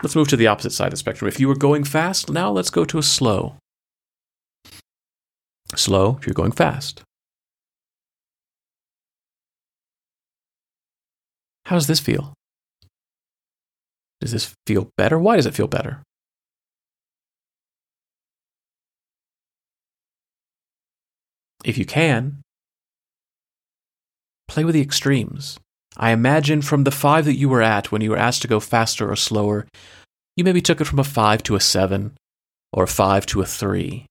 Let's 0.00 0.14
move 0.14 0.28
to 0.28 0.36
the 0.36 0.46
opposite 0.46 0.70
side 0.70 0.86
of 0.86 0.90
the 0.92 0.96
spectrum. 0.96 1.26
If 1.26 1.40
you 1.40 1.48
were 1.48 1.56
going 1.56 1.82
fast, 1.82 2.30
now 2.30 2.52
let's 2.52 2.70
go 2.70 2.84
to 2.84 2.98
a 2.98 3.02
slow. 3.02 3.56
Slow 5.74 6.18
if 6.20 6.26
you're 6.28 6.34
going 6.34 6.52
fast. 6.52 7.02
How 11.64 11.74
does 11.74 11.88
this 11.88 11.98
feel? 11.98 12.32
Does 14.20 14.30
this 14.30 14.54
feel 14.68 14.92
better? 14.96 15.18
Why 15.18 15.34
does 15.34 15.46
it 15.46 15.54
feel 15.54 15.66
better? 15.66 16.04
if 21.64 21.76
you 21.76 21.84
can, 21.84 22.42
play 24.48 24.64
with 24.64 24.74
the 24.74 24.80
extremes. 24.80 25.58
I 25.96 26.10
imagine 26.10 26.62
from 26.62 26.84
the 26.84 26.90
five 26.90 27.24
that 27.24 27.36
you 27.36 27.48
were 27.48 27.62
at 27.62 27.90
when 27.90 28.02
you 28.02 28.10
were 28.10 28.18
asked 28.18 28.42
to 28.42 28.48
go 28.48 28.60
faster 28.60 29.10
or 29.10 29.16
slower, 29.16 29.66
you 30.36 30.44
maybe 30.44 30.60
took 30.60 30.80
it 30.80 30.86
from 30.86 30.98
a 30.98 31.04
five 31.04 31.42
to 31.44 31.56
a 31.56 31.60
seven 31.60 32.16
or 32.72 32.84
a 32.84 32.88
five 32.88 33.24
to 33.26 33.40
a 33.40 33.46
three. 33.46 34.06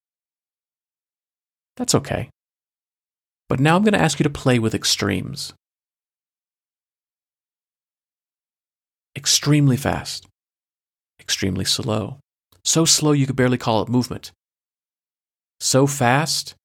That's 1.78 1.94
okay. 1.94 2.30
But 3.48 3.60
now 3.60 3.76
I'm 3.76 3.84
going 3.84 3.94
to 3.94 4.02
ask 4.02 4.20
you 4.20 4.24
to 4.24 4.30
play 4.30 4.58
with 4.58 4.74
extremes. 4.74 5.54
Extremely 9.16 9.78
fast, 9.78 10.26
extremely 11.20 11.66
slow. 11.66 12.18
So 12.64 12.84
slow 12.84 13.12
you 13.12 13.28
could 13.28 13.36
barely 13.36 13.60
call 13.60 13.84
it 13.84 13.90
movement. 13.90 14.32
So 15.60 15.86
fast 15.86 16.56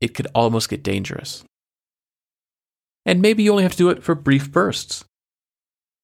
it 0.00 0.14
could 0.14 0.26
almost 0.34 0.70
get 0.70 0.82
dangerous. 0.82 1.44
And 3.04 3.20
maybe 3.20 3.42
you 3.42 3.50
only 3.50 3.64
have 3.64 3.72
to 3.72 3.78
do 3.78 3.90
it 3.90 4.02
for 4.02 4.14
brief 4.14 4.50
bursts. 4.52 5.04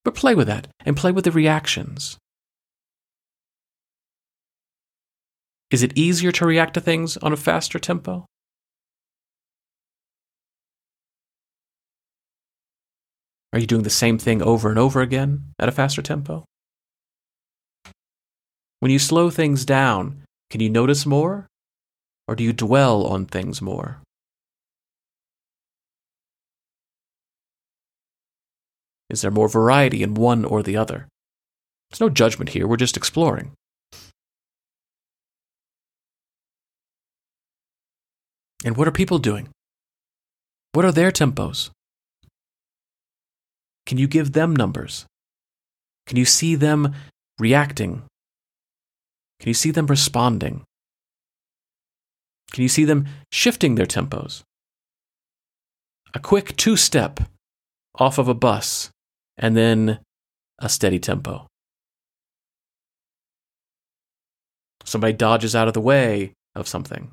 But 0.05 0.15
play 0.15 0.35
with 0.35 0.47
that 0.47 0.69
and 0.85 0.97
play 0.97 1.13
with 1.13 1.25
the 1.25 1.31
reactions. 1.31 2.17
Is 5.71 5.83
it 5.83 5.97
easier 5.97 6.33
to 6.33 6.47
react 6.47 6.75
to 6.75 6.81
things 6.81 7.17
on 7.19 7.33
a 7.33 7.37
faster 7.37 7.79
tempo? 7.79 8.25
Are 13.53 13.59
you 13.59 13.67
doing 13.67 13.83
the 13.83 13.91
same 13.91 14.19
thing 14.19 14.43
over 14.43 14.71
and 14.71 14.79
over 14.79 15.01
again 15.01 15.53
at 15.59 15.69
a 15.69 15.73
faster 15.73 16.03
tempo? 16.03 16.45
When 18.81 18.91
you 18.91 18.99
slow 18.99 19.31
things 19.31 19.65
down, 19.65 20.23
can 20.51 20.61
you 20.61 20.71
notice 20.71 21.05
more 21.05 21.47
or 22.27 22.35
do 22.35 22.45
you 22.45 22.53
dwell 22.53 23.07
on 23.07 23.27
things 23.27 23.61
more? 23.61 24.01
Is 29.11 29.23
there 29.23 29.31
more 29.31 29.49
variety 29.49 30.03
in 30.03 30.15
one 30.15 30.45
or 30.45 30.63
the 30.63 30.77
other? 30.77 31.09
There's 31.91 32.01
no 32.01 32.11
judgment 32.11 32.51
here, 32.51 32.67
we're 32.67 32.77
just 32.77 32.97
exploring. 32.97 33.53
And 38.65 38.77
what 38.77 38.89
are 38.89 38.93
people 38.93 39.19
doing? 39.19 39.49
What 40.73 40.85
are 40.85 40.93
their 40.93 41.11
tempos? 41.11 41.71
Can 43.87 43.97
you 43.97 44.07
give 44.07 44.33
them 44.33 44.55
numbers? 44.55 45.07
Can 46.07 46.17
you 46.17 46.25
see 46.25 46.55
them 46.55 46.95
reacting? 47.39 48.03
Can 49.41 49.49
you 49.49 49.55
see 49.55 49.71
them 49.71 49.87
responding? 49.87 50.65
Can 52.53 52.63
you 52.63 52.69
see 52.69 52.85
them 52.85 53.07
shifting 53.31 53.77
their 53.77 53.87
tempos? 53.87 54.43
A 56.15 56.19
quick 56.19 56.57
two 56.57 56.77
step 56.77 57.21
off 57.99 58.19
of 58.19 58.29
a 58.29 58.35
bus, 58.35 58.91
and 59.39 59.57
then 59.57 60.01
a 60.59 60.68
steady 60.68 60.99
tempo. 60.99 61.47
Somebody 64.84 65.12
dodges 65.12 65.55
out 65.55 65.68
of 65.68 65.74
the 65.74 65.80
way 65.80 66.32
of 66.55 66.66
something. 66.66 67.12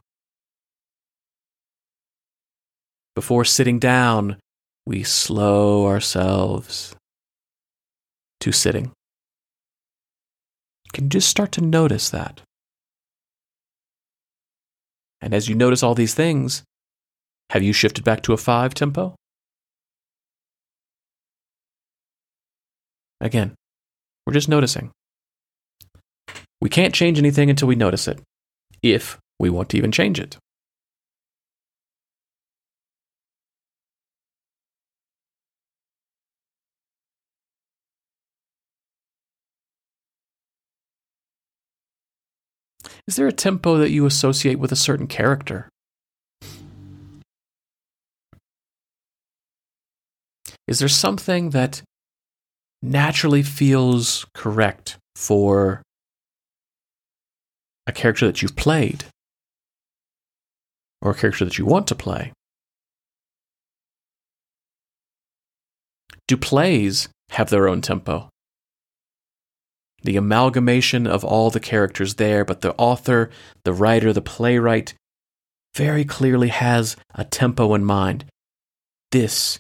Before 3.16 3.46
sitting 3.46 3.80
down, 3.80 4.38
we 4.86 5.04
slow 5.04 5.86
ourselves 5.86 6.96
to 8.40 8.52
sitting. 8.52 8.86
You 10.86 10.92
can 10.94 11.10
just 11.10 11.30
start 11.30 11.52
to 11.54 11.62
notice 11.62 12.10
that. 12.10 12.42
And 15.22 15.34
as 15.34 15.48
you 15.48 15.56
notice 15.56 15.82
all 15.82 15.96
these 15.96 16.14
things, 16.14 16.64
have 17.52 17.64
you 17.64 17.74
shifted 17.74 18.04
back 18.04 18.22
to 18.24 18.34
a 18.34 18.38
five 18.38 18.74
tempo? 18.74 19.16
Again, 23.26 23.56
we're 24.28 24.34
just 24.34 24.48
noticing. 24.48 24.92
We 26.62 26.70
can't 26.70 26.94
change 26.94 27.18
anything 27.18 27.50
until 27.50 27.68
we 27.68 27.76
notice 27.76 28.08
it, 28.08 28.22
if 28.84 29.18
we 29.40 29.50
want 29.50 29.70
to 29.70 29.78
even 29.78 29.92
change 29.92 30.20
it. 30.20 30.38
Is 43.08 43.16
there 43.16 43.26
a 43.26 43.34
tempo 43.34 43.80
that 43.80 43.90
you 43.90 44.06
associate 44.06 44.60
with 44.60 44.72
a 44.72 44.76
certain 44.76 45.08
character? 45.08 45.68
Is 50.68 50.78
there 50.78 50.88
something 50.88 51.50
that 51.50 51.82
naturally 52.82 53.44
feels 53.44 54.26
correct 54.34 54.98
for 55.16 55.82
a 57.88 57.92
character 57.92 58.26
that 58.26 58.42
you've 58.42 58.56
played 58.56 59.06
or 61.02 61.12
a 61.12 61.16
character 61.16 61.46
that 61.46 61.58
you 61.58 61.66
want 61.66 61.88
to 61.88 61.96
play? 61.96 62.32
Do 66.28 66.38
plays 66.38 67.10
have 67.30 67.50
their 67.50 67.68
own 67.68 67.82
tempo? 67.82 68.30
the 70.06 70.18
amalgamation 70.18 71.08
of 71.08 71.26
all 71.26 71.50
the 71.50 71.60
characters 71.60 72.16
there, 72.16 72.46
but 72.46 72.62
the 72.62 72.76
author, 72.76 73.32
the 73.64 73.74
writer, 73.74 74.14
the 74.14 74.22
playwright 74.22 74.94
very 75.74 76.06
clearly 76.06 76.50
has 76.50 76.96
a 77.16 77.26
tempo 77.26 77.74
in 77.74 77.84
mind. 77.84 78.24
This 79.12 79.60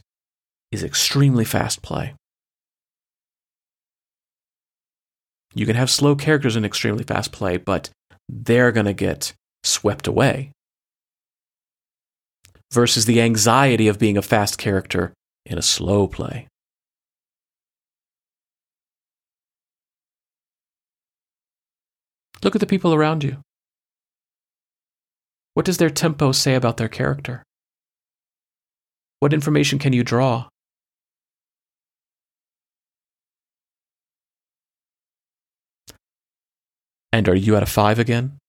is 0.72 0.84
extremely 0.84 1.45
fast 1.45 1.82
play. 1.82 2.13
You 5.56 5.66
can 5.66 5.78
have 5.78 5.89
slow 5.89 6.16
characters 6.16 6.58
in 6.58 6.66
extremely 6.66 7.06
fast 7.06 7.32
play, 7.32 7.56
but 7.56 7.89
they're 8.28 8.74
going 8.74 8.86
to 8.86 8.93
get 8.93 9.34
swept 9.64 10.06
away. 10.06 10.51
Versus 12.74 13.06
the 13.06 13.22
anxiety 13.22 13.88
of 13.88 13.97
being 13.97 14.18
a 14.18 14.22
fast 14.22 14.58
character 14.58 15.14
in 15.45 15.58
a 15.58 15.62
slow 15.62 16.08
play. 16.08 16.47
Look 22.43 22.53
at 22.53 22.60
the 22.60 22.68
people 22.68 22.93
around 22.93 23.24
you. 23.24 23.38
What 25.53 25.66
does 25.66 25.78
their 25.78 25.89
tempo 25.89 26.34
say 26.34 26.53
about 26.53 26.76
their 26.76 26.89
character? 26.89 27.43
What 29.22 29.32
information 29.34 29.80
can 29.80 29.93
you 29.93 30.03
draw? 30.03 30.49
And 37.16 37.30
are 37.30 37.36
you 37.36 37.55
at 37.55 37.63
a 37.63 37.66
five 37.66 37.97
again? 37.97 38.39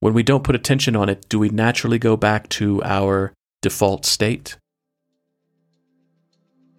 When 0.00 0.14
we 0.14 0.24
don't 0.24 0.42
put 0.42 0.56
attention 0.56 0.96
on 0.96 1.08
it, 1.08 1.28
do 1.28 1.38
we 1.38 1.48
naturally 1.48 2.00
go 2.00 2.16
back 2.16 2.48
to 2.58 2.82
our 2.82 3.32
default 3.62 4.04
state? 4.04 4.56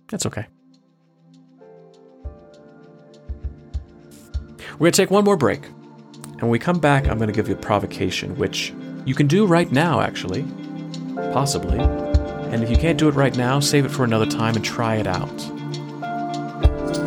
That's 0.10 0.26
okay. 0.26 0.46
We're 4.74 4.78
going 4.78 4.92
to 4.92 4.98
take 5.02 5.10
one 5.10 5.24
more 5.24 5.38
break. 5.38 5.64
And 5.64 6.42
when 6.42 6.52
we 6.52 6.60
come 6.60 6.80
back, 6.80 7.08
I'm 7.08 7.18
going 7.18 7.30
to 7.30 7.34
give 7.34 7.48
you 7.48 7.56
a 7.56 7.58
provocation, 7.58 8.36
which 8.36 8.74
you 9.06 9.16
can 9.16 9.28
do 9.28 9.46
right 9.46 9.72
now, 9.72 10.02
actually. 10.02 10.44
Possibly. 11.32 11.80
And 11.80 12.62
if 12.62 12.70
you 12.70 12.76
can't 12.76 13.00
do 13.00 13.08
it 13.08 13.16
right 13.16 13.38
now, 13.38 13.62
save 13.62 13.86
it 13.86 13.90
for 13.90 14.04
another 14.04 14.26
time 14.26 14.58
and 14.58 14.66
try 14.66 14.96
it 14.98 15.08
out. 15.08 15.55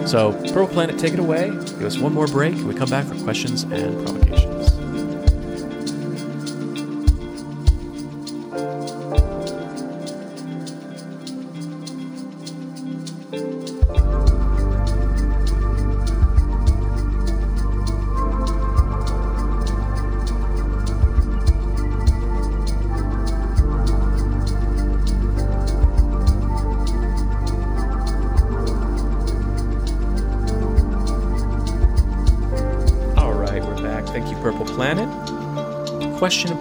So, 0.09 0.33
Purple 0.33 0.69
Planet, 0.69 0.99
take 0.99 1.13
it 1.13 1.19
away. 1.19 1.51
Give 1.51 1.83
us 1.83 1.99
one 1.99 2.15
more 2.15 2.27
break, 2.27 2.55
we 2.65 2.75
come 2.75 2.89
back 2.89 3.05
for 3.05 3.15
questions 3.25 3.65
and 3.65 3.93
provocations. 4.07 4.28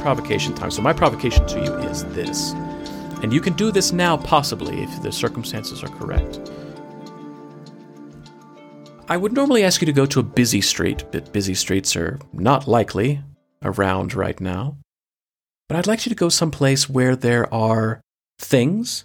Provocation 0.07 0.53
time. 0.55 0.71
So, 0.71 0.81
my 0.81 0.93
provocation 0.93 1.45
to 1.47 1.59
you 1.59 1.73
is 1.89 2.05
this. 2.15 2.53
And 3.21 3.33
you 3.33 3.41
can 3.41 3.51
do 3.55 3.73
this 3.73 3.91
now, 3.91 4.15
possibly, 4.15 4.81
if 4.81 5.01
the 5.01 5.11
circumstances 5.11 5.83
are 5.83 5.89
correct. 5.89 6.39
I 9.09 9.17
would 9.17 9.33
normally 9.33 9.65
ask 9.65 9.81
you 9.81 9.85
to 9.85 9.91
go 9.91 10.05
to 10.05 10.21
a 10.21 10.23
busy 10.23 10.61
street, 10.61 11.03
but 11.11 11.33
busy 11.33 11.53
streets 11.53 11.97
are 11.97 12.19
not 12.31 12.69
likely 12.69 13.21
around 13.61 14.13
right 14.13 14.39
now. 14.39 14.77
But 15.67 15.75
I'd 15.75 15.87
like 15.87 16.05
you 16.05 16.09
to 16.09 16.15
go 16.15 16.29
someplace 16.29 16.87
where 16.87 17.17
there 17.17 17.53
are 17.53 17.99
things, 18.39 19.03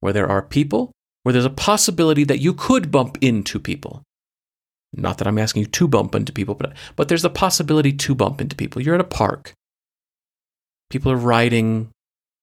where 0.00 0.12
there 0.12 0.28
are 0.28 0.42
people, 0.42 0.92
where 1.22 1.32
there's 1.32 1.46
a 1.46 1.64
possibility 1.70 2.24
that 2.24 2.40
you 2.40 2.52
could 2.52 2.90
bump 2.90 3.16
into 3.22 3.58
people. 3.58 4.02
Not 4.92 5.16
that 5.18 5.26
I'm 5.26 5.38
asking 5.38 5.60
you 5.60 5.68
to 5.68 5.88
bump 5.88 6.14
into 6.14 6.34
people, 6.34 6.54
but, 6.54 6.74
but 6.96 7.08
there's 7.08 7.24
a 7.24 7.30
possibility 7.30 7.94
to 7.94 8.14
bump 8.14 8.42
into 8.42 8.56
people. 8.56 8.82
You're 8.82 8.94
at 8.94 9.00
a 9.00 9.04
park. 9.04 9.54
People 10.90 11.12
are 11.12 11.16
riding 11.16 11.90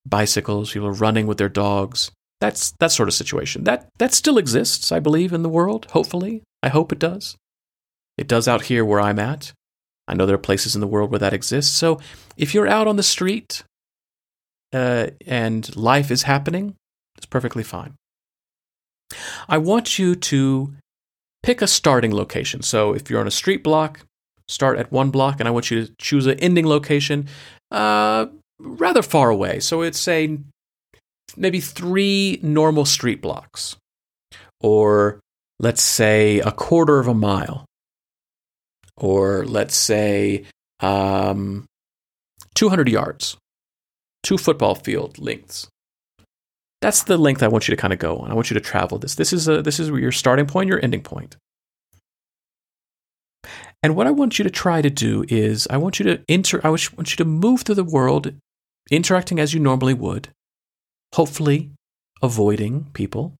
bicycles, 0.05 0.71
people 0.73 0.87
are 0.87 0.93
running 0.93 1.27
with 1.27 1.37
their 1.37 1.49
dogs. 1.49 2.11
That's 2.41 2.71
that 2.79 2.91
sort 2.91 3.09
of 3.09 3.15
situation. 3.15 3.63
That 3.63 3.87
that 3.97 4.13
still 4.13 4.37
exists, 4.37 4.91
I 4.91 4.99
believe, 4.99 5.33
in 5.33 5.41
the 5.43 5.49
world, 5.49 5.87
hopefully. 5.91 6.43
I 6.61 6.69
hope 6.69 6.91
it 6.91 6.99
does. 6.99 7.37
It 8.17 8.27
does 8.27 8.47
out 8.47 8.63
here 8.63 8.85
where 8.85 9.01
I'm 9.01 9.19
at. 9.19 9.53
I 10.07 10.13
know 10.13 10.25
there 10.25 10.35
are 10.35 10.39
places 10.49 10.75
in 10.75 10.81
the 10.81 10.87
world 10.87 11.11
where 11.11 11.19
that 11.19 11.33
exists. 11.33 11.75
So 11.75 11.99
if 12.37 12.53
you're 12.53 12.67
out 12.67 12.87
on 12.87 12.95
the 12.95 13.03
street 13.03 13.63
uh, 14.73 15.07
and 15.25 15.75
life 15.75 16.11
is 16.11 16.23
happening, 16.23 16.75
it's 17.17 17.25
perfectly 17.25 17.63
fine. 17.63 17.95
I 19.47 19.57
want 19.57 19.97
you 19.97 20.15
to 20.15 20.73
pick 21.43 21.61
a 21.61 21.67
starting 21.67 22.13
location. 22.13 22.61
So 22.61 22.93
if 22.93 23.09
you're 23.09 23.19
on 23.19 23.27
a 23.27 23.31
street 23.31 23.63
block, 23.63 24.01
start 24.47 24.77
at 24.77 24.91
one 24.91 25.11
block, 25.11 25.39
and 25.39 25.47
I 25.47 25.51
want 25.51 25.71
you 25.71 25.85
to 25.85 25.93
choose 25.99 26.27
an 26.27 26.39
ending 26.39 26.67
location 26.67 27.27
uh, 27.71 28.27
rather 28.59 29.01
far 29.01 29.29
away. 29.29 29.59
So 29.59 29.81
it's 29.81 29.99
say 29.99 30.37
maybe 31.37 31.59
three 31.59 32.39
normal 32.41 32.85
street 32.85 33.21
blocks, 33.21 33.75
or 34.61 35.19
let's 35.59 35.81
say 35.81 36.39
a 36.39 36.51
quarter 36.51 36.99
of 36.99 37.07
a 37.07 37.13
mile, 37.13 37.65
or 38.97 39.45
let's 39.45 39.75
say 39.75 40.45
um, 40.79 41.65
200 42.55 42.89
yards, 42.89 43.37
two 44.23 44.37
football 44.37 44.75
field 44.75 45.19
lengths. 45.19 45.67
That's 46.81 47.03
the 47.03 47.17
length 47.17 47.41
I 47.41 47.47
want 47.47 47.67
you 47.67 47.75
to 47.75 47.81
kind 47.81 47.93
of 47.93 47.99
go 47.99 48.17
on. 48.17 48.29
I 48.29 48.35
want 48.35 48.49
you 48.49 48.53
to 48.55 48.61
travel 48.61 48.99
this. 48.99 49.15
This 49.15 49.33
is 49.33 49.47
a, 49.47 49.61
this 49.61 49.79
is 49.79 49.89
your 49.89 50.11
starting 50.11 50.45
point, 50.45 50.69
your 50.69 50.79
ending 50.83 51.01
point. 51.01 51.35
And 53.85 53.95
what 53.95 54.07
I 54.07 54.11
want 54.11 54.39
you 54.39 54.43
to 54.43 54.49
try 54.49 54.81
to 54.81 54.89
do 54.89 55.25
is 55.27 55.67
I 55.69 55.77
want 55.77 55.99
you 55.99 56.05
to 56.05 56.19
enter 56.27 56.59
I 56.65 56.69
want 56.69 57.11
you 57.11 57.17
to 57.17 57.23
move 57.23 57.61
through 57.61 57.75
the 57.75 57.83
world 57.83 58.33
interacting 58.89 59.39
as 59.39 59.53
you 59.53 59.59
normally 59.59 59.93
would, 59.93 60.29
hopefully 61.13 61.69
avoiding 62.19 62.87
people. 62.93 63.35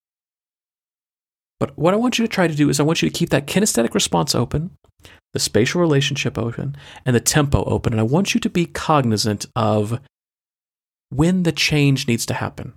But 1.60 1.76
what 1.76 1.96
I 1.96 1.98
want 1.98 2.20
you 2.20 2.28
to 2.28 2.32
try 2.32 2.48
to 2.48 2.54
do 2.54 2.70
is 2.70 2.80
I 2.80 2.84
want 2.84 3.02
you 3.02 3.10
to 3.10 3.18
keep 3.18 3.32
that 3.32 3.48
kinesthetic 3.48 3.96
response 3.96 4.36
open, 4.36 4.70
the 5.34 5.39
spatial 5.39 5.82
relationship 5.82 6.38
open, 6.38 6.76
and 7.08 7.16
the 7.16 7.20
tempo 7.20 7.64
open. 7.64 7.91
And 7.91 8.00
I 8.00 8.04
want 8.04 8.36
you 8.36 8.39
to 8.41 8.50
be 8.50 8.68
cognizant 8.68 9.48
of 9.56 10.00
when 11.10 11.41
the 11.41 11.52
change 11.52 12.08
needs 12.08 12.28
to 12.28 12.36
happen. 12.36 12.74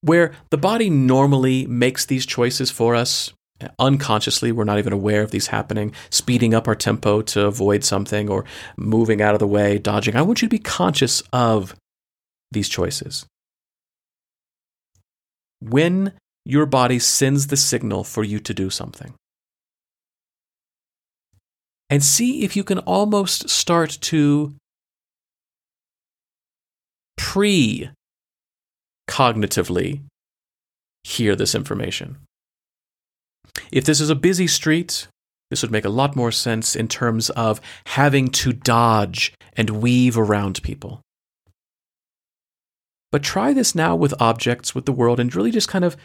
Where 0.00 0.32
the 0.50 0.58
body 0.58 0.90
normally 0.90 1.66
makes 1.66 2.04
these 2.04 2.26
choices 2.26 2.72
for 2.72 2.96
us, 2.96 3.32
unconsciously 3.78 4.52
we're 4.52 4.64
not 4.64 4.78
even 4.78 4.92
aware 4.92 5.22
of 5.22 5.30
these 5.30 5.48
happening 5.48 5.92
speeding 6.10 6.54
up 6.54 6.66
our 6.66 6.74
tempo 6.74 7.22
to 7.22 7.46
avoid 7.46 7.84
something 7.84 8.28
or 8.28 8.44
moving 8.76 9.20
out 9.20 9.34
of 9.34 9.40
the 9.40 9.46
way 9.46 9.78
dodging. 9.78 10.16
I 10.16 10.22
want 10.22 10.42
you 10.42 10.48
to 10.48 10.50
be 10.50 10.58
conscious 10.58 11.22
of 11.32 11.74
these 12.50 12.68
choices? 12.68 13.26
When 15.60 16.12
your 16.44 16.66
body 16.66 16.98
sends 16.98 17.48
the 17.48 17.56
signal 17.56 18.04
for 18.04 18.24
you 18.24 18.40
to 18.40 18.54
do 18.54 18.70
something. 18.70 19.14
And 21.88 22.04
see 22.04 22.44
if 22.44 22.56
you 22.56 22.64
can 22.64 22.78
almost 22.80 23.48
start 23.50 23.98
to 24.02 24.54
pre 27.16 27.90
cognitively 29.08 30.00
hear 31.02 31.34
this 31.34 31.54
information 31.54 32.18
if 33.70 33.84
this 33.84 34.00
is 34.00 34.10
a 34.10 34.14
busy 34.14 34.46
street, 34.46 35.08
this 35.50 35.62
would 35.62 35.70
make 35.70 35.84
a 35.84 35.90
lot 35.90 36.16
more 36.16 36.32
sense 36.32 36.76
in 36.76 36.88
terms 36.88 37.30
of 37.30 37.60
having 37.86 38.28
to 38.28 38.52
dodge 38.52 39.34
and 39.56 39.70
weave 39.70 40.16
around 40.16 40.62
people. 40.62 41.00
But 43.12 43.24
try 43.24 43.52
this 43.52 43.74
now 43.74 43.96
with 43.96 44.14
objects, 44.20 44.74
with 44.74 44.86
the 44.86 44.92
world, 44.92 45.18
and 45.18 45.34
really 45.34 45.50
just 45.50 45.68
kind 45.68 45.84
of 45.84 45.96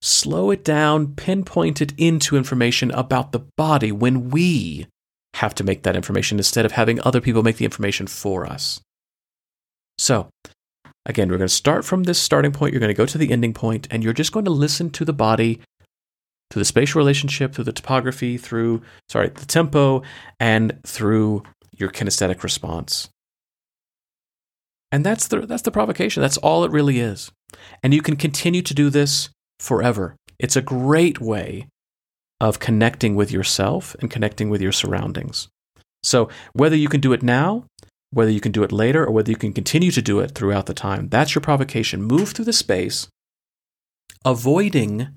slow 0.00 0.50
it 0.50 0.64
down, 0.64 1.14
pinpoint 1.14 1.80
it 1.80 1.92
into 1.96 2.36
information 2.36 2.90
about 2.90 3.30
the 3.30 3.46
body 3.56 3.92
when 3.92 4.30
we 4.30 4.88
have 5.34 5.54
to 5.54 5.64
make 5.64 5.84
that 5.84 5.96
information 5.96 6.38
instead 6.38 6.66
of 6.66 6.72
having 6.72 7.00
other 7.00 7.20
people 7.20 7.42
make 7.42 7.56
the 7.56 7.64
information 7.64 8.08
for 8.08 8.44
us. 8.44 8.80
So, 9.98 10.28
again, 11.06 11.28
we're 11.28 11.38
going 11.38 11.48
to 11.48 11.54
start 11.54 11.84
from 11.84 12.02
this 12.02 12.18
starting 12.18 12.52
point, 12.52 12.72
you're 12.72 12.80
going 12.80 12.88
to 12.88 12.94
go 12.94 13.06
to 13.06 13.18
the 13.18 13.30
ending 13.30 13.54
point, 13.54 13.86
and 13.90 14.02
you're 14.02 14.12
just 14.12 14.32
going 14.32 14.44
to 14.44 14.50
listen 14.50 14.90
to 14.90 15.04
the 15.04 15.12
body 15.12 15.60
through 16.52 16.60
the 16.60 16.66
spatial 16.66 16.98
relationship, 16.98 17.54
through 17.54 17.64
the 17.64 17.72
topography, 17.72 18.36
through, 18.36 18.82
sorry, 19.08 19.30
the 19.30 19.46
tempo, 19.46 20.02
and 20.38 20.78
through 20.84 21.42
your 21.74 21.88
kinesthetic 21.88 22.42
response. 22.42 23.08
And 24.92 25.06
that's 25.06 25.28
the, 25.28 25.46
that's 25.46 25.62
the 25.62 25.70
provocation. 25.70 26.20
That's 26.20 26.36
all 26.36 26.64
it 26.64 26.70
really 26.70 27.00
is. 27.00 27.32
And 27.82 27.94
you 27.94 28.02
can 28.02 28.16
continue 28.16 28.60
to 28.60 28.74
do 28.74 28.90
this 28.90 29.30
forever. 29.60 30.14
It's 30.38 30.54
a 30.54 30.60
great 30.60 31.22
way 31.22 31.68
of 32.38 32.58
connecting 32.58 33.14
with 33.14 33.32
yourself 33.32 33.96
and 34.00 34.10
connecting 34.10 34.50
with 34.50 34.60
your 34.60 34.72
surroundings. 34.72 35.48
So, 36.02 36.28
whether 36.52 36.76
you 36.76 36.88
can 36.88 37.00
do 37.00 37.14
it 37.14 37.22
now, 37.22 37.64
whether 38.10 38.30
you 38.30 38.40
can 38.40 38.52
do 38.52 38.62
it 38.62 38.72
later, 38.72 39.06
or 39.06 39.12
whether 39.12 39.30
you 39.30 39.36
can 39.36 39.54
continue 39.54 39.92
to 39.92 40.02
do 40.02 40.20
it 40.20 40.32
throughout 40.32 40.66
the 40.66 40.74
time, 40.74 41.08
that's 41.08 41.34
your 41.34 41.40
provocation. 41.40 42.02
Move 42.02 42.30
through 42.30 42.44
the 42.44 42.52
space, 42.52 43.08
avoiding 44.24 45.16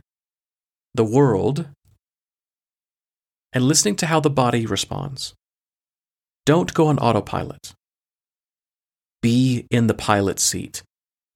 the 0.96 1.04
world 1.04 1.68
and 3.54 3.64
listening 3.64 3.96
to 3.98 4.08
how 4.08 4.20
the 4.20 4.30
body 4.30 4.66
responds. 4.66 5.34
Don't 6.46 6.74
go 6.74 6.88
on 6.88 7.00
autopilot. 7.00 7.74
Be 9.22 9.66
in 9.72 9.88
the 9.88 9.94
pilot 9.94 10.40
seat 10.40 10.84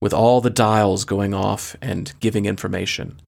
with 0.01 0.13
all 0.13 0.41
the 0.41 0.49
dials 0.49 1.05
going 1.05 1.33
off 1.33 1.75
and 1.81 2.13
giving 2.19 2.45
information. 2.45 3.21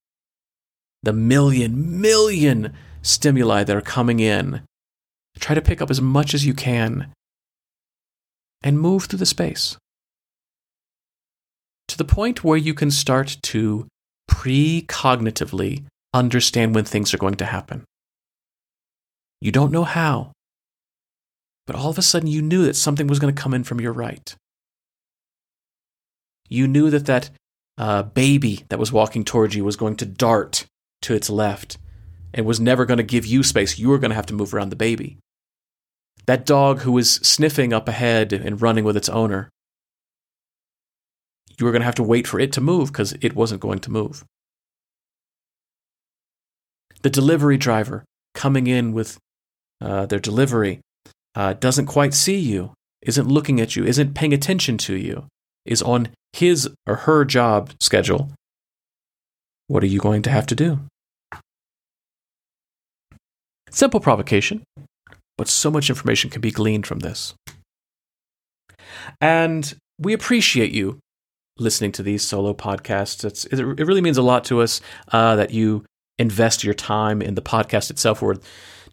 The 1.04 1.14
million, 1.14 2.00
million 2.00 2.74
stimuli 3.02 3.64
that 3.64 3.76
are 3.76 3.82
coming 3.82 4.20
in. 4.20 4.62
Try 5.40 5.56
to 5.56 5.62
pick 5.62 5.82
up 5.82 5.90
as 5.90 6.02
much 6.02 6.34
as 6.34 6.46
you 6.46 6.54
can 6.54 7.12
and 8.62 8.80
move 8.80 9.06
through 9.06 9.20
the 9.20 9.26
space 9.26 9.78
to 11.92 11.98
the 11.98 12.06
point 12.06 12.42
where 12.42 12.58
you 12.58 12.74
can 12.74 12.90
start 12.90 13.38
to 13.42 13.86
precognitively 14.30 15.84
understand 16.14 16.76
when 16.76 16.86
things 16.86 17.14
are 17.14 17.18
going 17.18 17.36
to 17.36 17.46
happen. 17.46 17.86
You 19.40 19.52
don't 19.52 19.72
know 19.72 19.84
how, 19.84 20.32
but 21.66 21.76
all 21.76 21.90
of 21.90 21.98
a 21.98 22.02
sudden 22.02 22.28
you 22.28 22.42
knew 22.42 22.66
that 22.66 22.76
something 22.76 23.08
was 23.08 23.20
going 23.20 23.34
to 23.34 23.42
come 23.42 23.54
in 23.54 23.64
from 23.64 23.82
your 23.82 23.94
right. 23.94 24.36
You 26.50 26.68
knew 26.68 26.90
that 26.90 27.06
that 27.06 27.30
uh, 27.78 28.04
baby 28.04 28.66
that 28.70 28.80
was 28.80 28.92
walking 28.92 29.24
towards 29.24 29.56
you 29.56 29.64
was 29.64 29.76
going 29.76 29.96
to 29.96 30.06
dart 30.06 30.66
to 31.04 31.16
its 31.16 31.30
left 31.30 31.78
and 32.34 32.46
was 32.46 32.60
never 32.60 32.86
going 32.86 32.98
to 32.98 33.04
give 33.04 33.26
you 33.26 33.42
space. 33.44 33.80
You 33.80 33.90
were 33.90 33.98
going 33.98 34.10
to 34.12 34.16
have 34.16 34.26
to 34.28 34.34
move 34.34 34.54
around 34.54 34.70
the 34.70 34.76
baby. 34.76 35.18
That 36.26 36.46
dog 36.46 36.82
who 36.82 36.92
was 36.92 37.16
sniffing 37.16 37.74
up 37.74 37.88
ahead 37.88 38.32
and 38.34 38.62
running 38.62 38.84
with 38.84 38.96
its 38.96 39.10
owner, 39.10 39.50
you 41.58 41.66
were 41.66 41.72
going 41.72 41.82
to 41.82 41.86
have 41.86 41.96
to 41.96 42.04
wait 42.04 42.28
for 42.28 42.40
it 42.40 42.52
to 42.54 42.62
move 42.62 42.92
because 42.92 43.14
it 43.22 43.36
wasn't 43.36 43.62
going 43.62 43.80
to 43.80 43.92
move. 43.92 44.24
The 47.02 47.10
delivery 47.10 47.58
driver 47.58 48.04
coming 48.34 48.68
in 48.68 48.94
with 48.94 49.18
uh, 49.82 50.06
their 50.06 50.20
delivery 50.20 50.80
uh, 51.36 51.54
doesn't 51.54 51.88
quite 51.88 52.14
see 52.14 52.38
you, 52.38 52.74
isn't 53.02 53.28
looking 53.28 53.60
at 53.60 53.76
you, 53.76 53.84
isn't 53.86 54.14
paying 54.14 54.34
attention 54.34 54.78
to 54.80 54.96
you, 54.96 55.26
is 55.66 55.82
on 55.82 56.10
his 56.34 56.70
or 56.88 56.98
her 56.98 57.26
job 57.26 57.72
schedule. 57.80 58.32
What 59.68 59.84
are 59.84 59.88
you 59.88 60.00
going 60.00 60.22
to 60.24 60.30
have 60.30 60.46
to 60.48 60.56
do? 60.56 60.80
Simple 63.70 64.02
provocation, 64.02 64.64
but 65.38 65.48
so 65.48 65.72
much 65.72 65.90
information 65.90 66.30
can 66.30 66.42
be 66.42 66.52
gleaned 66.52 66.86
from 66.86 67.00
this. 67.00 67.34
And 69.20 69.74
we 69.98 70.14
appreciate 70.14 70.72
you 70.72 71.00
listening 71.58 71.92
to 71.94 72.04
these 72.04 72.22
solo 72.22 72.54
podcasts. 72.54 73.24
It's, 73.24 73.46
it 73.46 73.64
really 73.64 74.02
means 74.02 74.18
a 74.18 74.22
lot 74.22 74.44
to 74.46 74.62
us 74.62 74.82
uh, 75.12 75.36
that 75.38 75.52
you 75.52 75.86
invest 76.22 76.64
your 76.64 76.74
time 76.74 77.22
in 77.22 77.36
the 77.36 77.42
podcast 77.42 77.90
itself, 77.90 78.22
where 78.22 78.38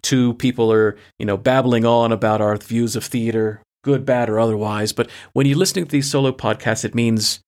two 0.03 0.35
people 0.35 0.73
are, 0.73 0.97
you 1.19 1.27
know, 1.27 1.37
babbling 1.37 1.85
on 1.85 2.11
about 2.13 2.41
our 2.41 2.57
views 2.57 2.97
of 2.97 3.05
theater, 3.05 3.63
good, 3.85 4.05
bad, 4.05 4.29
or 4.29 4.41
otherwise. 4.41 4.93
But 4.93 5.11
when 5.33 5.47
you're 5.47 5.59
listening 5.59 5.85
to 5.85 5.91
these 5.91 6.11
solo 6.11 6.33
podcasts, 6.33 6.85
it 6.85 6.95
means 6.95 7.41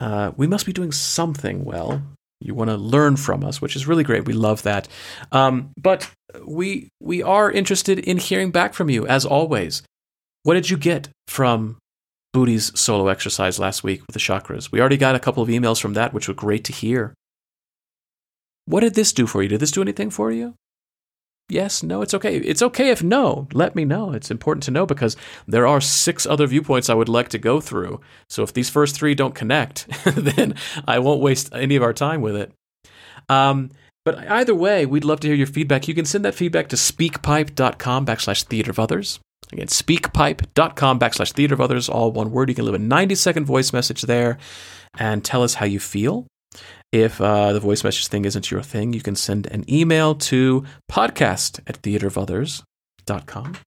uh, 0.00 0.32
we 0.36 0.46
must 0.46 0.66
be 0.66 0.72
doing 0.72 0.92
something 0.92 1.64
well. 1.64 2.02
You 2.40 2.54
want 2.54 2.70
to 2.70 2.76
learn 2.76 3.16
from 3.16 3.44
us, 3.44 3.62
which 3.62 3.76
is 3.76 3.86
really 3.86 4.04
great. 4.04 4.26
We 4.26 4.34
love 4.34 4.62
that. 4.64 4.88
Um, 5.32 5.70
but 5.80 6.10
we 6.44 6.88
we 7.00 7.22
are 7.22 7.50
interested 7.50 7.98
in 7.98 8.18
hearing 8.18 8.50
back 8.50 8.74
from 8.74 8.90
you 8.90 9.06
as 9.06 9.24
always. 9.24 9.82
What 10.42 10.54
did 10.54 10.70
you 10.70 10.76
get 10.76 11.08
from 11.28 11.78
Booty's 12.32 12.78
solo 12.78 13.08
exercise 13.08 13.58
last 13.58 13.82
week 13.82 14.02
with 14.06 14.14
the 14.14 14.20
chakras? 14.20 14.70
We 14.70 14.80
already 14.80 14.98
got 14.98 15.14
a 15.14 15.20
couple 15.20 15.42
of 15.42 15.48
emails 15.48 15.80
from 15.80 15.94
that, 15.94 16.12
which 16.12 16.28
were 16.28 16.34
great 16.34 16.64
to 16.64 16.72
hear. 16.72 17.14
What 18.66 18.80
did 18.80 18.94
this 18.94 19.12
do 19.12 19.26
for 19.26 19.42
you? 19.42 19.48
Did 19.48 19.60
this 19.60 19.70
do 19.70 19.82
anything 19.82 20.10
for 20.10 20.30
you? 20.30 20.54
Yes, 21.48 21.84
no, 21.84 22.02
it's 22.02 22.12
okay. 22.12 22.36
It's 22.38 22.62
okay 22.62 22.90
if 22.90 23.04
no. 23.04 23.46
Let 23.52 23.76
me 23.76 23.84
know. 23.84 24.12
It's 24.12 24.32
important 24.32 24.64
to 24.64 24.72
know 24.72 24.84
because 24.84 25.16
there 25.46 25.66
are 25.66 25.80
six 25.80 26.26
other 26.26 26.46
viewpoints 26.46 26.90
I 26.90 26.94
would 26.94 27.08
like 27.08 27.28
to 27.30 27.38
go 27.38 27.60
through. 27.60 28.00
So 28.28 28.42
if 28.42 28.52
these 28.52 28.68
first 28.68 28.96
three 28.96 29.14
don't 29.14 29.34
connect, 29.34 29.86
then 30.04 30.56
I 30.88 30.98
won't 30.98 31.20
waste 31.20 31.54
any 31.54 31.76
of 31.76 31.84
our 31.84 31.92
time 31.92 32.20
with 32.20 32.34
it. 32.34 32.52
Um, 33.28 33.70
but 34.04 34.18
either 34.28 34.54
way, 34.54 34.86
we'd 34.86 35.04
love 35.04 35.20
to 35.20 35.28
hear 35.28 35.36
your 35.36 35.46
feedback. 35.46 35.86
You 35.86 35.94
can 35.94 36.04
send 36.04 36.24
that 36.24 36.34
feedback 36.34 36.68
to 36.68 36.76
speakpipe.com 36.76 38.06
backslash 38.06 38.42
theater 38.44 38.72
of 38.72 38.80
others. 38.80 39.20
Again, 39.52 39.68
speakpipe.com 39.68 40.98
backslash 40.98 41.32
theater 41.32 41.54
of 41.54 41.60
others, 41.60 41.88
all 41.88 42.10
one 42.10 42.32
word. 42.32 42.48
You 42.48 42.56
can 42.56 42.64
leave 42.64 42.74
a 42.74 42.78
90 42.78 43.14
second 43.14 43.44
voice 43.44 43.72
message 43.72 44.02
there 44.02 44.38
and 44.98 45.24
tell 45.24 45.44
us 45.44 45.54
how 45.54 45.66
you 45.66 45.78
feel. 45.78 46.26
If 46.96 47.20
uh, 47.20 47.52
the 47.52 47.60
voice 47.60 47.84
message 47.84 48.06
thing 48.06 48.24
isn't 48.24 48.50
your 48.50 48.62
thing, 48.62 48.94
you 48.94 49.02
can 49.02 49.16
send 49.16 49.44
an 49.48 49.70
email 49.70 50.14
to 50.14 50.64
podcast 50.90 51.60
at 51.66 51.82
theaterofothers.com. 51.82 53.58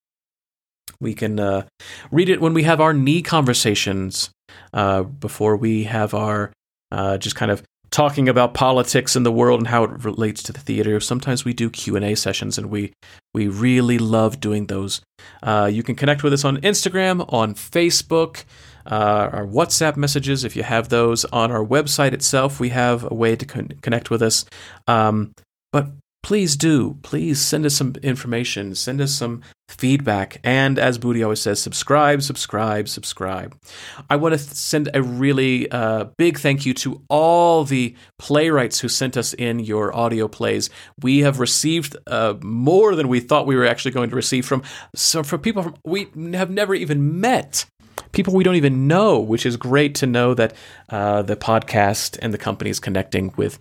We 1.00 1.14
can 1.14 1.40
uh, 1.40 1.68
read 2.10 2.30
it 2.30 2.42
when 2.42 2.56
we 2.56 2.64
have 2.64 2.82
our 2.82 2.92
knee 2.92 3.22
conversations 3.22 4.32
uh, 4.74 5.04
before 5.04 5.56
we 5.58 5.84
have 5.84 6.16
our 6.16 6.52
uh, 6.92 7.20
just 7.20 7.36
kind 7.36 7.52
of 7.52 7.62
talking 7.92 8.28
about 8.28 8.56
politics 8.56 9.16
in 9.16 9.22
the 9.22 9.32
world 9.32 9.60
and 9.60 9.68
how 9.68 9.84
it 9.84 10.04
relates 10.04 10.42
to 10.44 10.52
the 10.52 10.60
theater. 10.60 11.00
Sometimes 11.00 11.46
we 11.46 11.54
do 11.54 11.70
Q 11.70 11.96
and 11.96 12.06
A 12.06 12.16
sessions, 12.16 12.58
and 12.58 12.72
we 12.72 12.94
we 13.36 13.48
really 13.48 14.00
love 14.00 14.40
doing 14.40 14.66
those. 14.66 15.02
Uh, 15.44 15.70
you 15.72 15.84
can 15.84 15.94
connect 15.94 16.24
with 16.24 16.34
us 16.34 16.44
on 16.44 16.58
Instagram, 16.62 17.32
on 17.32 17.54
Facebook 17.54 18.44
uh, 18.90 19.30
our 19.32 19.46
WhatsApp 19.46 19.98
messages, 19.98 20.44
if 20.44 20.56
you 20.56 20.64
have 20.64 20.90
those. 20.90 21.26
On 21.26 21.52
our 21.52 21.66
website 21.66 22.14
itself, 22.14 22.60
we 22.60 22.70
have 22.70 23.10
a 23.10 23.14
way 23.14 23.36
to 23.36 23.46
con- 23.46 23.72
connect 23.82 24.10
with 24.10 24.22
us. 24.22 24.46
Um, 24.88 25.34
but 25.72 25.88
please 26.22 26.56
do, 26.56 26.98
please 27.02 27.40
send 27.40 27.66
us 27.66 27.76
some 27.76 27.96
information, 28.04 28.76
send 28.76 29.00
us 29.00 29.14
some 29.14 29.42
feedback. 29.70 30.40
And 30.44 30.78
as 30.78 30.98
Booty 30.98 31.24
always 31.24 31.42
says, 31.42 31.62
subscribe, 31.62 32.22
subscribe, 32.22 32.90
subscribe. 32.90 33.56
I 34.10 34.16
want 34.16 34.34
to 34.34 34.38
th- 34.38 34.54
send 34.54 34.90
a 34.94 35.02
really 35.02 35.72
uh, 35.72 36.06
big 36.18 36.40
thank 36.40 36.66
you 36.66 36.74
to 36.76 37.02
all 37.10 37.64
the 37.64 37.96
playwrights 38.18 38.80
who 38.80 38.90
sent 38.90 39.16
us 39.16 39.34
in 39.34 39.60
your 39.60 39.96
audio 39.96 40.28
plays. 40.28 40.70
We 41.02 41.20
have 41.20 41.40
received 41.40 41.96
uh, 42.08 42.36
more 42.42 42.96
than 42.96 43.08
we 43.08 43.20
thought 43.20 43.48
we 43.48 43.56
were 43.56 43.66
actually 43.66 43.92
going 43.92 44.10
to 44.10 44.16
receive 44.16 44.46
from 44.46 44.64
so 44.96 45.24
from 45.24 45.42
people 45.42 45.64
from, 45.64 45.76
we 45.86 46.10
have 46.34 46.50
never 46.50 46.74
even 46.74 47.22
met 47.22 47.66
people 48.12 48.34
we 48.34 48.44
don't 48.44 48.56
even 48.56 48.88
know, 48.88 49.20
which 49.20 49.46
is 49.46 49.58
great 49.58 49.96
to 49.96 50.06
know 50.06 50.34
that 50.34 50.54
uh, 50.90 51.22
the 51.22 51.36
podcast 51.36 52.18
and 52.22 52.34
the 52.34 52.38
company 52.38 52.70
is 52.70 52.80
connecting 52.80 53.34
with 53.38 53.60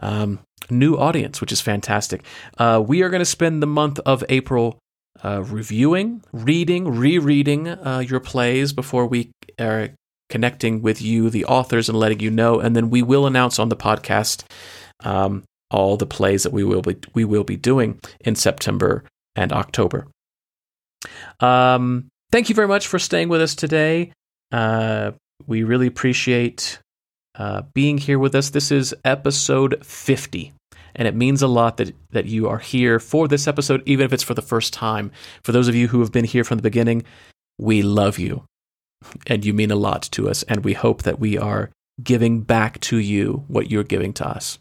um, 0.00 0.40
new 0.70 0.96
audience, 0.96 1.40
which 1.40 1.52
is 1.52 1.60
fantastic. 1.60 2.24
Uh, 2.58 2.82
we 2.84 3.02
are 3.02 3.10
going 3.10 3.20
to 3.20 3.26
spend 3.26 3.62
the 3.62 3.66
month 3.66 3.98
of 4.06 4.24
April 4.28 4.78
uh, 5.22 5.42
reviewing, 5.42 6.22
reading, 6.32 6.88
rereading 6.88 7.68
uh, 7.68 8.02
your 8.06 8.20
plays 8.20 8.72
before 8.72 9.06
we 9.06 9.30
are 9.58 9.90
connecting 10.30 10.80
with 10.80 11.02
you, 11.02 11.28
the 11.28 11.44
authors, 11.44 11.88
and 11.88 11.98
letting 11.98 12.20
you 12.20 12.30
know. 12.30 12.60
And 12.60 12.74
then 12.74 12.88
we 12.88 13.02
will 13.02 13.26
announce 13.26 13.58
on 13.58 13.68
the 13.68 13.76
podcast 13.76 14.44
um, 15.04 15.44
all 15.70 15.96
the 15.96 16.06
plays 16.06 16.42
that 16.44 16.52
we 16.52 16.64
will 16.64 16.82
be 16.82 16.96
we 17.14 17.24
will 17.24 17.44
be 17.44 17.56
doing 17.56 18.00
in 18.20 18.34
September 18.34 19.04
and 19.36 19.52
October. 19.52 20.06
Um, 21.40 22.08
thank 22.30 22.48
you 22.48 22.54
very 22.54 22.68
much 22.68 22.86
for 22.86 22.98
staying 22.98 23.28
with 23.28 23.40
us 23.40 23.54
today. 23.54 24.12
Uh, 24.52 25.12
we 25.46 25.62
really 25.62 25.86
appreciate 25.86 26.80
uh, 27.38 27.62
being 27.74 27.98
here 27.98 28.18
with 28.18 28.34
us. 28.34 28.50
This 28.50 28.70
is 28.70 28.94
episode 29.04 29.84
50, 29.84 30.52
and 30.94 31.08
it 31.08 31.14
means 31.14 31.42
a 31.42 31.46
lot 31.48 31.76
that, 31.78 31.94
that 32.10 32.26
you 32.26 32.48
are 32.48 32.58
here 32.58 32.98
for 32.98 33.28
this 33.28 33.46
episode, 33.46 33.82
even 33.86 34.04
if 34.04 34.12
it's 34.12 34.22
for 34.22 34.34
the 34.34 34.42
first 34.42 34.72
time. 34.72 35.10
For 35.42 35.52
those 35.52 35.68
of 35.68 35.74
you 35.74 35.88
who 35.88 36.00
have 36.00 36.12
been 36.12 36.24
here 36.24 36.44
from 36.44 36.58
the 36.58 36.62
beginning, 36.62 37.04
we 37.58 37.82
love 37.82 38.18
you, 38.18 38.44
and 39.26 39.44
you 39.44 39.54
mean 39.54 39.70
a 39.70 39.76
lot 39.76 40.02
to 40.12 40.28
us, 40.28 40.42
and 40.44 40.64
we 40.64 40.74
hope 40.74 41.02
that 41.02 41.20
we 41.20 41.38
are 41.38 41.70
giving 42.02 42.42
back 42.42 42.80
to 42.80 42.98
you 42.98 43.44
what 43.48 43.70
you're 43.70 43.84
giving 43.84 44.12
to 44.14 44.26
us. 44.26 44.58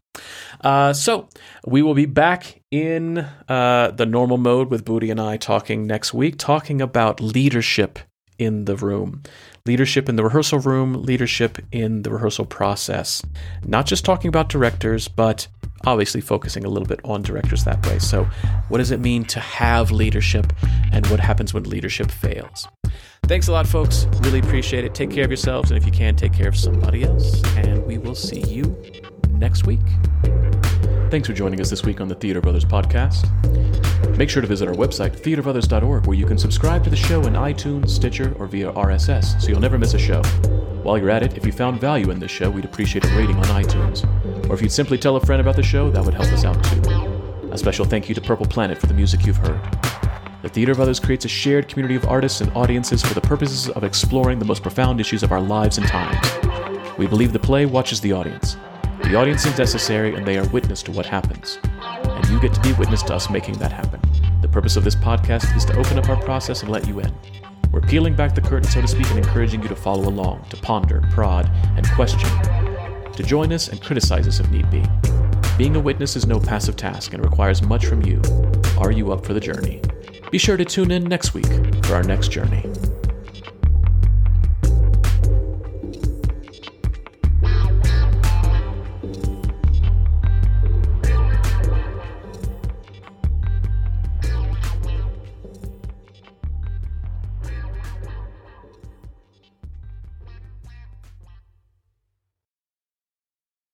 Uh, 0.62 0.94
so 0.94 1.30
we 1.66 1.82
will 1.82 1.94
be 1.94 2.06
back 2.06 2.62
in 2.72 3.20
uh, 3.48 3.92
the 3.92 4.06
normal 4.06 4.38
mode 4.38 4.70
with 4.70 4.86
Booty 4.86 5.10
and 5.10 5.20
I 5.20 5.38
talking 5.38 5.88
next 5.88 6.14
week, 6.14 6.38
talking 6.38 6.82
about 6.82 7.22
leadership 7.22 8.00
in 8.38 8.66
the 8.66 8.76
room. 8.76 9.24
Leadership 9.66 10.10
in 10.10 10.16
the 10.16 10.24
rehearsal 10.24 10.60
room, 10.60 11.04
leadership 11.04 11.60
in 11.72 12.02
the 12.02 12.12
rehearsal 12.12 12.46
process. 12.46 13.22
Not 13.66 13.86
just 13.86 14.06
talking 14.06 14.30
about 14.30 14.50
directors, 14.50 15.08
but 15.08 15.48
obviously 15.86 16.22
focusing 16.22 16.66
a 16.66 16.70
little 16.70 16.88
bit 16.88 17.00
on 17.04 17.22
directors 17.22 17.64
that 17.66 17.86
way. 17.86 18.00
So, 18.00 18.28
what 18.70 18.80
does 18.80 18.92
it 18.92 19.00
mean 19.00 19.26
to 19.26 19.40
have 19.40 19.92
leadership 19.92 20.54
and 20.92 21.06
what 21.08 21.20
happens 21.20 21.54
when 21.54 21.64
leadership 21.64 22.10
fails? 22.10 22.68
Thanks 23.30 23.48
a 23.48 23.52
lot, 23.52 23.68
folks. 23.68 24.08
Really 24.22 24.40
appreciate 24.40 24.86
it. 24.86 24.96
Take 24.96 25.12
care 25.12 25.24
of 25.24 25.30
yourselves, 25.30 25.70
and 25.70 25.78
if 25.78 25.86
you 25.86 25.92
can, 25.92 26.16
take 26.16 26.34
care 26.34 26.48
of 26.48 26.58
somebody 26.58 27.04
else. 27.04 27.44
And 27.58 27.86
we 27.86 28.00
will 28.00 28.16
see 28.16 28.42
you 28.42 28.76
next 29.34 29.68
week. 29.68 29.86
Thanks 31.12 31.28
for 31.28 31.36
joining 31.36 31.62
us 31.62 31.70
this 31.70 31.84
week 31.84 32.02
on 32.02 32.08
the 32.08 32.16
Theater 32.16 32.40
of 32.40 32.48
Others 32.48 32.66
podcast. 32.66 33.28
Make 34.18 34.32
sure 34.32 34.42
to 34.42 34.48
visit 34.48 34.68
our 34.68 34.74
website, 34.74 35.12
theaterofothers.org, 35.22 36.08
where 36.08 36.18
you 36.18 36.26
can 36.26 36.40
subscribe 36.40 36.84
to 36.86 36.90
the 36.90 36.96
show 36.96 37.22
in 37.22 37.34
iTunes, 37.34 37.90
Stitcher, 37.90 38.34
or 38.40 38.48
via 38.48 38.72
RSS, 38.72 39.40
so 39.40 39.50
you'll 39.50 39.60
never 39.60 39.78
miss 39.78 39.94
a 39.94 40.00
show. 40.00 40.24
While 40.82 40.98
you're 40.98 41.12
at 41.12 41.22
it, 41.22 41.38
if 41.38 41.46
you 41.46 41.52
found 41.52 41.80
value 41.80 42.10
in 42.10 42.20
this 42.20 42.32
show, 42.32 42.50
we'd 42.50 42.66
appreciate 42.66 43.06
a 43.06 43.16
rating 43.16 43.36
on 43.36 43.64
iTunes. 43.64 44.50
Or 44.50 44.56
if 44.56 44.62
you'd 44.64 44.72
simply 44.72 44.98
tell 44.98 45.18
a 45.18 45.22
friend 45.24 45.40
about 45.40 45.56
the 45.56 45.62
show, 45.62 45.92
that 45.92 46.04
would 46.04 46.16
help 46.16 46.34
us 46.34 46.46
out 46.46 46.64
too. 46.64 47.52
A 47.52 47.60
special 47.60 47.86
thank 47.86 48.10
you 48.10 48.16
to 48.16 48.22
Purple 48.22 48.48
Planet 48.48 48.80
for 48.80 48.88
the 48.88 48.96
music 48.96 49.28
you've 49.28 49.38
heard. 49.38 49.99
The 50.42 50.48
Theater 50.48 50.72
of 50.72 50.80
Others 50.80 51.02
creates 51.02 51.26
a 51.26 51.28
shared 51.28 51.68
community 51.68 51.96
of 51.96 52.06
artists 52.06 52.40
and 52.40 52.50
audiences 52.56 53.02
for 53.04 53.14
the 53.14 53.20
purposes 53.20 53.68
of 53.68 53.84
exploring 53.84 54.40
the 54.40 54.46
most 54.46 54.62
profound 54.62 55.02
issues 55.02 55.22
of 55.22 55.34
our 55.34 55.42
lives 55.42 55.78
and 55.78 55.86
times. 55.86 56.98
We 56.98 57.08
believe 57.08 57.34
the 57.34 57.40
play 57.40 57.66
watches 57.66 58.00
the 58.00 58.14
audience. 58.14 58.56
The 59.04 59.16
audience 59.16 59.46
is 59.46 59.58
necessary 59.58 60.16
and 60.16 60.26
they 60.26 60.38
are 60.38 60.48
witness 60.48 60.82
to 60.84 60.94
what 60.94 61.06
happens. 61.06 61.60
And 61.84 62.26
you 62.30 62.40
get 62.40 62.54
to 62.54 62.62
be 62.62 62.72
witness 62.72 63.04
to 63.04 63.16
us 63.16 63.30
making 63.30 63.56
that 63.56 63.74
happen. 63.74 64.00
The 64.42 64.48
purpose 64.48 64.78
of 64.78 64.86
this 64.86 64.96
podcast 64.96 65.58
is 65.58 65.66
to 65.66 65.78
open 65.78 66.00
up 66.00 66.08
our 66.08 66.22
process 66.22 66.62
and 66.62 66.72
let 66.72 66.88
you 66.88 67.02
in. 67.02 67.14
We're 67.74 67.82
peeling 67.82 68.16
back 68.16 68.34
the 68.34 68.40
curtain, 68.40 68.70
so 68.70 68.80
to 68.80 68.88
speak, 68.88 69.10
and 69.10 69.20
encouraging 69.20 69.62
you 69.62 69.68
to 69.68 69.76
follow 69.76 70.08
along, 70.08 70.46
to 70.52 70.58
ponder, 70.58 71.02
prod, 71.12 71.52
and 71.76 71.86
question, 71.92 72.30
to 73.12 73.24
join 73.24 73.52
us 73.52 73.68
and 73.68 73.82
criticize 73.82 74.26
us 74.26 74.40
if 74.40 74.50
need 74.52 74.70
be. 74.70 74.86
Being 75.58 75.76
a 75.76 75.82
witness 75.82 76.16
is 76.16 76.26
no 76.26 76.40
passive 76.40 76.78
task 76.78 77.14
and 77.14 77.22
requires 77.22 77.62
much 77.62 77.88
from 77.88 78.04
you. 78.04 78.22
Are 78.78 78.92
you 78.92 79.12
up 79.12 79.26
for 79.26 79.34
the 79.34 79.42
journey? 79.42 79.82
Be 80.32 80.38
sure 80.38 80.58
to 80.58 80.66
tune 80.66 80.92
in 80.92 81.06
next 81.06 81.34
week 81.34 81.48
for 81.86 81.96
our 81.96 82.04
next 82.04 82.32
journey. 82.32 82.66